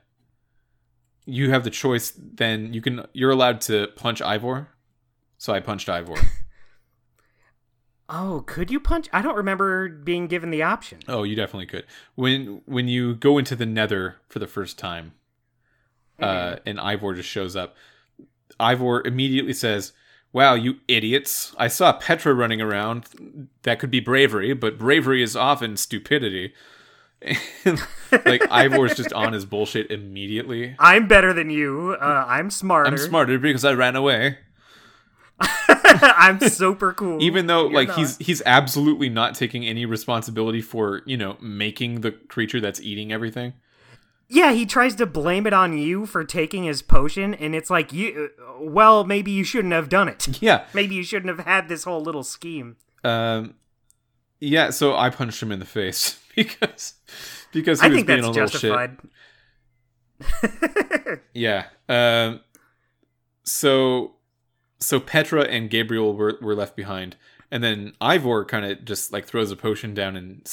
[1.30, 2.12] you have the choice.
[2.16, 4.68] Then you can you're allowed to punch Ivor.
[5.38, 6.16] So I punched Ivor.
[8.12, 9.08] Oh, could you punch?
[9.12, 10.98] I don't remember being given the option.
[11.06, 11.84] oh, you definitely could.
[12.16, 15.12] When when you go into the Nether for the first time,
[16.18, 17.76] uh, and Ivor just shows up,
[18.58, 19.92] Ivor immediately says,
[20.32, 21.54] "Wow, you idiots!
[21.56, 23.48] I saw Petra running around.
[23.62, 26.52] That could be bravery, but bravery is often stupidity."
[27.22, 27.80] And,
[28.24, 30.74] like Ivor's just on his bullshit immediately.
[30.78, 31.96] I'm better than you.
[32.00, 32.90] Uh, I'm smarter.
[32.90, 34.38] I'm smarter because I ran away.
[35.68, 37.22] I'm super cool.
[37.22, 37.98] Even though You're like not.
[37.98, 43.12] he's he's absolutely not taking any responsibility for, you know, making the creature that's eating
[43.12, 43.54] everything.
[44.28, 47.92] yeah, he tries to blame it on you for taking his potion, and it's like
[47.92, 48.30] you.
[48.60, 50.42] Well, maybe you shouldn't have done it.
[50.42, 50.64] Yeah.
[50.74, 52.76] Maybe you shouldn't have had this whole little scheme.
[53.02, 53.54] Um
[54.38, 56.94] yeah, so I punched him in the face because
[57.52, 58.90] because he I was think being that's a little
[61.08, 61.20] shit.
[61.34, 61.66] Yeah.
[61.88, 62.40] Um
[63.44, 64.16] so
[64.78, 67.16] so Petra and Gabriel were were left behind
[67.50, 70.46] and then Ivor kind of just like throws a potion down and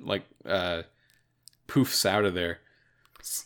[0.00, 0.82] like uh
[1.66, 2.60] poofs out of there.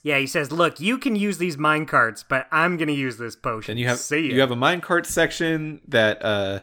[0.03, 3.35] yeah, he says, "Look, you can use these mine carts, but I'm gonna use this
[3.35, 6.61] potion." And you have See you have a mine cart section that uh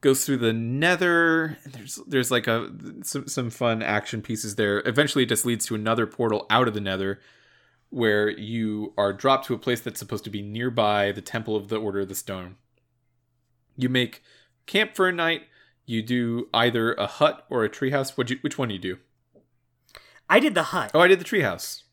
[0.00, 1.58] goes through the nether.
[1.66, 2.70] There's there's like a
[3.02, 4.82] some some fun action pieces there.
[4.86, 7.20] Eventually it just leads to another portal out of the nether
[7.90, 11.68] where you are dropped to a place that's supposed to be nearby the temple of
[11.68, 12.56] the Order of the Stone.
[13.76, 14.22] You make
[14.66, 15.42] camp for a night.
[15.86, 18.16] You do either a hut or a treehouse.
[18.18, 18.98] What you which one do you do?
[20.28, 20.90] I did the hut.
[20.92, 21.84] Oh, I did the treehouse.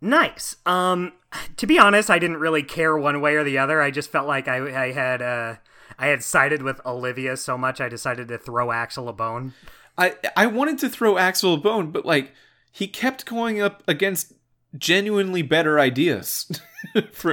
[0.00, 0.56] Nice.
[0.64, 1.14] Um,
[1.56, 3.82] to be honest, I didn't really care one way or the other.
[3.82, 5.56] I just felt like I, I had uh,
[5.98, 9.54] I had sided with Olivia so much, I decided to throw Axel a bone.
[9.98, 12.32] I I wanted to throw Axel a bone, but like
[12.70, 14.32] he kept going up against
[14.76, 16.50] genuinely better ideas,
[17.12, 17.32] for,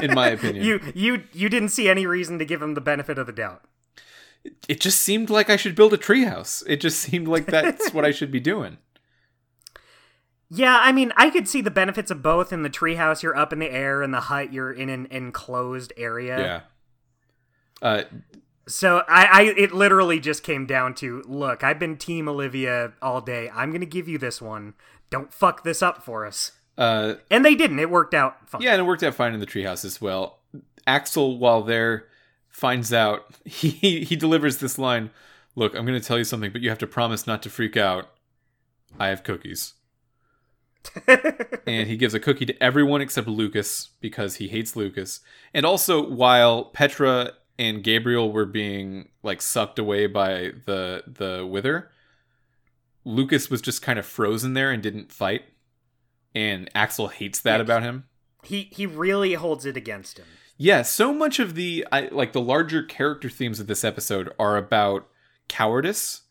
[0.00, 0.64] in my opinion.
[0.66, 3.62] You you you didn't see any reason to give him the benefit of the doubt.
[4.68, 6.62] it just seemed like I should build a treehouse.
[6.68, 8.78] It just seemed like that's what I should be doing.
[10.50, 12.52] Yeah, I mean, I could see the benefits of both.
[12.52, 14.02] In the treehouse, you're up in the air.
[14.02, 16.38] In the hut, you're in an enclosed area.
[16.38, 16.60] Yeah.
[17.82, 18.02] Uh,
[18.66, 23.20] So I, I, it literally just came down to, look, I've been Team Olivia all
[23.20, 23.50] day.
[23.54, 24.74] I'm gonna give you this one.
[25.10, 26.52] Don't fuck this up for us.
[26.78, 27.78] uh, And they didn't.
[27.78, 28.62] It worked out fine.
[28.62, 30.38] yeah, and it worked out fine in the treehouse as well.
[30.86, 32.06] Axel, while there,
[32.48, 35.10] finds out he he delivers this line.
[35.56, 37.76] Look, I'm going to tell you something, but you have to promise not to freak
[37.76, 38.10] out.
[38.98, 39.74] I have cookies.
[41.66, 45.20] and he gives a cookie to everyone except Lucas because he hates Lucas.
[45.52, 51.90] And also, while Petra and Gabriel were being like sucked away by the the wither,
[53.04, 55.42] Lucas was just kind of frozen there and didn't fight.
[56.34, 58.04] And Axel hates that about him.
[58.42, 60.26] He he really holds it against him.
[60.56, 64.56] Yeah, so much of the I, like the larger character themes of this episode are
[64.56, 65.08] about
[65.48, 66.22] cowardice.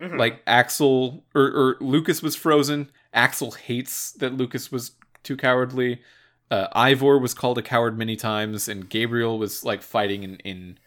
[0.00, 0.18] Mhm.
[0.18, 2.90] Like Axel or, or Lucas was frozen.
[3.12, 4.92] Axel hates that Lucas was
[5.22, 6.00] too cowardly.
[6.50, 10.78] Uh, Ivor was called a coward many times, and Gabriel was like fighting in in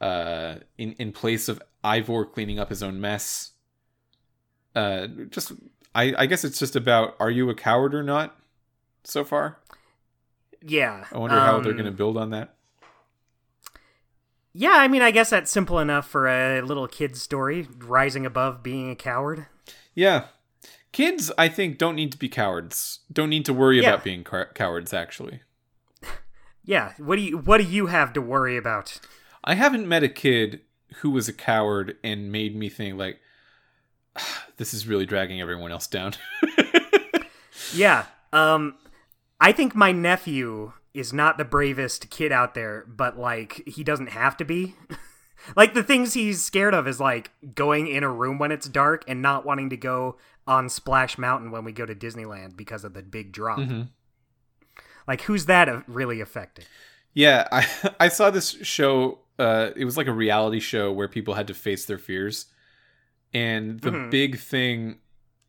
[0.00, 3.52] uh, in in place of Ivor cleaning up his own mess.
[4.74, 5.52] Uh, just
[5.94, 8.36] I I guess it's just about are you a coward or not?
[9.04, 9.58] So far,
[10.64, 11.06] yeah.
[11.12, 12.54] I wonder how they're um, going to build on that.
[14.54, 18.62] Yeah, I mean, I guess that's simple enough for a little kid's story, rising above
[18.62, 19.46] being a coward.
[19.94, 20.26] Yeah.
[20.92, 23.00] Kids, I think, don't need to be cowards.
[23.12, 23.90] Don't need to worry Yeah.
[23.90, 25.40] about being cow- cowards, actually.
[26.64, 29.00] Yeah, what do you what do you have to worry about?
[29.42, 30.60] I haven't met a kid
[30.96, 33.18] who was a coward and made me think, like,
[34.58, 36.12] this is really dragging everyone else down.
[37.74, 38.06] Yeah.
[38.32, 38.74] Um
[39.40, 44.10] I think my nephew is not the bravest kid out there, but like he doesn't
[44.10, 44.74] have to be.
[45.56, 49.04] like the things he's scared of is like going in a room when it's dark
[49.08, 50.16] and not wanting to go
[50.46, 53.58] on Splash Mountain when we go to Disneyland because of the big drop.
[53.58, 53.88] Mhm.
[55.06, 56.66] Like who's that really affected?
[57.14, 57.66] yeah, I,
[58.00, 59.18] I saw this show.
[59.38, 62.46] Uh, it was like a reality show where people had to face their fears.
[63.34, 64.10] And the Mhm.
[64.10, 64.98] big thing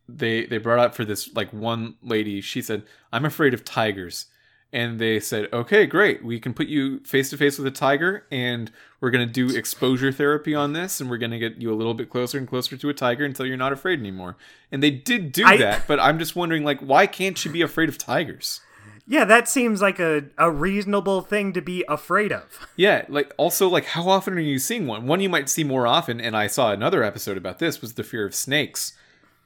[0.08, 4.26] they they brought up for this like one lady, she said, "I'm afraid of tigers."
[4.74, 6.24] And they said, "Okay, great.
[6.24, 9.56] We can put you face to face with a tiger and we're going to do
[9.56, 12.48] exposure therapy on this and we're going to get you a little bit closer and
[12.48, 14.36] closer to a tiger until you're not afraid anymore."
[14.72, 17.62] And they did do I- that, but I'm just wondering like why can't she be
[17.62, 18.60] afraid of tigers?
[19.06, 22.44] Yeah, that seems like a, a reasonable thing to be afraid of.
[22.76, 25.06] Yeah, like also like how often are you seeing one?
[25.06, 28.02] One you might see more often, and I saw another episode about this was the
[28.02, 28.92] fear of snakes.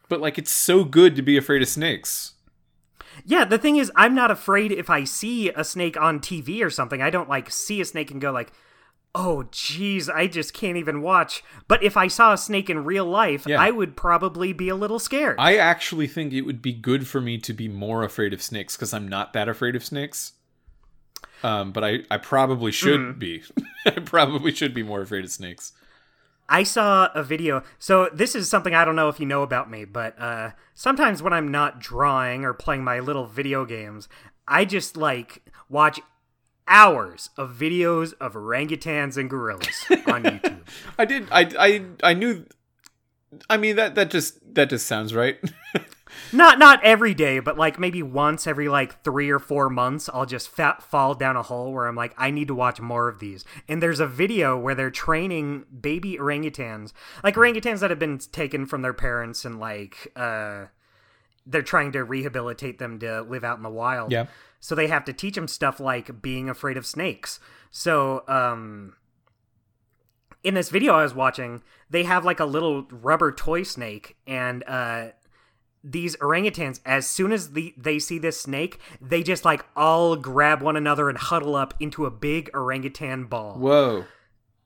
[0.08, 2.32] But like it's so good to be afraid of snakes.
[3.24, 6.70] Yeah, the thing is, I'm not afraid if I see a snake on TV or
[6.70, 7.02] something.
[7.02, 8.52] I don't like see a snake and go like,
[9.14, 13.04] "Oh, jeez, I just can't even watch." But if I saw a snake in real
[13.06, 13.60] life, Yeah.
[13.60, 15.36] I would probably be a little scared.
[15.38, 18.76] I actually think it would be good for me to be more afraid of snakes
[18.76, 20.32] because I'm not that afraid of snakes.
[21.42, 23.42] Um, but I, I probably should be.
[23.86, 25.72] I probably should be more afraid of snakes.
[26.48, 27.62] I saw a video.
[27.78, 31.22] So this is something I don't know if you know about me, but uh, sometimes
[31.22, 34.08] when I'm not drawing or playing my little video games,
[34.46, 36.00] I just like watch
[36.66, 40.60] hours of videos of orangutans and gorillas on YouTube.
[40.98, 41.28] I did.
[41.30, 42.46] I, I, I knew.
[43.50, 45.38] I mean that that just that just sounds right.
[46.32, 50.26] not not every day, but like maybe once every like three or four months, I'll
[50.26, 53.18] just fat fall down a hole where I'm like, I need to watch more of
[53.18, 53.44] these.
[53.68, 58.66] And there's a video where they're training baby orangutans, like orangutans that have been taken
[58.66, 60.66] from their parents and like uh,
[61.46, 64.12] they're trying to rehabilitate them to live out in the wild.
[64.12, 64.26] Yeah.
[64.60, 67.40] So they have to teach them stuff like being afraid of snakes.
[67.70, 68.94] So um
[70.44, 74.62] in this video I was watching, they have like a little rubber toy snake and
[74.66, 75.08] uh
[75.82, 80.62] these orangutans as soon as the, they see this snake, they just like all grab
[80.62, 83.58] one another and huddle up into a big orangutan ball.
[83.58, 84.04] Whoa,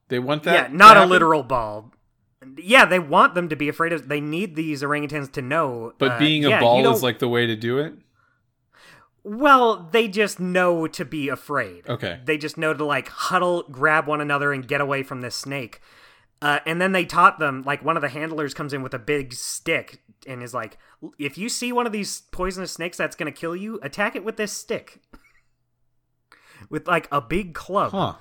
[0.09, 0.71] they want that?
[0.71, 1.93] yeah, not a literal ball.
[2.57, 4.09] Yeah, they want them to be afraid of.
[4.09, 5.93] They need these orangutans to know.
[5.99, 7.95] But uh, being a yeah, ball is like the way to do it.
[9.25, 11.89] Well, they just know to be afraid.
[11.89, 12.19] Okay.
[12.25, 15.81] They just know to like huddle, grab one another, and get away from this snake.
[16.43, 18.99] Uh, and then they taught them, like, one of the handlers comes in with a
[18.99, 20.79] big stick and is like,
[21.19, 24.25] if you see one of these poisonous snakes that's going to kill you, attack it
[24.25, 25.01] with this stick.
[26.71, 27.93] with like a big club.
[27.93, 28.15] Huh.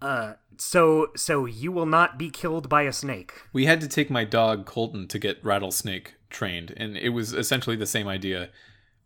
[0.00, 3.32] Uh, so so you will not be killed by a snake.
[3.52, 7.76] We had to take my dog Colton to get rattlesnake trained, and it was essentially
[7.76, 8.50] the same idea,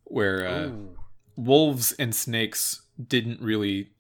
[0.05, 0.71] where uh,
[1.37, 3.91] wolves and snakes didn't really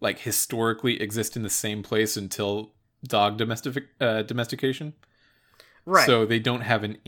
[0.00, 2.72] like historically exist in the same place until
[3.04, 4.94] dog domestic uh, domestication.
[5.84, 6.06] Right.
[6.06, 6.98] So they don't have an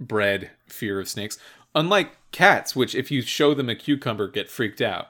[0.00, 1.38] inbred fear of snakes,
[1.74, 5.08] unlike cats, which if you show them a cucumber, get freaked out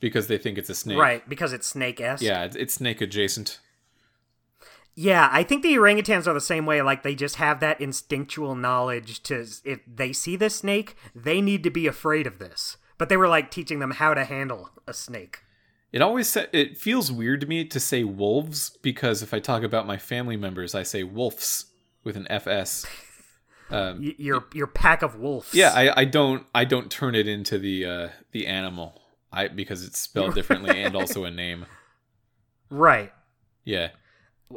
[0.00, 0.98] because they think it's a snake.
[0.98, 2.22] right, because it's snake esque.
[2.22, 3.60] Yeah, it's, it's snake adjacent.
[4.98, 6.80] Yeah, I think the orangutans are the same way.
[6.80, 11.62] Like they just have that instinctual knowledge to if they see this snake, they need
[11.64, 12.78] to be afraid of this.
[12.96, 15.40] But they were like teaching them how to handle a snake.
[15.92, 19.62] It always sa- it feels weird to me to say wolves because if I talk
[19.62, 21.66] about my family members, I say wolves
[22.02, 22.86] with an FS.
[23.70, 25.52] Um, Y- your your pack of wolves.
[25.52, 29.00] yeah, I, I don't I don't turn it into the uh, the animal
[29.32, 31.66] I because it's spelled differently and also a name.
[32.70, 33.12] right.
[33.64, 33.88] Yeah,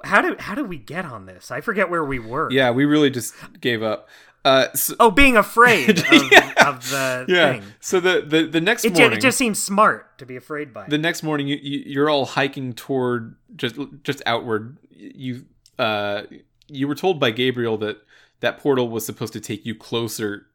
[0.03, 1.49] How did how did we get on this?
[1.49, 2.52] I forget where we were.
[2.52, 4.07] yeah, we really just gave up.
[4.45, 6.53] Uh, so, Oh, being afraid of, Yeah.
[6.69, 7.52] of the yeah.
[7.53, 7.64] thing.
[7.80, 10.88] So the the the next It, morning, it just seems smart to be afraid by.
[10.88, 15.45] the next morning you, you you're all hiking toward just just outward you
[15.80, 16.22] uh
[16.68, 17.98] you were told by gabriel that
[18.40, 20.48] that portal was supposed to take you closer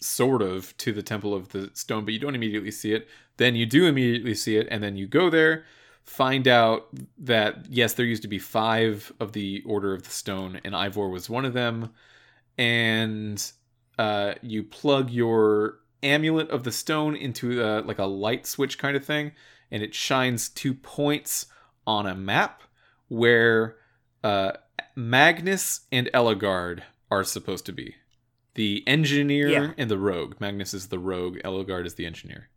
[0.00, 3.08] sort of to the temple of the stone but you don't immediately see it.
[3.36, 5.64] Then you do immediately see it and then you go there
[6.04, 10.60] find out that yes there used to be five of the order of the stone
[10.64, 11.90] and ivor was one of them
[12.58, 13.52] and
[13.98, 18.96] uh, you plug your amulet of the stone into uh, like a light switch kind
[18.96, 19.32] of thing,
[19.70, 21.46] and it shines two points
[21.86, 22.62] on a map
[23.08, 23.76] where
[24.24, 24.52] uh,
[24.96, 27.96] Magnus and Ellegaard are supposed to be.
[28.54, 29.72] The engineer Yeah.
[29.76, 30.40] and the rogue.
[30.40, 32.48] Magnus is the rogue, Ellegaard is the engineer.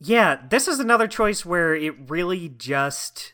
[0.00, 3.32] Yeah, this is another choice where it really just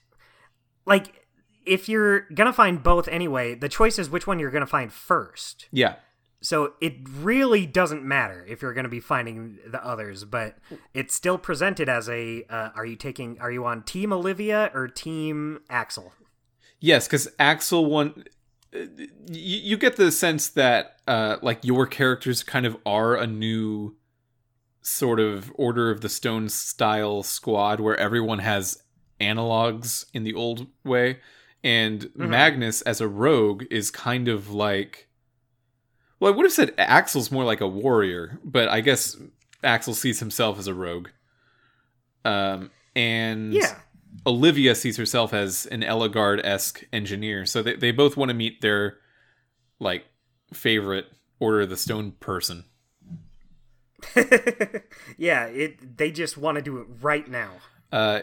[0.87, 1.27] like
[1.67, 5.69] if you're gonna find both anyway, the choice is which one you're gonna find first.
[5.73, 5.97] Yeah.
[6.43, 10.59] So it really doesn't matter if you're gonna be finding the others, but
[10.93, 14.89] it's still presented as a uh, are you taking are you on Team Olivia or
[14.89, 16.13] Team Axel?
[16.81, 18.25] Yes, because Axel one,
[18.75, 23.97] you, you get the sense that uh, like your characters kind of are a new
[24.83, 28.83] sort of Order of the Stone style squad where everyone has
[29.21, 31.21] analogs in the old way,
[31.63, 35.09] and Magnus as a rogue is kind of like.
[36.21, 39.17] Well, I would have said Axel's more like a warrior, but I guess
[39.63, 41.09] Axel sees himself as a rogue.
[42.25, 43.77] Um, and Yeah.
[44.27, 48.61] Olivia sees herself as an Ellegaard esque engineer, so they, they both want to meet
[48.61, 48.99] their
[49.79, 50.05] like
[50.53, 51.07] favorite
[51.41, 52.65] Order of the Stone person.
[55.19, 57.53] yeah, it they just want to do it right now.
[57.93, 58.21] Uh,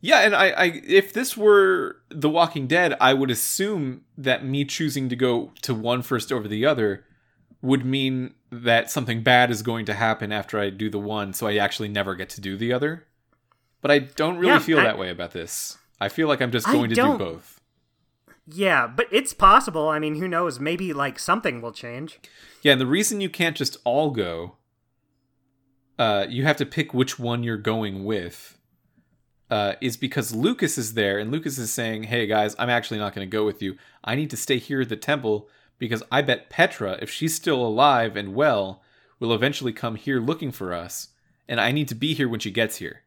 [0.00, 4.64] yeah, and I, I, if this were The Walking Dead, I would assume that me
[4.66, 7.06] choosing to go to one first over the other
[7.62, 11.46] would mean that something bad is going to happen after I do the one, so
[11.46, 13.06] I actually never get to do the other.
[13.84, 15.76] But I don't really Yeah, feel I- that way about this.
[16.00, 17.60] I feel like I'm just I going to do both.
[18.46, 19.90] Yeah, but it's possible.
[19.90, 20.58] I mean, who knows?
[20.58, 22.18] Maybe like something will change.
[22.62, 24.56] Yeah, and the reason you can't just all go,
[25.98, 28.56] uh, you have to pick which one you're going with,
[29.50, 33.14] uh, is because Lucas is there, and Lucas is saying, "Hey guys, I'm actually not
[33.14, 33.76] going to go with you.
[34.02, 35.46] I need to stay here at the temple
[35.78, 38.82] because I bet Petra, if she's still alive and well,
[39.20, 41.08] will eventually come here looking for us,
[41.46, 43.02] and I need to be here when she gets here.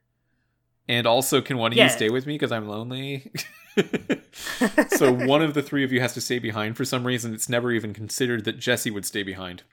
[0.89, 1.85] And also, can one of Yeah.
[1.85, 3.31] you stay with me because I'm lonely?"
[4.89, 7.33] so one of the three of you has to stay behind for some reason.
[7.33, 9.63] It's never even considered that Jesse would stay behind.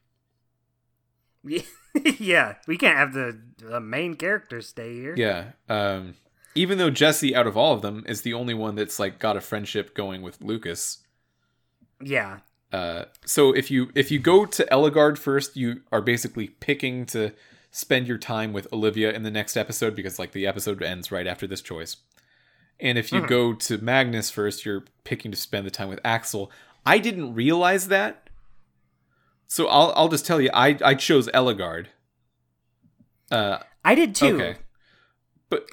[2.19, 5.15] yeah, we can't have the, the main character stay here.
[5.16, 5.53] Yeah.
[5.69, 6.15] Um,
[6.55, 9.36] even though Jesse, out of all of them, is the only one that's like got
[9.36, 10.99] a friendship going with Lucas.
[12.01, 12.39] Yeah.
[12.73, 17.32] Uh, so if you if you go to Ellegaard first, you are basically picking to
[17.76, 21.26] spend your time with Olivia in the next episode because like the episode ends right
[21.26, 21.96] after this choice.
[22.78, 23.26] And if you Mhm.
[23.28, 26.52] go to Magnus first, you're picking to spend the time with Axel.
[26.86, 28.30] I didn't realize that.
[29.48, 31.86] So I'll I'll just tell you I I chose Ellegaard.
[33.30, 34.36] Uh I did too.
[34.36, 34.56] okay.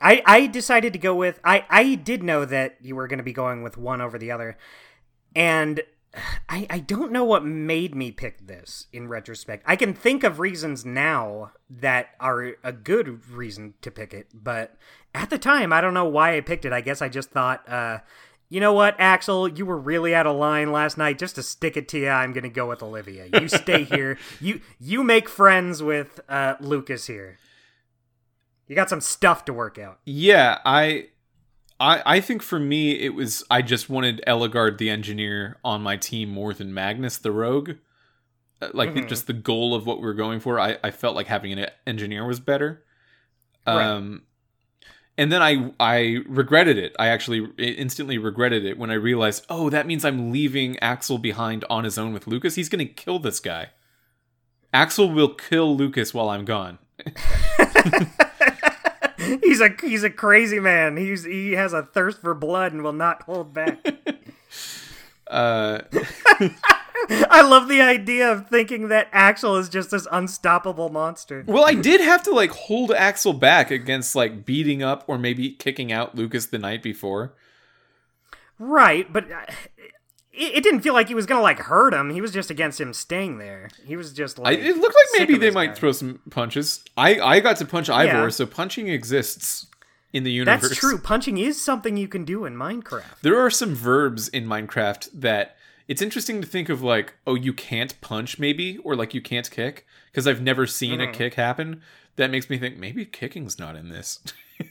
[0.02, 3.24] I, I decided to go with I, I did know that you were going to
[3.24, 4.58] be going with one over the other
[5.36, 5.82] and
[6.50, 9.64] I, I don't know what made me pick this in retrospect.
[9.66, 14.76] I can think of reasons now that are a good reason to pick it but
[15.16, 16.74] at the time i don't know why i picked it.
[16.74, 18.00] I guess i just thought uh,
[18.50, 21.18] you know what axel you were really out of line last night.
[21.18, 23.28] Just to stick it to you i'm gonna go with olivia.
[23.34, 24.18] You stay here.
[24.42, 27.38] You you make friends with uh, lucas here.
[28.68, 30.00] You got some stuff to work out.
[30.06, 31.08] Yeah, I
[31.82, 35.98] I I think for me it was I just wanted Ellegaard the engineer on my
[35.98, 37.72] team more than Magnus the rogue.
[38.62, 39.08] Uh, Like Mhm.
[39.10, 41.68] just the goal of what we were going for, I, I felt like having an
[41.88, 42.84] engineer was better.
[43.66, 43.84] Right.
[43.84, 44.22] Um
[45.18, 46.96] and then I I regretted it.
[46.98, 51.66] I actually instantly regretted it when I realized, "Oh, that means I'm leaving Axel behind
[51.70, 52.56] on his own with Lucas.
[52.56, 53.72] He's going to kill this guy."
[54.74, 56.78] Axel will kill Lucas while I'm gone.
[59.44, 60.98] he's a he's a crazy man.
[60.98, 63.86] He's he has a thirst for blood and will not hold back.
[65.28, 65.84] Uh
[67.10, 71.46] I love the idea of thinking that Axel is just this unstoppable monster.
[71.48, 75.52] Well, I did have to like hold Axel back against like beating up or maybe
[75.52, 77.34] kicking out Lucas the night before.
[78.60, 79.46] Right, but uh,
[80.34, 82.10] it, it didn't feel like he was gonna like hurt him.
[82.10, 83.70] He was just against him staying there.
[83.86, 85.74] He was just I, like it looked like maybe they might guy.
[85.76, 86.84] throw some punches.
[86.98, 88.30] I I got to punch Ivor, Yeah.
[88.30, 89.68] so punching exists
[90.14, 90.62] in the universe.
[90.62, 90.98] That's true.
[90.98, 93.22] Punching is something you can do in Minecraft.
[93.22, 95.56] There are some verbs in Minecraft that
[95.88, 99.50] it's interesting to think of like, oh, you can't punch maybe or like you can't
[99.50, 101.14] kick because I've never seen a Mhm.
[101.14, 101.82] kick happen.
[102.18, 104.20] That makes me think maybe kicking's not in this.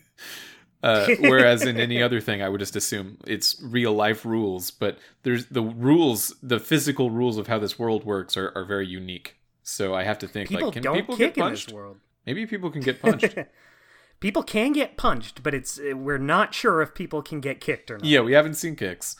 [0.82, 4.70] uh, whereas in any other thing, I would just assume it's real life rules.
[4.70, 8.86] But there's the rules, the physical rules of how this world works are, are very
[8.86, 9.36] unique.
[9.62, 11.66] So I have to think People like, can don't people kick get in punched?
[11.68, 11.98] this world.
[12.26, 13.36] Maybe people can get punched.
[14.20, 17.90] People can get punched, but it's uh, we're not sure if people can get kicked
[17.90, 18.04] or not.
[18.04, 19.16] yeah, we haven't seen kicks.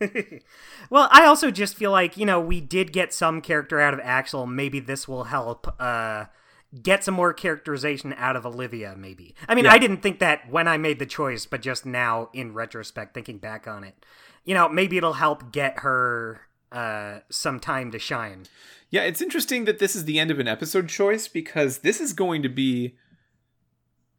[0.90, 4.00] Well, I also just feel like, you know, we did get some character out of
[4.00, 4.46] Axel.
[4.46, 6.24] Maybe this will help uh,
[6.80, 9.34] get some more characterization out of Olivia, maybe.
[9.48, 9.72] I mean, Yeah.
[9.72, 13.38] I didn't think that when I made the choice, but just now in retrospect, thinking
[13.38, 14.06] back on it.
[14.44, 16.40] You know, maybe it'll help get her
[16.72, 18.44] uh, some time to shine.
[18.90, 22.12] Yeah, it's interesting that this is the end of an episode choice because this is
[22.14, 22.96] going to be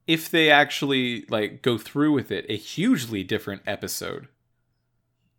[0.06, 4.28] if they actually like go through with it a hugely different episode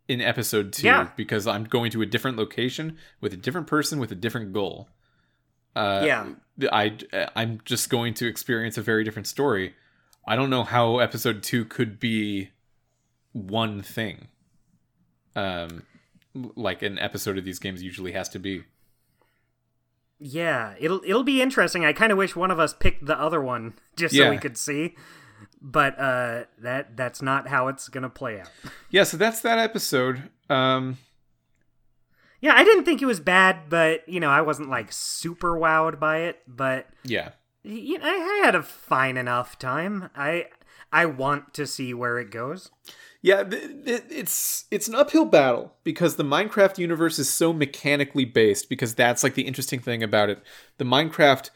[0.09, 1.09] in episode 2 Yeah.
[1.17, 4.89] because I'm going to a different location with a different person with a different goal.
[5.75, 6.27] Uh Yeah.
[6.73, 6.97] I
[7.35, 9.75] I'm just going to experience a very different story.
[10.27, 12.51] I don't know how episode 2 could be
[13.33, 14.29] one thing.
[15.37, 15.83] Um
[16.35, 18.65] like an episode of these games usually has to be.
[20.19, 21.85] Yeah, it'll it'll be interesting.
[21.85, 24.57] I kind of wish one of us picked the other one just so we could
[24.57, 24.95] see.
[25.61, 28.51] But uh, that that's not how it's gonna play out.
[28.91, 30.31] Yeah, so that's that episode.
[30.49, 30.99] Um
[32.45, 35.99] Yeah, I didn't think it was bad, but you know, I wasn't like super wowed
[35.99, 36.43] by it.
[36.47, 37.31] But yeah.
[37.63, 40.11] you know, I had a fine enough time.
[40.15, 40.49] I
[40.93, 42.71] I want to see where it goes.
[43.23, 48.95] Yeah, it's it's an uphill battle because the Minecraft universe is so mechanically based because
[48.95, 50.43] that's like the interesting thing about it.
[50.77, 51.49] The Minecraft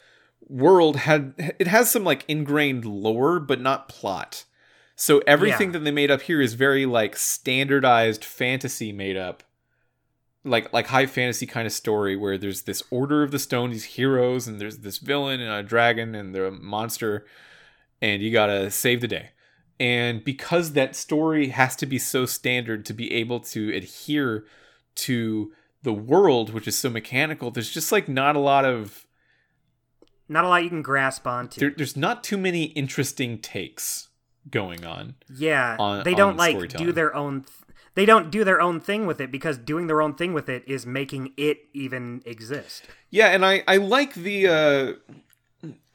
[0.47, 4.45] world had it has some like ingrained lore but not plot.
[4.95, 5.73] So everything Yeah.
[5.73, 9.43] that they made up here is very like standardized fantasy made up.
[10.45, 13.83] Like like high fantasy kind of story where there's this order of the stone, these
[13.83, 17.25] heroes, and there's this villain and a dragon and the monster,
[18.01, 19.31] and you gotta save the day.
[19.81, 24.45] And because that story has to be so standard to be able to adhere
[24.95, 25.51] to
[25.83, 29.05] the world, which is so mechanical, there's just like not a lot of
[30.29, 31.59] Not a lot you can grasp onto.
[31.59, 34.07] there, there's not too many interesting takes
[34.49, 35.15] going on.
[35.33, 37.45] yeah, on- they don't like do their own.
[37.99, 40.49] Th- they don't do their own thing with it because doing their own thing with
[40.49, 42.83] it is making it even exist.
[43.09, 44.93] Yeah, and I I like the uh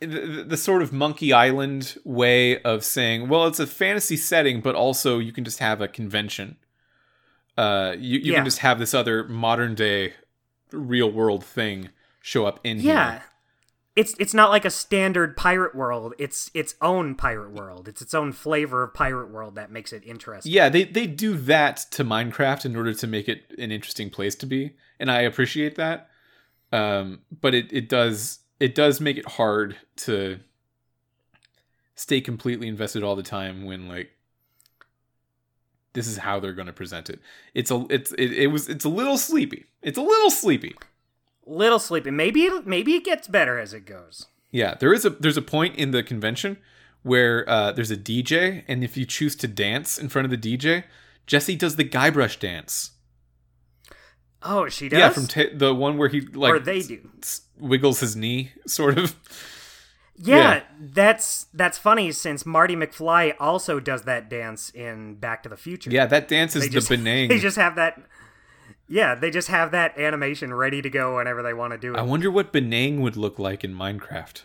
[0.01, 4.74] the, the sort of Monkey Island way of saying, well, it's a fantasy setting, but
[4.74, 6.56] also you can just have a convention.
[7.56, 8.39] Uh, you you Yeah.
[8.39, 10.12] can just have this other modern day
[10.72, 11.89] real world thing
[12.20, 13.12] show up in Yeah.
[13.12, 13.22] here.
[13.97, 16.15] It's it's not like a standard pirate world.
[16.19, 17.87] It's its own pirate world.
[17.87, 20.51] It's its own flavor of pirate world that makes it interesting.
[20.51, 24.35] Yeah, they they do that to Minecraft in order to make it an interesting place
[24.37, 26.09] to be, and I appreciate that.
[26.73, 30.41] Um, but it it does it does make it hard to
[31.95, 34.11] stay completely invested all the time when like
[35.93, 37.21] this is how they're going to present it.
[37.55, 39.66] It's a it's it, it was it's a little sleepy.
[39.83, 40.75] It's a little sleepy.
[41.47, 42.11] Little sleepy.
[42.11, 44.27] Maybe it, maybe it gets better as it goes.
[44.51, 46.57] Yeah, there is a there's a point in the convention
[47.03, 50.57] where uh, there's a DJ, and if you choose to dance in front of the
[50.57, 50.85] DJ,
[51.27, 52.93] Jesse does the Guybrush dance.
[54.43, 54.99] Oh, she does.
[54.99, 57.09] Yeah, from ta the one where he like or they do.
[57.23, 59.15] s- wiggles his knee, sort of.
[60.16, 60.62] Yeah, Yeah.
[60.79, 65.91] that's that's funny since Marty McFly also does that dance in Back to the Future.
[65.91, 66.89] Yeah, that dance is they the just
[67.29, 68.01] they just have that.
[68.89, 71.98] Yeah, they just have that animation ready to go whenever they want to do it.
[71.98, 74.43] I wonder what Benang would look like in Minecraft.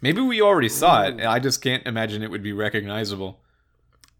[0.00, 1.14] Maybe we already saw it.
[1.14, 3.40] and I just can't imagine it would be recognizable.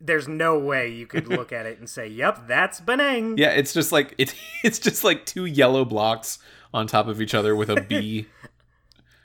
[0.01, 3.73] There's no way you could look at it and say, "Yep, that's Benang." Yeah, it's
[3.73, 4.35] just like it,
[4.65, 6.39] it's just like two yellow blocks
[6.75, 8.27] on top of each other with a B.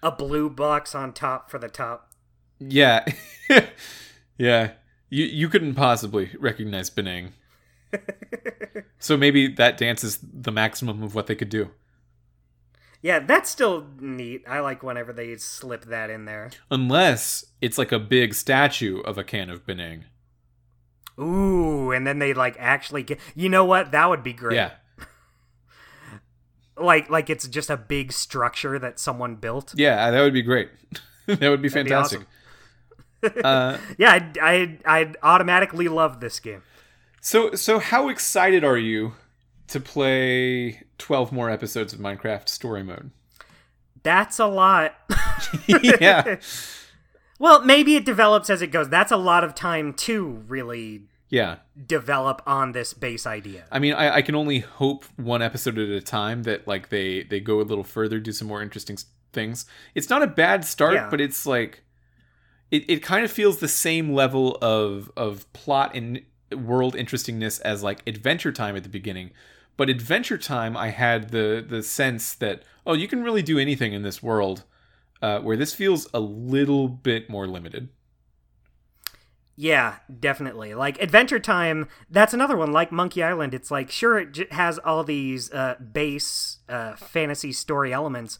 [0.03, 2.11] A blue box on top for the top.
[2.60, 3.06] yeah,
[4.38, 4.72] yeah.
[5.10, 7.30] You you couldn't possibly recognize Benang.
[8.99, 11.72] so maybe that dance is the maximum of what they could do.
[13.02, 14.44] Yeah, that's still neat.
[14.48, 16.52] I like whenever they slip that in there.
[16.72, 20.03] Unless it's like a big statue of a can of Benang.
[21.20, 23.20] Ooh, and then they like actually get.
[23.36, 23.91] You know what?
[23.91, 24.56] That would be great.
[24.56, 24.72] Yeah.
[26.76, 29.76] Like like it's just a big structure that someone built.
[29.78, 30.70] Yeah, that would be great.
[31.28, 32.22] that would be That'd be fantastic.
[33.44, 36.64] uh, Yeah, I'd, I'd, I'd automatically love this game.
[37.24, 39.14] So, so how excited are you
[39.68, 43.12] to play twelve more episodes of Minecraft Story Mode?
[44.04, 44.95] That's a lot.
[45.68, 46.36] yeah,
[47.40, 48.90] well, maybe it develops as it goes.
[48.90, 51.56] That's a lot of time to really yeah.
[51.88, 53.64] develop on this base idea.
[53.72, 57.24] I mean, I, I can only hope one episode at a time that like they
[57.24, 58.98] they go a little further, do some more interesting
[59.32, 59.66] things.
[59.95, 61.10] It's not a bad start, Yeah.
[61.10, 61.84] but it's like
[62.70, 66.22] it, it kind of feels the same level of of plot and
[66.56, 69.32] world interestingness as like Adventure Time at the beginning.
[69.76, 73.94] But Adventure Time, I had the the sense that oh, you can really do anything
[73.94, 74.64] in this world.
[75.22, 77.88] Uh, where this feels a little bit more limited.
[79.56, 80.74] Yeah, definitely.
[80.74, 82.74] Like Adventure Time, that's another one.
[82.74, 87.54] Like Monkey Island, it's like sure it j- has all these uh, base uh, fantasy
[87.54, 88.40] story elements,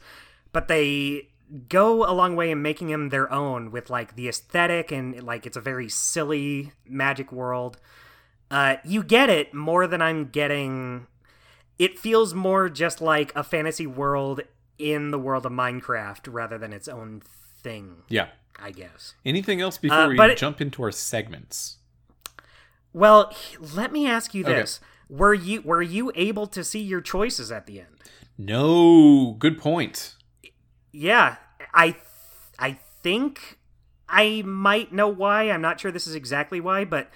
[0.52, 1.30] but they
[1.70, 5.46] go a long way in making them their own with like the aesthetic and like
[5.46, 7.78] it's a very silly magic world.
[8.54, 11.08] Uh, you get it more than I'm getting.
[11.80, 14.42] It feels more just like a fantasy world
[14.78, 17.22] in the world of Minecraft rather than its own
[17.64, 18.04] thing.
[18.10, 18.28] Yeah.
[18.60, 19.16] I guess.
[19.26, 21.78] Anything else before Uh, we it- jump into our segments?
[22.94, 24.54] Well, let me ask you Okay.
[24.54, 27.98] this: Were you were you able to see your choices at the end?
[28.38, 29.36] No.
[29.40, 30.14] Good point.
[30.92, 31.38] Yeah,
[31.74, 32.04] I th-
[32.60, 33.58] I think
[34.08, 35.50] I might know why.
[35.50, 37.10] I'm not sure this is exactly why, but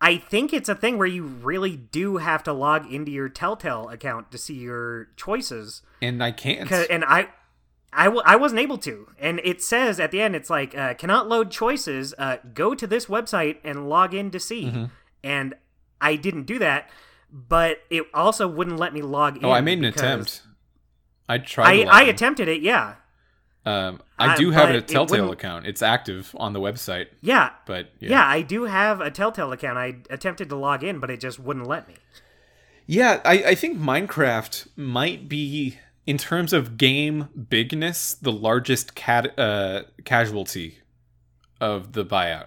[0.00, 3.88] I think it's a thing where you really do have to log into your Telltale
[3.88, 5.82] account to see your choices.
[6.02, 6.70] And I can't.
[6.70, 7.28] And I.
[7.92, 9.08] I w- I wasn't able to.
[9.18, 12.12] And it says at the end, it's like, uh, cannot load choices.
[12.18, 14.66] Uh, go to this website and log in to see.
[14.66, 14.84] Mm-hmm.
[15.24, 15.54] And
[15.98, 16.90] I didn't do that,
[17.32, 19.46] but it also wouldn't let me log in.
[19.46, 20.42] Oh, I made an attempt.
[21.26, 21.88] I tried.
[21.88, 22.96] I, I attempted it, yeah.
[23.66, 25.66] Um, I Uh, do have a Telltale wouldn't- account.
[25.66, 27.50] It's active on the website, Yeah.
[27.66, 28.10] but yeah.
[28.10, 29.76] Yeah, I do have a Telltale account.
[29.76, 31.94] I attempted to log in, but it just wouldn't let me.
[32.86, 39.36] Yeah, I, I think Minecraft might be in terms of game bigness, the largest cat
[39.36, 40.78] uh, casualty
[41.60, 42.46] of the buyout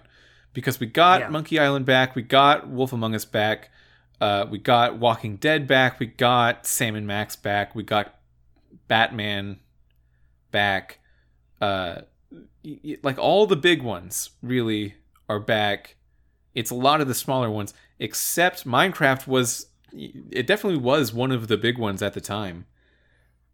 [0.54, 1.28] because we got Yeah.
[1.28, 3.68] Monkey Island back, we got Wolf Among Us back,
[4.22, 8.14] uh, we got Walking Dead back, we got Sam and Max back, we got
[8.88, 9.58] Batman
[10.50, 10.99] back.
[11.60, 12.02] Uh,
[13.02, 14.94] like all the big ones really
[15.28, 15.96] are back.
[16.54, 19.66] It's a lot of the smaller ones, except Minecraft was.
[19.92, 22.66] It definitely was one of the big ones at the time,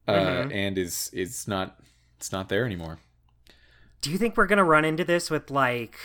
[0.07, 0.55] uh, Mhm.
[0.55, 1.81] and is is not.
[2.19, 2.99] It's not there anymore.
[4.03, 5.97] Do you think we're gonna run into this with like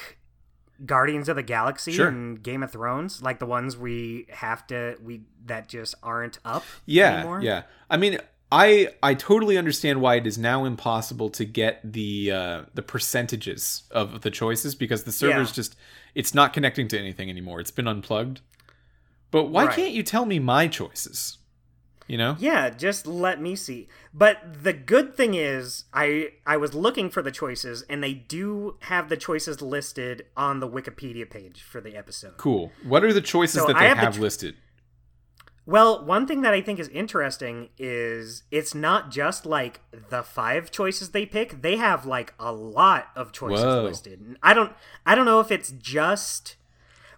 [0.86, 2.08] Guardians of the Galaxy Sure.
[2.08, 6.64] and Game of Thrones, like the ones we have to we that just aren't up
[6.86, 7.42] Yeah, anymore?
[7.42, 7.64] yeah.
[7.90, 8.18] I mean,
[8.52, 13.84] I I totally understand why it is now impossible to get the uh, the percentages
[13.92, 15.54] of the choices because the server's Yeah.
[15.56, 15.76] just
[16.16, 17.60] it's not connecting to anything anymore.
[17.62, 18.42] It's been unplugged.
[19.32, 19.76] But why Right.
[19.76, 21.38] can't you tell me my choices?
[22.08, 22.36] You know?
[22.40, 23.88] Yeah, just let me see.
[24.14, 28.76] But the good thing is, I I was looking for the choices, and they do
[28.82, 32.36] have the choices listed on the Wikipedia page for the episode.
[32.36, 32.74] Cool.
[32.84, 34.56] What are the choices So that I they have have, the tr- listed?
[35.72, 39.80] Well, one thing that I think is interesting is it's not just like
[40.10, 43.84] the five choices they pick; they have like a lot of choices Whoa.
[43.84, 44.38] listed.
[44.44, 44.74] I don't,
[45.06, 46.58] I don't know if it's just.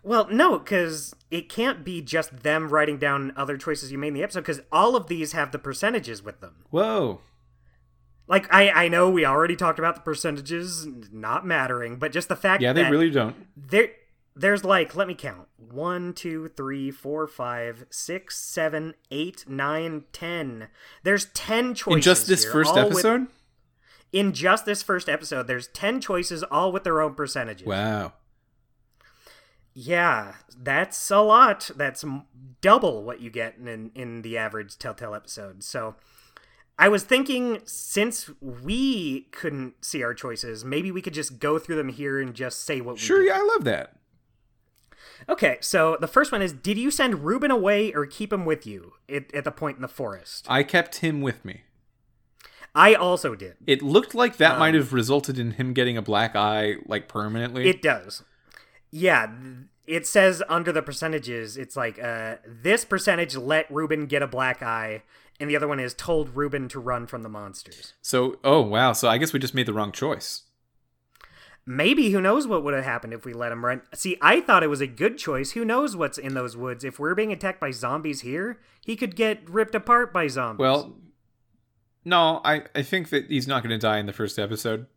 [0.04, 4.14] Well, no, because it can't be just them writing down other choices you made in
[4.16, 4.42] the episode.
[4.42, 6.66] Because all of these have the percentages with them.
[6.70, 7.22] Whoa.
[8.28, 12.36] Like I, I know we already talked about the percentages not mattering, but just the
[12.36, 13.36] fact Yeah, they really don't.
[13.56, 13.90] there
[14.36, 20.68] there's like let me count one two three four five six seven eight nine ten
[21.04, 23.28] there's 10 choices In just this here, first all with- episode?
[24.12, 28.14] in just this first episode there's 10 choices all with their own percentages Wow.
[29.74, 32.06] yeah that's a lot that's
[32.62, 35.96] double what you get in in the average telltale episode so
[36.78, 41.76] i was thinking since we couldn't see our choices maybe we could just go through
[41.76, 43.96] them here and just say what we Sure, yeah, I love that.
[45.30, 48.66] Okay, so the first one is Did you send Reuben away or keep him with
[48.66, 50.46] you at, at the point in the forest?
[50.50, 51.62] I kept him with me.
[52.76, 53.56] I also did.
[53.68, 57.08] It looked like that Um, might have resulted in him getting a black eye like
[57.08, 57.70] permanently.
[57.70, 58.24] It does.
[58.90, 59.32] Yeah,
[59.86, 64.64] it says under the percentages, it's like uh, this percentage let Reuben get a black
[64.64, 65.04] eye,
[65.40, 67.94] and the other one is told Reuben to run from the monsters.
[68.02, 68.94] So, oh wow.
[68.94, 70.44] So I guess we just made the wrong choice.
[71.66, 73.82] Maybe who knows what would have happened if we let him run?
[73.94, 75.52] See, I thought it was a good choice.
[75.52, 76.84] Who knows what's in those woods?
[76.84, 80.60] If we're being attacked by zombies here, he could get ripped apart by zombies.
[80.60, 80.98] Well,
[82.04, 84.88] no, I I think that he's not going to die in the first episode.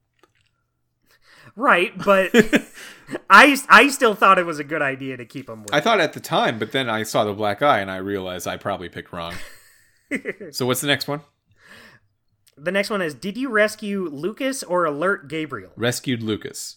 [1.55, 2.30] right, but
[3.30, 5.72] I I still thought it was a good idea to keep him with.
[5.72, 8.48] I thought at the time, but then I saw the black eye and I realized
[8.48, 9.34] I probably picked wrong.
[10.51, 11.20] so what's the next one?
[12.56, 15.72] The next one is Did you rescue Lucas or alert Gabriel?
[15.76, 16.76] Rescued Lucas.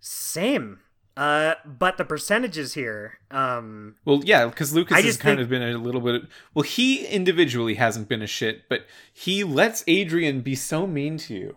[0.00, 0.80] Same.
[1.16, 5.62] Uh, but the percentages here, um, Well, yeah, because Lucas has kind think- of been
[5.62, 6.22] a little bit.
[6.54, 11.34] Well, he individually hasn't been a shit, but he lets Adrian be so mean to
[11.34, 11.56] you.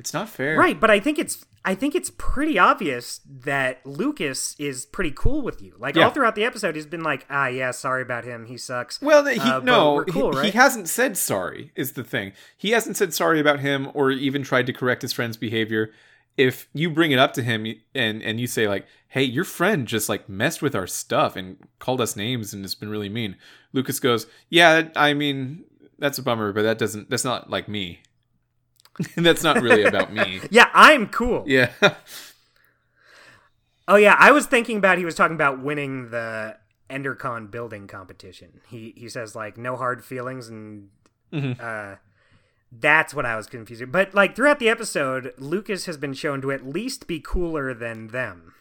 [0.00, 0.80] It's not fair, right?
[0.80, 5.60] But I think it's I think it's pretty obvious that Lucas is pretty cool with
[5.60, 5.74] you.
[5.78, 6.04] Like Yeah.
[6.04, 8.46] all throughout the episode, he's been like, "Ah, yeah, sorry about him.
[8.46, 10.44] He sucks." Well, he, Uh, no, we're cool, he, right?
[10.46, 11.70] he hasn't said sorry.
[11.76, 15.12] Is the thing he hasn't said sorry about him, or even tried to correct his
[15.12, 15.90] friend's behavior.
[16.36, 19.86] If you bring it up to him and and you say like, "Hey, your friend
[19.86, 23.36] just like messed with our stuff and called us names and has been really mean,"
[23.74, 25.64] Lucas goes, "Yeah, I mean
[25.98, 28.00] that's a bummer, but that doesn't that's not like me.
[29.16, 31.44] that's not really about me." yeah, I'm cool.
[31.46, 31.70] Yeah,
[33.88, 36.56] Oh yeah, I was thinking about he was talking about winning the
[36.88, 38.60] EnderCon building competition.
[38.68, 40.88] He he says like no hard feelings and
[41.32, 41.60] Mhm.
[41.60, 41.96] uh
[42.72, 43.90] that's what I was confused.
[43.90, 48.08] But like throughout the episode, Lucas has been shown to at least be cooler than
[48.08, 48.54] them.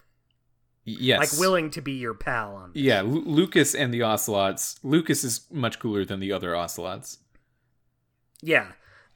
[0.83, 2.71] yes, Like willing to be your pal on.
[2.73, 2.81] this.
[2.81, 4.79] Yeah, Lu- Lucas and the Ocelots.
[4.81, 7.19] Lucas is much cooler than the other Ocelots.
[8.41, 8.71] Yeah.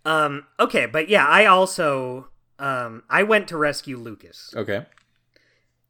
[0.05, 2.27] Um okay, but yeah, I also
[2.59, 4.53] um I went to rescue Lucas.
[4.55, 4.85] Okay.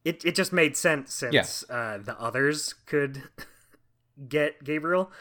[0.06, 3.24] It it just made sense since uh the others could
[4.30, 5.12] get Gabriel.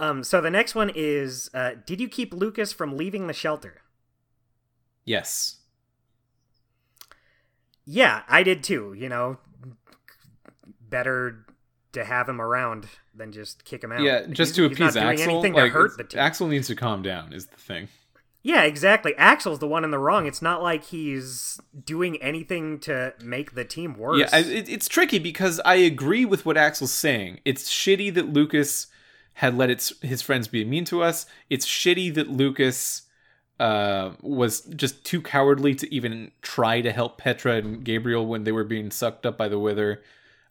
[0.00, 3.82] Um so the next one is uh did you keep Lucas from leaving the shelter?
[5.04, 5.56] Yes.
[7.84, 9.38] Yeah, I did too, you know.
[10.88, 11.46] Better
[11.92, 14.00] to have him around than just kick him out.
[14.02, 15.30] Yeah, just He's- to appease Axel.
[15.30, 16.20] anything like, hurt the team.
[16.20, 17.32] Axel needs to calm down.
[17.32, 17.88] Is the thing.
[18.42, 19.14] Yeah, exactly.
[19.16, 20.26] Axel's the one in the wrong.
[20.26, 24.18] It's not like he's doing anything to make the team worse.
[24.18, 27.40] Yeah, it, it's tricky because I agree with what Axel's saying.
[27.44, 28.88] It's shitty that Lucas
[29.34, 31.24] had let its his friends be mean to us.
[31.50, 33.02] It's shitty that Lucas
[33.60, 38.52] uh, was just too cowardly to even try to help Petra and Gabriel when they
[38.52, 40.02] were being sucked up by the Wither.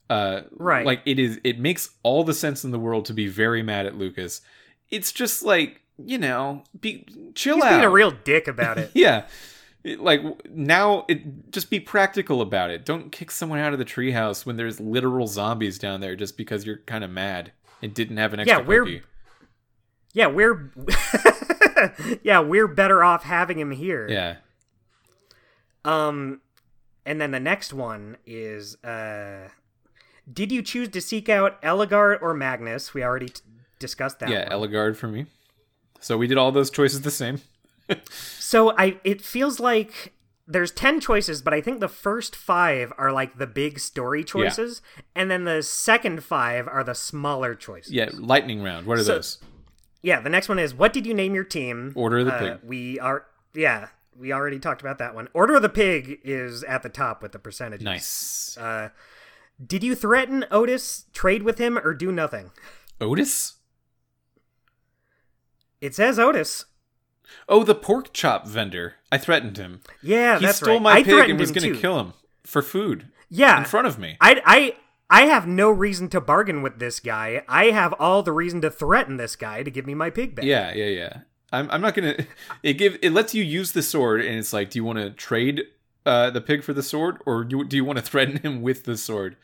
[0.10, 0.86] Uh, Right.
[0.86, 1.40] Like it is.
[1.44, 4.42] It makes all the sense in the world to be very mad at Lucas.
[4.90, 7.06] It's just like you know, be
[7.36, 7.69] chill He's out.
[7.72, 8.91] being a real dick about it.
[8.94, 9.26] yeah.
[9.84, 12.86] Like now, it just be practical about it.
[12.86, 16.65] Don't kick someone out of the treehouse when there's literal zombies down there just because
[16.68, 17.52] you're kind of mad
[17.82, 19.06] and didn't have an extra Yeah, we're- cookie.
[20.14, 20.72] yeah, we're
[22.22, 24.07] yeah, we're better off having him here.
[24.07, 24.36] Yeah.
[25.84, 26.41] Um,
[27.06, 29.49] and then the next one is uh,
[30.32, 32.94] did you choose to seek out Ellegaard or Magnus?
[32.94, 33.41] We already t-
[33.80, 34.30] discussed that.
[34.30, 34.69] yeah, one.
[34.69, 35.26] Ellegaard for me.
[36.02, 37.40] So we did all those choices the same.
[38.40, 40.14] So I it feels like
[40.48, 44.82] there's 10 choices, but I think the first 5 are like the big story choices
[45.15, 47.94] and then the second 5 are the smaller choices.
[47.94, 48.86] Yeah, lightning round.
[48.88, 49.38] What are So- those?
[50.03, 51.91] Yeah, the next one is what did you name your team?
[51.95, 52.57] Order of the Uh, Pig.
[52.64, 55.28] we are yeah, we already talked about that one.
[55.34, 57.86] Order of the Pig is at the top with the percentages.
[57.86, 58.57] Nice.
[58.57, 58.90] Uh
[59.65, 62.52] did you threaten Otis, trade with him or do nothing?
[62.99, 63.53] Otis?
[65.82, 66.66] It says Otis.
[67.49, 68.95] Oh, the pork chop vendor.
[69.12, 69.82] I threatened him.
[70.02, 70.82] Yeah, he that's stole right.
[70.82, 72.14] my I pig and was going to kill him
[72.44, 74.18] for food Yeah, in front of me.
[74.22, 74.76] I, I,
[75.10, 77.44] I have no reason to bargain with this guy.
[77.48, 80.45] I have all the reason to threaten this guy to give me my pig back.
[80.45, 81.18] Yeah, yeah, yeah.
[81.52, 82.16] I'm, I'm not gonna.
[82.64, 85.10] It give it lets you use the sword, and it's like, do you want to
[85.10, 85.64] trade
[86.06, 88.86] uh, the pig for the sword, or do, do you want to threaten him with
[88.86, 89.36] the sword?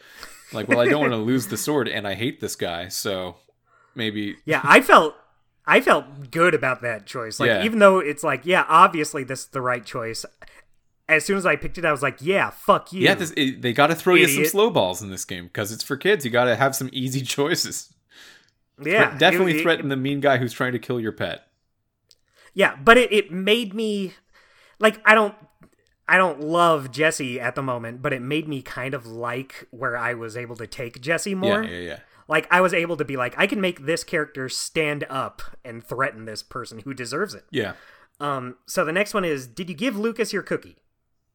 [0.53, 3.35] Like, well, I don't want to lose the sword, and I hate this guy, so
[3.95, 4.37] maybe.
[4.45, 5.15] Yeah, I felt
[5.67, 7.39] I felt good about that choice.
[7.39, 7.63] Like Yeah.
[7.65, 10.25] even though it's like, yeah, obviously this is the right choice.
[11.09, 13.01] As soon as I picked it, I was like, yeah, fuck you.
[13.01, 15.71] Yeah, this, it, they got to throw you some slow balls in this game because
[15.71, 16.25] it's for kids.
[16.25, 17.93] You got to have some easy choices.
[18.83, 21.43] yeah, definitely it- it- threaten the mean guy who's trying to kill your pet.
[22.53, 24.13] Yeah, but it, it made me
[24.79, 25.35] like I don't
[26.07, 29.95] I don't love Jesse at the moment, but it made me kind of like where
[29.97, 31.63] I was able to take Jesse more.
[31.63, 31.99] Yeah, yeah, yeah.
[32.27, 35.83] Like I was able to be like, I can make this character stand up and
[35.83, 37.45] threaten this person who deserves it.
[37.51, 37.73] Yeah.
[38.19, 40.77] Um, so the next one is, did you give Lucas your cookie?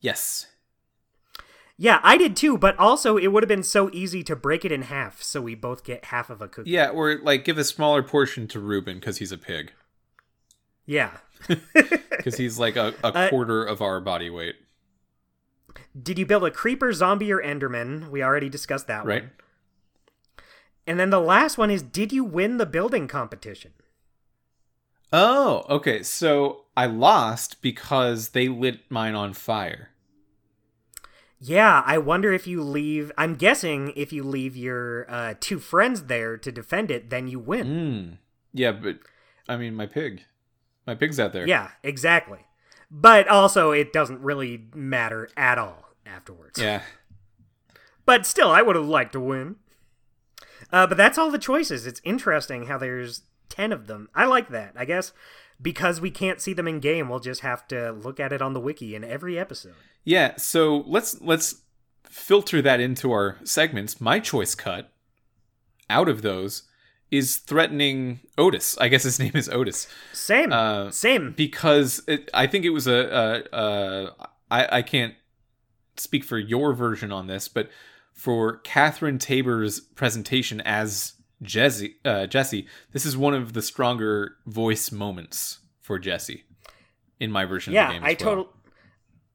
[0.00, 0.46] Yes.
[1.78, 4.72] Yeah, I did too, but also it would have been so easy to break it
[4.72, 6.70] in half so we both get half of a cookie.
[6.70, 9.72] Yeah, or like give a smaller portion to Reuben because he's a pig.
[10.86, 11.12] Yeah.
[12.22, 14.54] Because he's like a, a Uh, quarter of our body weight.
[16.00, 18.10] Did you build a creeper, zombie, or enderman?
[18.10, 19.22] We already discussed that Right?
[19.22, 19.30] one.
[20.92, 23.72] And then the last one is, did you win the building competition?
[25.10, 26.02] Oh, okay.
[26.02, 29.88] So I lost because they lit mine on fire.
[31.40, 33.10] Yeah, I wonder if you leave.
[33.16, 37.38] I'm guessing if you leave your uh, two friends there to defend it, then you
[37.38, 37.66] win.
[37.66, 38.18] Mm.
[38.52, 38.98] Yeah, but
[39.48, 40.24] I mean, my pig.
[40.86, 41.48] My pig's out there.
[41.48, 42.40] Yeah, exactly.
[42.90, 46.60] But also, it doesn't really matter at all afterwards.
[46.60, 46.82] Yeah.
[48.04, 49.56] But still, I would have liked to win.
[50.72, 51.86] Uh, but that's all the choices.
[51.86, 54.08] It's interesting how there's 10 of them.
[54.14, 54.72] I like that.
[54.76, 55.12] I guess
[55.60, 58.52] because we can't see them in game, we'll just have to look at it on
[58.52, 59.74] the wiki in every episode.
[60.04, 60.36] Yeah.
[60.36, 61.62] So let's let's
[62.04, 64.00] filter that into our segments.
[64.00, 64.90] My choice cut
[65.88, 66.64] out of those
[67.10, 68.76] is threatening Otis.
[68.78, 69.86] I guess his name is Otis.
[70.12, 70.52] Same.
[70.52, 71.32] Uh, Same.
[71.36, 75.14] because it, I think it was a, a, a I, I can't
[75.96, 77.68] speak for your version on this, but
[78.22, 84.92] for Catherine Taber's presentation as Jesse, uh, Jesse, this is one of the stronger voice
[84.92, 86.44] moments for Jesse
[87.18, 88.04] in my version of Yeah, the game.
[88.04, 88.30] I as well.
[88.30, 88.52] total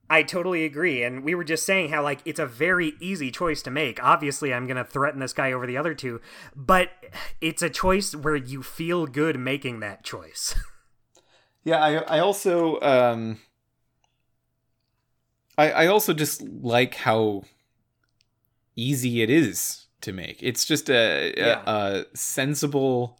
[0.09, 1.03] I totally agree.
[1.03, 4.01] And we were just saying how like it's a very easy choice to make.
[4.01, 6.22] Obviously, I'm going to threaten this guy over the other two,
[6.55, 6.91] but
[7.41, 10.55] it's a choice where you feel good making that choice.
[11.65, 13.39] Yeah, I I also um
[15.57, 17.43] I I also just like how
[18.78, 20.41] easy it is to make.
[20.41, 21.62] It's just a, a- Yeah.
[21.66, 23.20] a, sensible,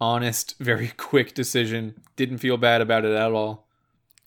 [0.00, 2.00] honest, very quick decision.
[2.16, 3.66] Didn't feel bad about it at all.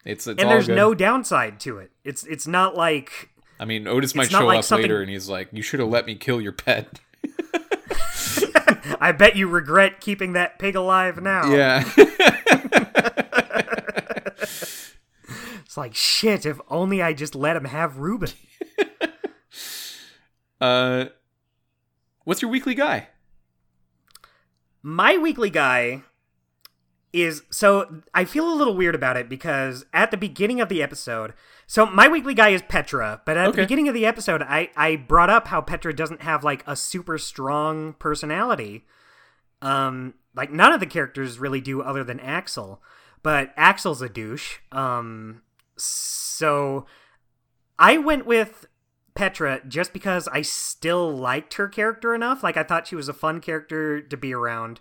[0.05, 0.75] It's, it's and there's good.
[0.75, 1.89] no downside to it.
[2.03, 5.29] It's it's not like I mean, Otis might show like up something- later and he's
[5.29, 6.99] like, "You should have let me kill your pet."
[8.99, 11.49] I bet you regret keeping that pig alive now.
[11.51, 11.89] Yeah.
[15.65, 18.29] It's like shit, if only I just let him have Reuben.
[20.63, 21.05] Uh,
[22.23, 23.07] what's your weekly guy?
[24.81, 26.03] My weekly guy
[27.11, 30.81] is so I feel a little weird about it because at the beginning of the
[30.81, 31.33] episode,
[31.67, 33.55] so my weekly guy is Petra, but at Okay.
[33.57, 36.75] the beginning of the episode, I I brought up how Petra doesn't have like a
[36.75, 38.85] super strong personality.
[39.61, 42.81] Um, like none of the characters really do other than Axel,
[43.21, 44.57] but Axel's a douche.
[44.73, 45.41] Um,
[45.77, 46.85] so
[47.79, 48.65] I went with
[49.15, 52.43] Petra just because I still liked her character enough.
[52.43, 54.79] Like I thought she was a fun character to be around.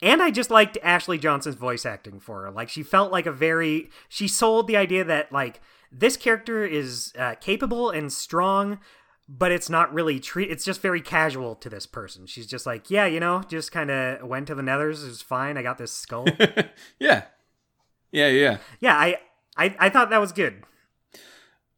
[0.00, 2.50] And I just liked Ashley Johnson's voice acting for her.
[2.50, 5.60] Like she felt like a very she sold the idea that like
[5.92, 8.80] this character is uh, capable and strong,
[9.28, 10.50] but it's not really treat.
[10.50, 12.26] It's just very casual to this person.
[12.26, 15.04] She's just like, yeah, you know, just kind of went to the Nethers.
[15.04, 15.56] It was fine.
[15.56, 16.26] I got this skull.
[16.98, 17.24] yeah,
[18.10, 18.58] yeah, yeah.
[18.80, 19.18] yeah, I,
[19.56, 20.64] I I thought that was good.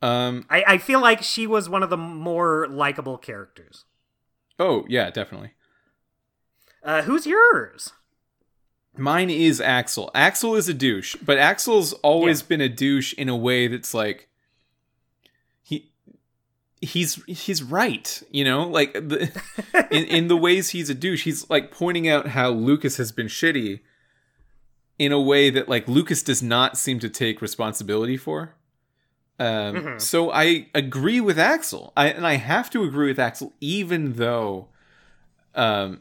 [0.05, 0.45] Um.
[0.51, 3.85] I, I feel like she was one of the more likable characters.
[4.59, 5.53] Oh yeah, definitely.
[6.83, 7.93] Uh, who's yours?
[8.97, 10.11] Mine is Axel.
[10.15, 12.47] Axel is a douche, but Axel's always Yeah.
[12.49, 14.29] been a douche in a way that's like
[15.63, 15.91] he
[16.81, 19.33] he's he's right, you know, like the,
[19.91, 21.25] in in the ways he's a douche.
[21.25, 23.81] He's like pointing out how Lucas has been shitty
[24.99, 28.55] in a way that like Lucas does not seem to take responsibility for.
[29.39, 30.01] Um, Mhm.
[30.01, 34.69] So I agree with Axel, I, and I have to agree with Axel, even though
[35.55, 36.01] um,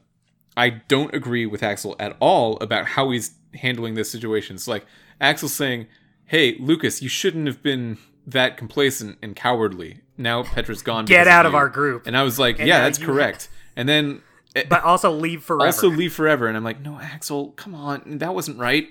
[0.55, 4.55] I don't agree with Axel at all about how he's handling this situation.
[4.55, 4.85] It's like
[5.22, 5.88] Axel saying,
[6.26, 10.01] "Hey, Lucas, you shouldn't have been that complacent and cowardly.
[10.18, 11.05] Now Petra's gone.
[11.05, 13.49] Get out of you." our group, And I was like, And "Yeah, that's you- correct."
[13.76, 14.22] And then
[14.55, 14.63] Eh.
[14.69, 15.65] but also leave forever.
[15.65, 16.47] also leave forever.
[16.47, 18.88] And I'm like, "No, Axel, come on, that wasn't right."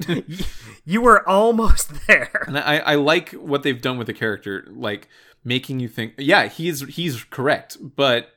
[0.85, 2.45] you were almost there.
[2.47, 5.09] and I, I like what they've done with the character, like
[5.45, 8.31] making you think, yeah, he's he's correct, but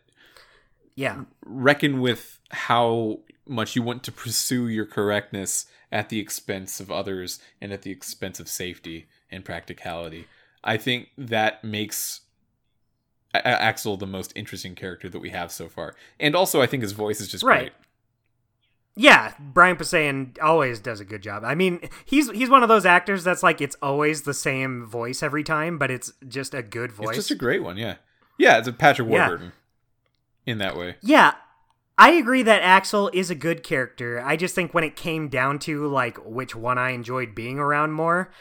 [0.96, 6.92] Yeah, reckon with how much you want to pursue your correctness at the expense of
[6.92, 10.28] others and at the expense of safety and practicality.
[10.64, 12.22] I think that makes
[13.44, 15.96] Axel the most interesting character that we have so far.
[16.20, 17.60] And also I think his voice is just Right.
[17.60, 17.74] great.
[18.96, 19.34] yeah.
[19.40, 21.44] Brian Posehn always does a good job.
[21.44, 25.22] I mean, he's he's one of those actors that's like it's always the same voice
[25.22, 27.10] every time, but it's just a good voice.
[27.10, 27.96] It's just a great one, yeah.
[28.38, 29.28] Yeah, it's a Patrick Yeah.
[29.28, 29.52] Warburton
[30.46, 30.96] in that way.
[31.02, 31.34] Yeah,
[31.98, 34.22] I agree that Axel is a good character.
[34.24, 37.94] I just think when it came down to like which one I enjoyed being around
[37.94, 38.32] more,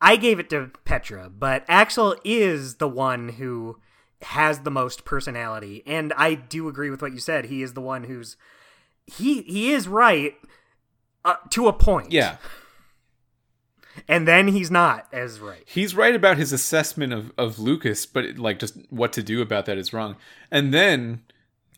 [0.00, 3.78] I gave it to Petra, but Axel is the one who
[4.22, 7.46] has the most personality, and I do agree with what you said.
[7.46, 8.36] He is the one who's
[9.06, 10.34] he he is right
[11.24, 12.12] uh, to a point.
[12.12, 12.36] Yeah.
[14.08, 15.62] and then he's not as right.
[15.66, 19.42] He's right about his assessment of, of Lucas, but it, like just what to do
[19.42, 20.16] about that is wrong.
[20.50, 21.22] And then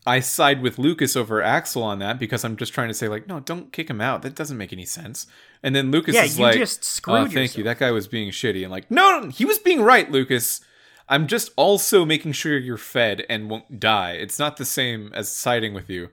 [0.05, 3.27] I side with Lucas over Axel on that because I'm just trying to say like,
[3.27, 4.21] no, don't kick him out.
[4.21, 5.27] That doesn't make any sense.
[5.61, 7.63] And then Lucas Yeah, is you like, just screwed oh, thank yourself." you.
[7.63, 8.63] That guy was being shitty.
[8.63, 10.61] And like, no, no, he was being right, Lucas.
[11.09, 14.13] I'm just also making sure you're fed and won't die.
[14.13, 16.09] It's not the same as siding with you.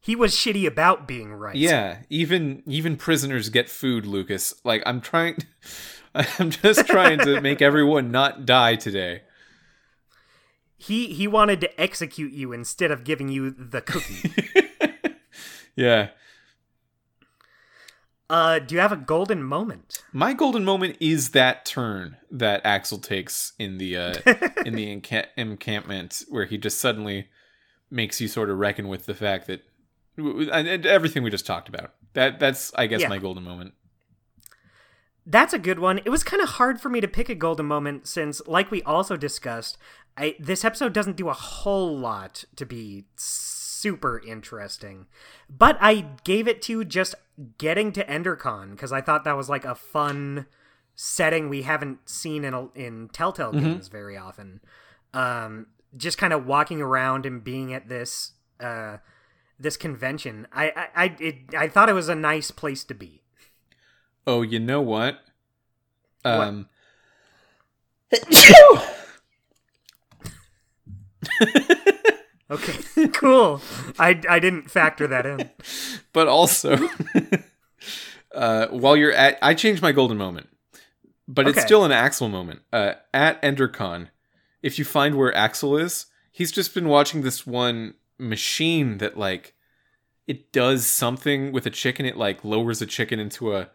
[0.00, 1.56] He was shitty about being right.
[1.56, 4.54] Yeah, even even prisoners get food, Lucas.
[4.64, 5.38] Like I'm trying
[6.14, 9.22] I'm just trying to make everyone not die today.
[10.76, 14.32] he he wanted to execute you instead of giving you the cookie.
[15.74, 16.08] Yeah.
[18.28, 20.02] Uh, do you have a golden moment?
[20.12, 24.14] My golden moment is that turn that Axel takes in the uh
[24.64, 27.28] in the enca- encampment where he just suddenly
[27.90, 29.62] makes you sort of reckon with the fact that
[30.86, 31.92] everything we just talked about.
[32.14, 33.08] That that's I guess Yeah.
[33.08, 33.74] my golden moment.
[35.28, 35.98] That's a good one.
[35.98, 38.80] It was kind of hard for me to pick a golden moment since, like we
[38.84, 39.76] also discussed,
[40.16, 43.06] I this episode doesn't do a whole lot to be
[43.86, 45.06] super interesting.
[45.48, 47.14] But I gave it to just
[47.56, 50.46] getting to EnderCon because I thought that was like a fun
[50.96, 54.60] setting we haven't seen in a, in Telltale games very often.
[55.14, 58.96] Um, just kind of walking around and being at this uh,
[59.56, 60.48] this convention.
[60.52, 63.22] I I I, it, I thought it was a nice place to be.
[64.26, 65.20] Oh, you know what?
[66.24, 66.68] Um
[72.50, 73.60] Okay, cool.
[73.98, 75.50] I, I didn't factor that in.
[76.12, 76.78] but also
[78.34, 80.48] uh, while you're at i changed my golden moment
[81.28, 82.60] but it's still an axel moment.
[82.72, 84.08] Uh, at endercon
[84.62, 89.54] if you find where axel is he's just been watching this one machine that like
[90.26, 92.04] it does something with a chicken.
[92.04, 93.70] It like lowers a chicken into a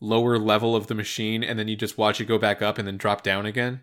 [0.00, 2.86] lower level of the machine and then you just watch it go back up and
[2.86, 3.80] then drop down again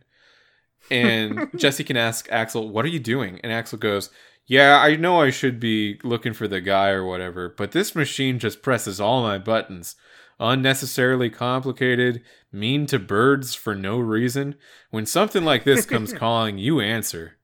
[0.91, 4.09] and jesse can ask axel what are you doing and axel goes
[4.45, 8.39] yeah i know i should be looking for the guy or whatever but this machine
[8.39, 9.95] just presses all my buttons
[10.39, 12.21] unnecessarily complicated
[12.51, 14.55] mean to birds for no reason
[14.91, 17.37] when something like this comes calling you answer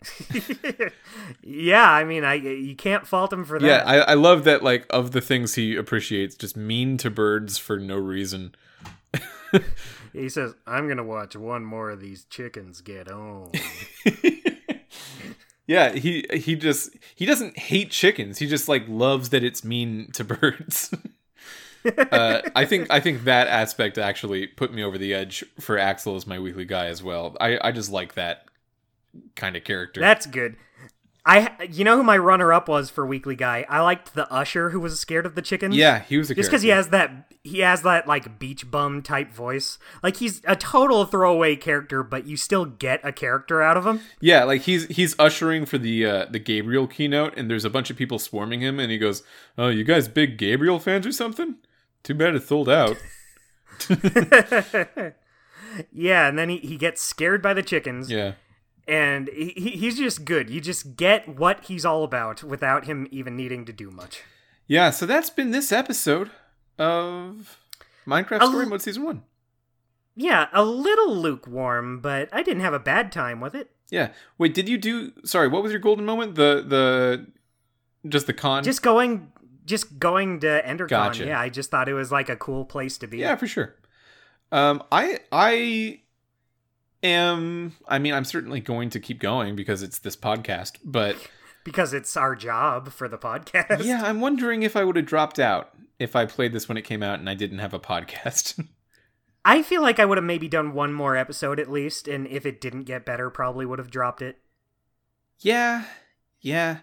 [1.42, 3.66] yeah, I mean, I you can't fault him for that.
[3.66, 4.62] Yeah, I, I love that.
[4.62, 8.54] Like of the things he appreciates, just mean to birds for no reason.
[10.12, 13.52] he says, "I'm gonna watch one more of these chickens get home."
[15.66, 18.38] yeah, he he just he doesn't hate chickens.
[18.38, 20.94] He just like loves that it's mean to birds.
[22.12, 26.16] uh, I think I think that aspect actually put me over the edge for Axel
[26.16, 27.36] as my weekly guy as well.
[27.40, 28.44] I I just like that
[29.36, 30.00] kind of character.
[30.00, 30.56] That's good.
[31.28, 33.66] I you know who my runner up was for weekly guy?
[33.68, 35.76] I liked the usher who was scared of the chickens.
[35.76, 39.02] yeah, he was a Just because he has that he has that like beach bum
[39.02, 39.78] type voice.
[40.02, 44.00] Like he's a total throwaway character, but you still get a character out of him.
[44.20, 47.90] Yeah, like he's he's ushering for the uh, the Gabriel keynote, and there's a bunch
[47.90, 49.22] of people swarming him, and he goes,
[49.58, 51.56] "Oh, you guys big Gabriel fans or something?
[52.02, 52.96] Too bad it sold out."
[55.92, 58.10] yeah, and then he, he gets scared by the chickens.
[58.10, 58.32] yeah,
[58.88, 60.48] and he, he's just good.
[60.50, 64.22] You just get what he's all about without him even needing to do much.
[64.66, 64.90] yeah.
[64.90, 66.30] So that's been this episode
[66.78, 67.58] of
[68.06, 69.22] Minecraft Story l- Mode Season One.
[70.16, 73.70] Yeah, a little lukewarm, but I didn't have a bad time with it.
[73.90, 74.08] Yeah.
[74.36, 75.12] Wait, did you do?
[75.24, 76.34] Sorry, what was your golden moment?
[76.34, 77.26] The the
[78.08, 78.64] just the con.
[78.64, 79.30] Just going,
[79.64, 80.88] just going to EnderCon.
[80.88, 81.26] Gotcha.
[81.26, 83.18] Yeah, I just thought it was like a cool place to be.
[83.18, 83.76] Yeah, for sure.
[84.50, 86.00] Um, I I
[87.02, 87.74] am.
[87.86, 90.78] I mean, I'm certainly going to keep going because it's this podcast.
[90.84, 91.16] But
[91.64, 93.84] because it's our job for the podcast.
[93.84, 96.82] yeah, I'm wondering if I would have dropped out if I played this when it
[96.82, 98.64] came out and I didn't have a podcast.
[99.44, 102.44] I feel like I would have maybe done one more episode at least, and if
[102.44, 104.38] it didn't get better, probably would have dropped it.
[105.40, 105.84] yeah,
[106.40, 106.78] yeah.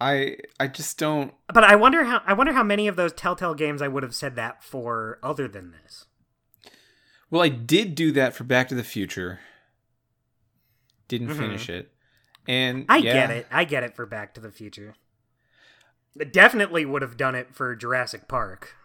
[0.00, 1.32] I I just don't.
[1.52, 4.16] But I wonder how I wonder how many of those Telltale games I would have
[4.16, 6.06] said that for other than this.
[7.32, 9.40] Well, I did do that for Back to the Future.
[11.08, 11.38] Didn't Mhm.
[11.38, 11.90] finish it,
[12.46, 13.46] and I yeah, get it.
[13.50, 14.94] I get it for Back to the Future.
[16.30, 18.76] Definitely would have done it for Jurassic Park.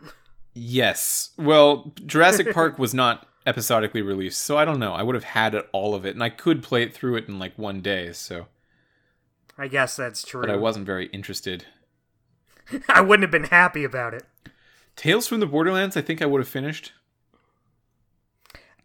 [0.53, 1.31] Yes.
[1.37, 4.93] Well, Jurassic Park was not episodically released, so I don't know.
[4.93, 7.27] I would have had it, all of it, and I could play it through it
[7.27, 8.13] in like one day.
[8.13, 8.47] So,
[9.57, 10.39] I guess that's true.
[10.41, 11.65] but I wasn't very interested.
[12.89, 14.23] I wouldn't have been happy about it.
[14.95, 16.93] Tales from the Borderlands, I think I would have finished.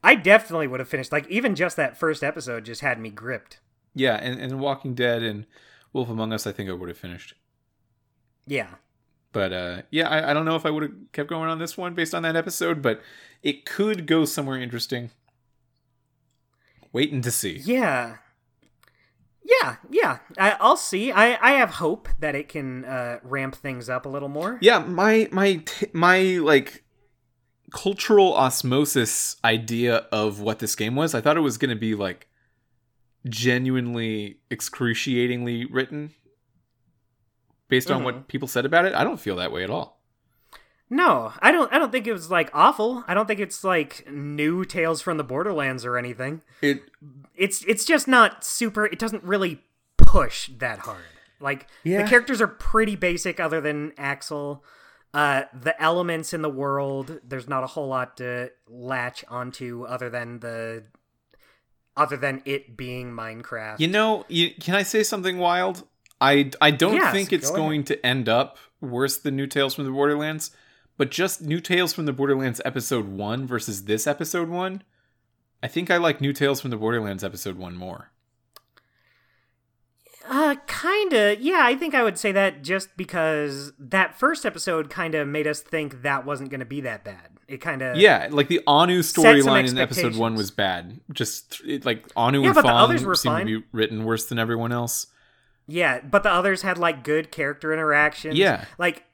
[0.03, 1.13] I definitely would have finished.
[1.13, 3.61] Like even just that first episode just had me gripped.
[3.95, 5.47] Yeah, and, and Walking Dead and
[5.93, 7.35] Wolf Among Us, I think I would have finished.
[8.47, 8.75] Yeah.
[9.33, 11.77] But uh, yeah, I, I don't know if I would have kept going on this
[11.77, 13.01] one based on that episode, but
[13.43, 15.11] it could go somewhere interesting.
[16.93, 17.61] Waiting to see.
[17.65, 18.17] Yeah.
[19.45, 20.19] Yeah, yeah.
[20.39, 21.11] I, I'll see.
[21.11, 24.59] I, I have hope that it can uh, ramp things up a little more.
[24.61, 26.85] Yeah, my my t- my like
[27.73, 31.15] cultural osmosis idea of what this game was.
[31.15, 32.29] I thought it was going to be like
[33.29, 36.13] genuinely excruciatingly written
[37.69, 38.25] based on what mm-hmm.
[38.25, 38.95] people said about it.
[38.95, 40.01] I don't feel that way at all.
[40.91, 41.73] No, I don't.
[41.73, 43.03] I don't think it was like awful.
[43.09, 46.43] I don't think it's like new Tales from the Borderlands or anything.
[46.61, 46.83] It
[47.35, 48.85] It's it's just not super.
[48.85, 49.63] It doesn't really
[49.97, 51.01] push that hard.
[51.41, 52.03] Like Yeah.
[52.03, 54.63] the characters are pretty basic, other than Axel.
[55.15, 60.09] Uh, the elements in the world, there's not a whole lot to latch onto, other
[60.09, 60.85] than the,
[61.97, 63.79] other than it being Minecraft.
[63.81, 65.85] you know, you, can I say something wild?
[66.21, 69.75] I I don't Yes, think it's go going to end up worse than New Tales
[69.75, 70.51] from the Borderlands,
[70.97, 74.83] but just New Tales from the Borderlands episode 1 versus this episode 1.
[75.63, 78.12] I think I like New Tales from the Borderlands episode 1 more.
[80.35, 81.37] Uh, kinda.
[81.39, 85.47] Yeah, I think I would say that just because that first episode kind of made
[85.47, 87.29] us think that wasn't going to be that bad.
[87.49, 91.01] It kind of Yeah, like the Anu storyline in episode one was bad.
[91.13, 93.47] Just it, like Anu Yeah, and but the Fawn others were seemed fine.
[93.47, 95.09] to be written worse than everyone else.
[95.67, 98.39] Yeah, but the others had like good character interactions.
[98.39, 98.65] Yeah.
[98.79, 99.05] Like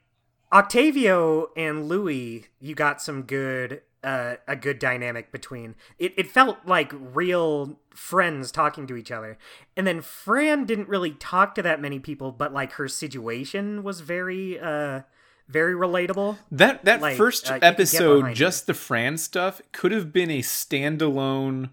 [0.53, 5.75] Octavio and Louis, you got some good uh a good dynamic between.
[5.97, 9.37] It it felt like real friends talking to each other.
[9.75, 14.01] And then Fran didn't really talk to that many people, but like her situation was
[14.01, 15.01] very uh
[15.47, 16.37] very relatable.
[16.51, 20.13] That that Like, first uh, you could get episode, just the Fran stuff, could have
[20.13, 21.71] been a standalone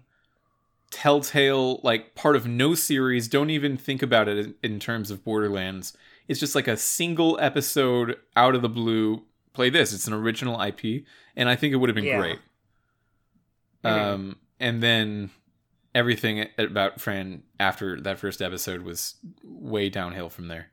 [0.89, 3.27] Telltale like part of no series.
[3.27, 5.95] Don't even think about it in, in terms of Borderlands.
[6.27, 9.23] It's just like a single episode out of the blue.
[9.57, 9.91] Play this.
[9.91, 11.03] It's an original IP,
[11.35, 12.19] and I think it would have been Yeah.
[12.19, 12.39] great.
[13.83, 13.89] Mhm.
[14.13, 15.31] Um, and then
[15.95, 20.67] everything about Fran after that first episode was way downhill from there.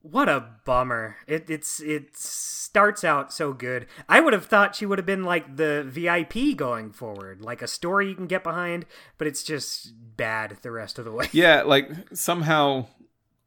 [0.00, 1.16] What a bummer.
[1.26, 3.86] It it's it starts out so good.
[4.08, 7.66] I would have thought she would have been like the VIP going forward, like a
[7.68, 8.86] story you can get behind,
[9.18, 11.26] but it's just bad the rest of the way.
[11.32, 12.86] Yeah, like somehow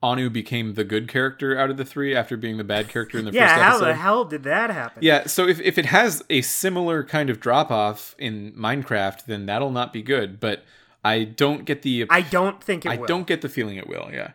[0.03, 3.26] Anu became the good character out of the three after being the bad character in
[3.26, 3.86] the yeah, first how episode.
[3.86, 5.03] the hell did that happen?
[5.03, 9.45] Yeah, so if, if it has a similar kind of drop off in Minecraft, then
[9.45, 10.40] that'll not be good.
[10.40, 10.64] But
[11.06, 13.06] I don't get the I don't think it I will.
[13.07, 14.10] don't get the feeling it will.
[14.11, 14.32] Yeah,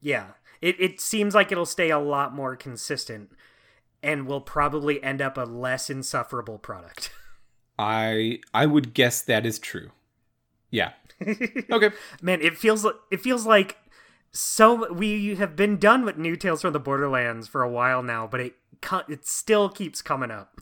[0.00, 0.26] Yeah.
[0.62, 3.30] It it seems like it'll stay a lot more consistent
[4.02, 7.10] and will probably end up a less insufferable product.
[7.78, 9.90] I I would guess that is true.
[10.70, 10.92] Yeah.
[11.70, 11.90] Okay.
[12.22, 13.76] Man, it feels li- it feels like
[14.36, 18.26] so we have been done with new Tales from the Borderlands for a while now,
[18.26, 18.56] but it
[19.08, 20.60] it still keeps coming up.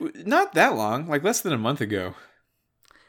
[0.00, 2.14] Not that long, like less than a month ago.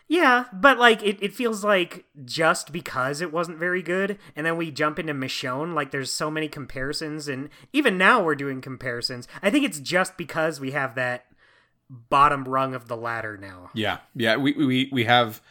[0.07, 4.57] Yeah, but like it, it feels like just because it wasn't very good, and then
[4.57, 9.27] we jump into Michonne, like there's so many comparisons, and even now we're doing comparisons.
[9.41, 11.25] I think it's just because we have that
[11.89, 13.71] bottom rung of the ladder now.
[13.73, 14.35] Yeah, yeah.
[14.35, 15.41] We we we have.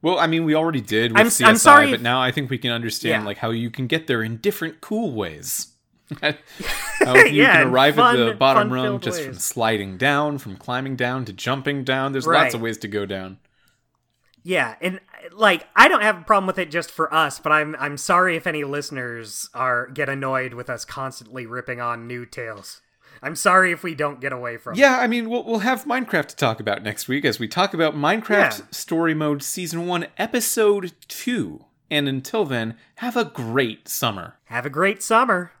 [0.00, 2.50] Well, I mean, we already did with I'm- CSI, I'm sorry but now I think
[2.50, 3.26] we can understand Yeah.
[3.26, 5.68] like how you can get there in different cool ways.
[6.22, 6.34] how
[7.16, 11.24] you Yeah, can arrive at the bottom rung just from sliding down, from climbing down
[11.26, 12.12] to jumping down.
[12.12, 12.44] There's Right.
[12.44, 13.38] lots of ways to go down.
[14.44, 15.00] Yeah, and
[15.32, 18.36] like I don't have a problem with it just for us, but I'm I'm sorry
[18.36, 22.80] if any listeners are get annoyed with us constantly ripping on new tales.
[23.22, 24.74] I'm sorry if we don't get away from.
[24.74, 24.78] it.
[24.78, 27.74] Yeah, I mean, we'll we'll have Minecraft to talk about next week as we talk
[27.74, 28.64] about Minecraft Yeah.
[28.70, 31.64] Story Mode Season One, Episode Two.
[31.90, 34.36] And until then, have a great summer.
[34.44, 35.52] Have a great summer.